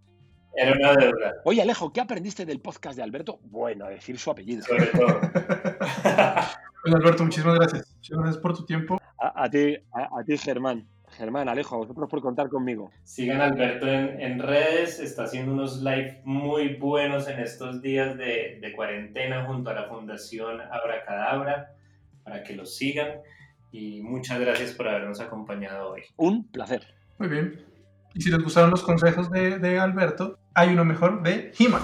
Era 0.56 0.74
una 0.74 0.96
deuda. 0.96 1.36
Oye, 1.46 1.62
Alejo, 1.62 1.94
¿qué 1.94 2.02
aprendiste 2.02 2.46
del 2.46 2.60
podcast 2.60 2.98
de 2.98 3.04
Alberto? 3.04 3.40
Bueno, 3.44 3.86
a 3.86 3.90
decir 3.90 4.18
su 4.18 4.32
apellido. 4.32 4.64
Sobre 4.64 4.88
todo. 4.88 5.08
Alberto, 6.86 7.24
muchísimas 7.24 7.56
gracias. 7.56 7.96
Muchas 7.96 8.18
gracias 8.18 8.38
por 8.38 8.58
tu 8.58 8.66
tiempo. 8.66 9.00
A, 9.18 9.50
ti, 9.50 9.78
a, 9.94 10.24
ti, 10.24 10.38
Germán. 10.38 10.88
Germán, 11.12 11.50
Alejo, 11.50 11.76
a 11.76 11.80
vosotros 11.80 12.10
por 12.10 12.22
contar 12.22 12.50
conmigo. 12.50 12.92
Sigan 13.04 13.42
a 13.42 13.46
Alberto 13.46 13.88
en, 13.88 14.40
redes, 14.40 15.00
está 15.00 15.24
haciendo 15.24 15.54
unos 15.54 15.82
live 15.82 16.22
muy 16.24 16.76
buenos 16.76 17.28
en 17.28 17.40
estos 17.40 17.82
días 17.82 18.16
de, 18.18 18.60
de 18.62 18.74
cuarentena 18.76 19.46
junto 19.46 19.72
a 19.72 19.74
la 19.74 19.86
Fundación 19.86 20.62
Abracadabra, 20.62 21.74
para 22.24 22.44
que 22.44 22.56
los 22.56 22.76
sigan. 22.76 23.22
Y 23.72 24.02
muchas 24.02 24.40
gracias 24.40 24.72
por 24.74 24.88
habernos 24.88 25.20
acompañado 25.20 25.92
hoy. 25.92 26.04
Un 26.18 26.48
placer. 26.48 26.86
Muy 27.18 27.28
bien. 27.28 27.69
Y 28.20 28.22
si 28.22 28.32
les 28.32 28.44
gustaron 28.44 28.70
los 28.70 28.84
consejos 28.84 29.32
de, 29.32 29.80
Alberto, 29.80 30.38
hay 30.54 30.74
uno 30.74 30.84
mejor 30.84 31.24
de 31.24 31.54
He-Man. 31.58 31.84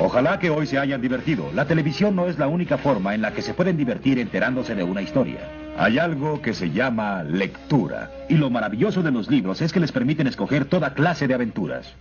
Ojalá 0.00 0.40
que 0.40 0.50
hoy 0.50 0.66
se 0.66 0.80
hayan 0.80 1.00
divertido. 1.00 1.48
La 1.54 1.64
televisión 1.64 2.16
no 2.16 2.26
es 2.26 2.40
la 2.40 2.48
única 2.48 2.76
forma 2.76 3.14
en 3.14 3.22
la 3.22 3.32
que 3.32 3.42
se 3.42 3.54
pueden 3.54 3.76
divertir 3.76 4.18
enterándose 4.18 4.74
de 4.74 4.82
una 4.82 5.00
historia. 5.00 5.38
Hay 5.78 5.96
algo 6.00 6.42
que 6.42 6.54
se 6.54 6.72
llama 6.72 7.22
lectura. 7.22 8.10
Y 8.28 8.34
lo 8.34 8.50
maravilloso 8.50 9.04
de 9.04 9.12
los 9.12 9.30
libros 9.30 9.62
es 9.62 9.72
que 9.72 9.78
les 9.78 9.92
permiten 9.92 10.26
escoger 10.26 10.64
toda 10.64 10.94
clase 10.94 11.28
de 11.28 11.34
aventuras. 11.34 11.94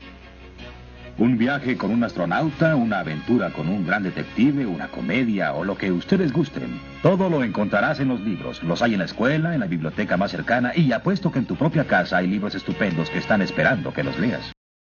Un 1.20 1.36
viaje 1.36 1.78
con 1.78 1.90
un 1.90 2.04
astronauta, 2.04 2.76
una 2.76 3.00
aventura 3.00 3.52
con 3.52 3.68
un 3.70 3.88
gran 3.88 4.04
detective, 4.04 4.68
una 4.68 4.88
comedia 4.88 5.54
o 5.54 5.64
lo 5.64 5.76
que 5.76 5.92
ustedes 5.92 6.32
gusten. 6.32 6.80
Todo 7.02 7.28
lo 7.28 7.44
encontrarás 7.44 8.00
en 8.00 8.10
los 8.10 8.22
libros. 8.22 8.62
Los 8.62 8.84
hay 8.84 8.94
en 8.94 9.00
la 9.00 9.06
escuela, 9.06 9.56
en 9.56 9.62
la 9.62 9.66
biblioteca 9.66 10.16
más 10.16 10.30
cercana 10.30 10.74
y 10.76 10.92
apuesto 10.92 11.32
que 11.32 11.40
en 11.40 11.46
tu 11.46 11.56
propia 11.56 11.86
casa 11.86 12.18
hay 12.18 12.28
libros 12.28 12.54
estupendos 12.54 13.10
que 13.10 13.18
están 13.18 13.42
esperando 13.42 13.92
que 13.92 14.04
los 14.04 14.20
leas. 14.20 14.57